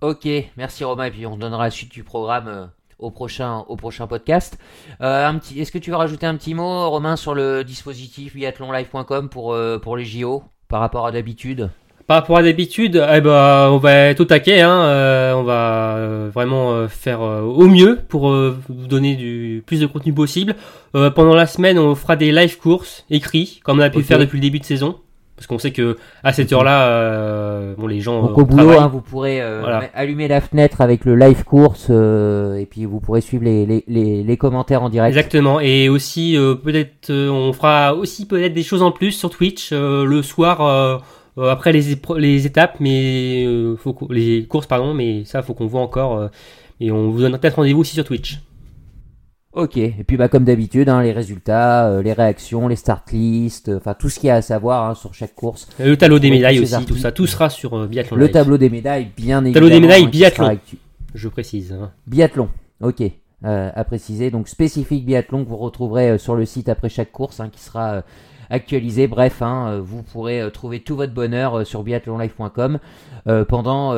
Ok, 0.00 0.26
merci 0.56 0.82
Romain, 0.82 1.04
et 1.04 1.10
puis 1.10 1.26
on 1.26 1.36
donnera 1.36 1.64
la 1.64 1.70
suite 1.70 1.92
du 1.92 2.02
programme 2.02 2.48
euh, 2.48 2.66
au 2.98 3.10
prochain, 3.10 3.58
au 3.68 3.76
prochain 3.76 4.06
podcast. 4.06 4.58
Euh, 5.00 5.32
est-ce 5.56 5.70
que 5.70 5.78
tu 5.78 5.90
veux 5.90 5.96
rajouter 5.96 6.26
un 6.26 6.36
petit 6.36 6.54
mot, 6.54 6.90
Romain, 6.90 7.16
sur 7.16 7.34
le 7.34 7.62
dispositif 7.62 8.34
biathlonlive.com 8.34 9.28
pour, 9.28 9.52
euh, 9.52 9.78
pour 9.78 9.96
les 9.96 10.04
JO 10.04 10.42
par 10.68 10.80
rapport 10.80 11.06
à 11.06 11.12
d'habitude? 11.12 11.70
Par 12.06 12.16
rapport 12.18 12.36
à 12.38 12.42
d'habitude, 12.42 13.02
eh 13.14 13.20
ben, 13.20 13.68
on 13.70 13.78
va 13.78 13.92
être 14.08 14.20
au 14.20 14.24
taquet, 14.24 14.60
hein, 14.60 14.82
euh, 14.82 15.32
on 15.34 15.44
va 15.44 15.94
euh, 15.96 16.30
vraiment 16.34 16.72
euh, 16.72 16.88
faire 16.88 17.20
au 17.20 17.66
mieux 17.68 18.00
pour 18.08 18.28
vous 18.32 18.86
donner 18.88 19.14
du 19.14 19.62
plus 19.66 19.80
de 19.80 19.86
contenu 19.86 20.12
possible. 20.12 20.56
Euh, 20.96 21.10
pendant 21.10 21.34
la 21.34 21.46
semaine, 21.46 21.78
on 21.78 21.94
fera 21.94 22.16
des 22.16 22.32
live 22.32 22.58
courses 22.58 23.04
écrits, 23.10 23.60
comme 23.64 23.78
on 23.78 23.82
a 23.82 23.90
pu 23.90 23.98
Ok. 23.98 24.04
faire 24.04 24.18
depuis 24.18 24.36
le 24.38 24.42
début 24.42 24.58
de 24.58 24.64
saison, 24.64 24.96
parce 25.36 25.46
qu'on 25.46 25.58
sait 25.58 25.70
que 25.70 25.96
à 26.24 26.32
cette 26.32 26.52
heure-là, 26.52 26.82
euh, 26.88 27.74
bon, 27.78 27.86
les 27.86 28.00
gens 28.00 28.20
Donc 28.22 28.36
au 28.36 28.44
boulot, 28.44 28.72
hein, 28.72 28.88
vous 28.92 29.00
pourrez 29.00 29.40
Voilà. 29.60 29.84
allumer 29.94 30.26
la 30.28 30.40
fenêtre 30.40 30.80
avec 30.80 31.04
le 31.04 31.14
live 31.16 31.44
course 31.44 31.88
et 31.88 32.66
puis 32.70 32.84
vous 32.84 33.00
pourrez 33.00 33.20
suivre 33.20 33.44
les, 33.44 33.64
les, 33.64 33.84
les, 33.86 34.22
les 34.24 34.36
commentaires 34.36 34.82
en 34.82 34.88
direct. 34.90 35.16
Exactement, 35.16 35.60
et 35.60 35.88
aussi 35.88 36.36
peut-être 36.64 37.10
on 37.12 37.52
fera 37.52 37.94
aussi 37.94 38.26
peut-être 38.26 38.52
des 38.54 38.64
choses 38.64 38.82
en 38.82 38.90
plus 38.90 39.12
sur 39.12 39.30
Twitch 39.30 39.72
le 39.72 40.20
soir 40.22 41.02
après 41.38 41.72
les, 41.72 41.96
les 42.18 42.46
étapes, 42.46 42.76
mais 42.80 43.44
euh, 43.46 43.76
faut 43.76 43.96
les 44.10 44.46
courses 44.46 44.66
pardon, 44.66 44.94
mais 44.94 45.24
ça 45.24 45.42
faut 45.42 45.54
qu'on 45.54 45.66
voit 45.66 45.80
encore 45.80 46.16
euh, 46.18 46.28
et 46.80 46.90
on 46.90 47.10
vous 47.10 47.20
donne 47.20 47.38
peut-être 47.38 47.56
rendez-vous 47.56 47.80
aussi 47.80 47.94
sur 47.94 48.04
Twitch. 48.04 48.40
Ok, 49.54 49.76
et 49.76 49.94
puis 50.06 50.16
bah 50.16 50.28
comme 50.28 50.44
d'habitude, 50.44 50.88
hein, 50.88 51.02
les 51.02 51.12
résultats, 51.12 51.86
euh, 51.86 52.02
les 52.02 52.14
réactions, 52.14 52.68
les 52.68 52.76
start 52.76 53.12
lists, 53.12 53.68
euh, 53.68 53.76
enfin 53.76 53.92
tout 53.92 54.08
ce 54.08 54.18
qu'il 54.18 54.28
y 54.28 54.30
a 54.30 54.36
à 54.36 54.42
savoir 54.42 54.88
hein, 54.88 54.94
sur 54.94 55.12
chaque 55.12 55.34
course. 55.34 55.68
Le 55.78 55.94
tableau 55.94 56.18
des 56.18 56.30
médailles 56.30 56.58
aussi, 56.60 56.86
tout 56.86 56.96
ça, 56.96 57.12
tout 57.12 57.26
sera 57.26 57.50
sur 57.50 57.74
euh, 57.76 57.86
Biathlon 57.86 58.16
Le 58.16 58.24
Live. 58.24 58.32
tableau 58.32 58.56
des 58.56 58.70
médailles, 58.70 59.08
bien 59.14 59.44
évidemment. 59.44 59.52
Tableau 59.52 59.68
des 59.68 59.80
médailles 59.80 60.04
hein, 60.04 60.10
biathlon. 60.10 60.58
Je 61.14 61.28
précise. 61.28 61.72
hein. 61.72 61.90
Biathlon, 62.06 62.48
ok, 62.82 63.02
euh, 63.44 63.70
à 63.74 63.84
préciser. 63.84 64.30
Donc 64.30 64.48
spécifique 64.48 65.04
biathlon 65.04 65.44
que 65.44 65.50
vous 65.50 65.58
retrouverez 65.58 66.12
euh, 66.12 66.18
sur 66.18 66.34
le 66.34 66.46
site 66.46 66.70
après 66.70 66.88
chaque 66.88 67.12
course 67.12 67.42
qui 67.52 67.60
sera 67.60 67.92
euh, 67.96 68.02
actualisé. 68.52 69.08
Bref, 69.08 69.42
hein, 69.42 69.66
euh, 69.68 69.80
vous 69.82 70.02
pourrez 70.04 70.40
euh, 70.40 70.50
trouver 70.50 70.78
tout 70.80 70.94
votre 70.94 71.12
bonheur 71.12 71.58
euh, 71.58 71.64
sur 71.64 71.82
biathlonlife.com 71.82 72.78
pendant 73.48 73.92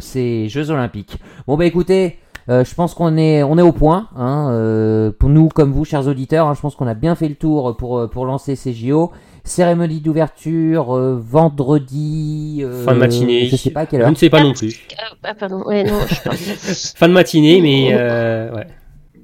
ces 0.00 0.48
Jeux 0.48 0.70
Olympiques. 0.70 1.16
Bon 1.46 1.56
bah 1.56 1.66
écoutez, 1.66 2.18
euh, 2.48 2.64
je 2.64 2.74
pense 2.74 2.94
qu'on 2.94 3.16
est 3.18 3.42
on 3.42 3.58
est 3.58 3.62
au 3.62 3.72
point. 3.72 4.08
Hein, 4.16 4.48
euh, 4.50 5.10
pour 5.18 5.28
nous 5.28 5.48
comme 5.48 5.70
vous, 5.72 5.84
chers 5.84 6.06
auditeurs, 6.08 6.46
hein, 6.48 6.54
je 6.54 6.60
pense 6.60 6.74
qu'on 6.76 6.86
a 6.86 6.94
bien 6.94 7.14
fait 7.14 7.28
le 7.28 7.34
tour 7.34 7.76
pour 7.76 8.08
pour 8.10 8.24
lancer 8.26 8.56
ces 8.56 8.72
JO. 8.72 9.12
Cérémonie 9.42 10.00
d'ouverture 10.00 10.94
euh, 10.96 11.18
vendredi. 11.18 12.60
euh, 12.62 12.84
Fin 12.84 12.92
de 12.94 12.98
matinée. 12.98 13.46
Je 13.46 13.56
sais 13.56 13.70
pas 13.70 13.80
à 13.80 13.86
quelle 13.86 14.00
Je 14.00 14.04
heure. 14.04 14.10
ne 14.10 14.16
sais 14.16 14.28
pas 14.30 14.42
non 14.42 14.52
plus. 14.52 14.80
Ah, 14.98 15.14
ah, 15.24 15.34
pardon, 15.34 15.62
ouais, 15.64 15.82
non, 15.84 15.98
je 16.08 16.22
parle. 16.22 16.36
Fin 16.96 17.08
de 17.08 17.12
matinée, 17.14 17.60
mais 17.62 17.90
euh, 17.92 18.54
ouais. 18.54 18.66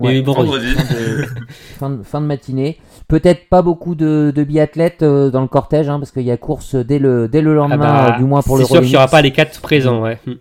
Ouais, 0.01 0.23
fin 1.79 1.91
de, 1.91 2.03
fin 2.03 2.21
de 2.21 2.27
matinée. 2.27 2.79
Peut-être 3.09 3.49
pas 3.49 3.63
beaucoup 3.63 3.95
de, 3.95 4.33
de 4.35 4.45
biathlètes 4.45 5.03
euh, 5.03 5.31
dans 5.31 5.41
le 5.41 5.49
cortège, 5.49 5.89
hein, 5.89 5.99
parce 5.99 6.11
qu'il 6.11 6.23
y 6.23 6.31
a 6.31 6.37
course 6.37 6.75
dès 6.75 6.99
le, 6.99 7.29
dès 7.29 7.41
le 7.41 7.53
Ah 7.53 7.55
lendemain, 7.55 7.79
bah, 7.79 8.15
euh, 8.15 8.19
du 8.19 8.25
moins 8.25 8.43
pour 8.43 8.57
le 8.59 8.65
C'est 8.65 8.73
sûr 8.73 8.81
qu'il 8.81 8.91
n'y 8.91 8.97
aura 8.97 9.09
pas 9.09 9.23
les 9.23 9.33
quatre 9.33 9.61
présents, 9.61 10.03
ouais. 10.03 10.19
Hmm. 10.27 10.35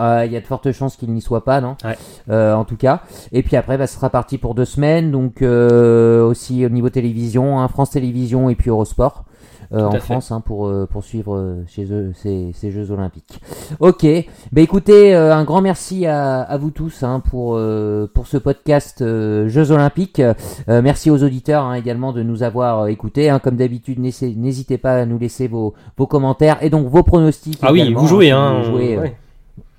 Euh, 0.00 0.24
Il 0.26 0.32
y 0.32 0.36
a 0.36 0.40
de 0.40 0.46
fortes 0.46 0.72
chances 0.72 0.96
qu'il 0.96 1.12
n'y 1.12 1.20
soit 1.20 1.44
pas, 1.44 1.60
non 1.60 1.76
Ouais. 1.84 1.96
Euh, 2.30 2.54
En 2.54 2.64
tout 2.64 2.76
cas. 2.76 3.00
Et 3.32 3.42
puis 3.42 3.56
après, 3.56 3.78
bah, 3.78 3.86
ce 3.86 3.94
sera 3.94 4.10
parti 4.10 4.38
pour 4.38 4.54
deux 4.54 4.64
semaines. 4.64 5.10
Donc 5.10 5.42
euh, 5.42 6.24
aussi 6.24 6.64
au 6.66 6.68
niveau 6.68 6.90
télévision, 6.90 7.60
hein, 7.60 7.68
France 7.68 7.90
Télévisions 7.90 8.48
et 8.50 8.54
puis 8.54 8.70
Eurosport. 8.70 9.24
Euh, 9.72 9.86
en 9.86 9.90
fait. 9.92 9.98
France 10.00 10.30
hein, 10.32 10.40
pour, 10.40 10.66
euh, 10.66 10.86
pour 10.90 11.04
suivre 11.04 11.36
euh, 11.36 11.64
chez 11.66 11.92
eux 11.92 12.12
ces, 12.14 12.50
ces 12.54 12.70
Jeux 12.70 12.90
Olympiques. 12.90 13.40
Ok, 13.80 14.06
bah 14.52 14.60
écoutez, 14.60 15.14
euh, 15.14 15.34
un 15.34 15.44
grand 15.44 15.60
merci 15.62 16.06
à, 16.06 16.40
à 16.42 16.56
vous 16.58 16.70
tous 16.70 17.02
hein, 17.02 17.20
pour, 17.20 17.54
euh, 17.56 18.10
pour 18.12 18.26
ce 18.26 18.36
podcast 18.36 19.00
euh, 19.02 19.48
Jeux 19.48 19.70
Olympiques. 19.70 20.20
Euh, 20.20 20.82
merci 20.82 21.10
aux 21.10 21.22
auditeurs 21.22 21.64
hein, 21.64 21.74
également 21.74 22.12
de 22.12 22.22
nous 22.22 22.42
avoir 22.42 22.88
écoutés. 22.88 23.30
hein. 23.30 23.38
Comme 23.38 23.56
d'habitude, 23.56 23.98
n'hésitez 24.00 24.78
pas 24.78 24.96
à 24.96 25.06
nous 25.06 25.18
laisser 25.18 25.48
vos, 25.48 25.74
vos 25.96 26.06
commentaires 26.06 26.58
et 26.62 26.70
donc 26.70 26.86
vos 26.88 27.02
pronostics. 27.02 27.58
Ah 27.62 27.72
oui, 27.72 27.92
vous 27.92 28.06
jouez, 28.06 28.26
si 28.26 28.30
hein. 28.32 28.60
vous 28.60 28.70
jouez, 28.72 28.98
ouais. 28.98 29.16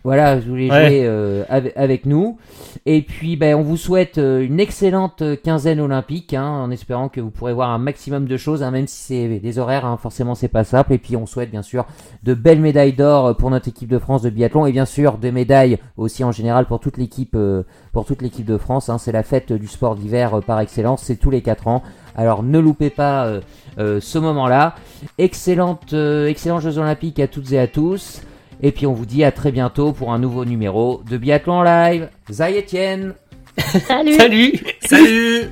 Voilà, 0.06 0.40
je 0.40 0.48
voulais 0.48 0.72
Ouais. 0.72 0.88
jouer 0.88 1.02
euh, 1.06 1.44
avec, 1.50 1.74
avec 1.76 2.06
nous. 2.06 2.38
Et 2.86 3.02
puis, 3.02 3.36
ben, 3.36 3.56
on 3.56 3.64
vous 3.64 3.76
souhaite 3.78 4.20
euh, 4.20 4.46
une 4.46 4.60
excellente 4.60 5.24
euh, 5.24 5.36
quinzaine 5.36 5.80
olympique, 5.80 6.34
hein, 6.36 6.46
en 6.48 6.70
espérant 6.70 7.10
que 7.10 7.20
vous 7.20 7.32
pourrez 7.32 7.54
voir 7.54 7.72
un 7.72 7.80
maximum 7.80 8.26
de 8.28 8.38
choses, 8.38 8.62
hein, 8.62 8.70
même 8.70 8.86
si 8.88 8.98
c'est 9.02 9.40
des 9.40 9.60
horaires, 9.60 9.86
hein, 9.86 9.98
forcément 9.98 10.36
c'est 10.36 10.48
pas 10.48 10.64
simple. 10.64 10.94
Et 10.94 11.00
puis, 11.00 11.18
on 11.18 11.26
souhaite 11.26 11.50
bien 11.50 11.64
sûr 11.64 11.86
de 12.24 12.36
belles 12.36 12.62
médailles 12.62 12.94
d'or 12.94 13.36
pour 13.36 13.50
notre 13.50 13.68
équipe 13.68 13.90
de 13.90 13.98
France 13.98 14.22
de 14.22 14.30
biathlon, 14.30 14.68
et 14.68 14.72
bien 14.72 14.86
sûr 14.86 15.18
des 15.18 15.32
médailles 15.32 15.80
aussi 15.98 16.24
en 16.24 16.32
général 16.32 16.68
pour 16.68 16.80
toute 16.80 16.98
l'équipe, 16.98 17.34
euh, 17.36 17.64
pour 17.92 18.06
toute 18.06 18.22
l'équipe 18.22 18.46
de 18.46 18.58
France. 18.58 18.90
hein. 18.90 19.00
C'est 19.00 19.12
la 19.12 19.24
fête 19.24 19.52
du 19.52 19.68
sport 19.68 19.96
d'hiver 19.96 20.36
euh, 20.36 20.42
par 20.42 20.60
excellence, 20.60 21.02
c'est 21.02 21.16
tous 21.18 21.32
les 21.32 21.42
quatre 21.42 21.68
ans. 21.68 21.82
Alors 22.16 22.44
ne 22.44 22.60
loupez 22.60 22.92
pas 22.92 23.30
ce 23.78 24.18
moment-là. 24.20 24.76
Excellente, 25.18 25.92
euh, 25.94 26.28
excellents 26.28 26.60
Jeux 26.60 26.78
Olympiques 26.78 27.20
à 27.20 27.28
toutes 27.28 27.52
et 27.52 27.60
à 27.60 27.68
tous. 27.68 28.22
Et 28.62 28.72
puis 28.72 28.86
on 28.86 28.94
vous 28.94 29.06
dit 29.06 29.24
à 29.24 29.32
très 29.32 29.52
bientôt 29.52 29.92
pour 29.92 30.14
un 30.14 30.20
nouveau 30.20 30.46
numéro 30.46 31.02
de 31.10 31.18
Biathlon 31.18 31.64
Live. 31.64 32.10
Zay 32.32 32.60
Etienne. 32.60 33.14
Salut. 33.88 34.16
Salut. 34.16 34.60
Salut 34.82 35.52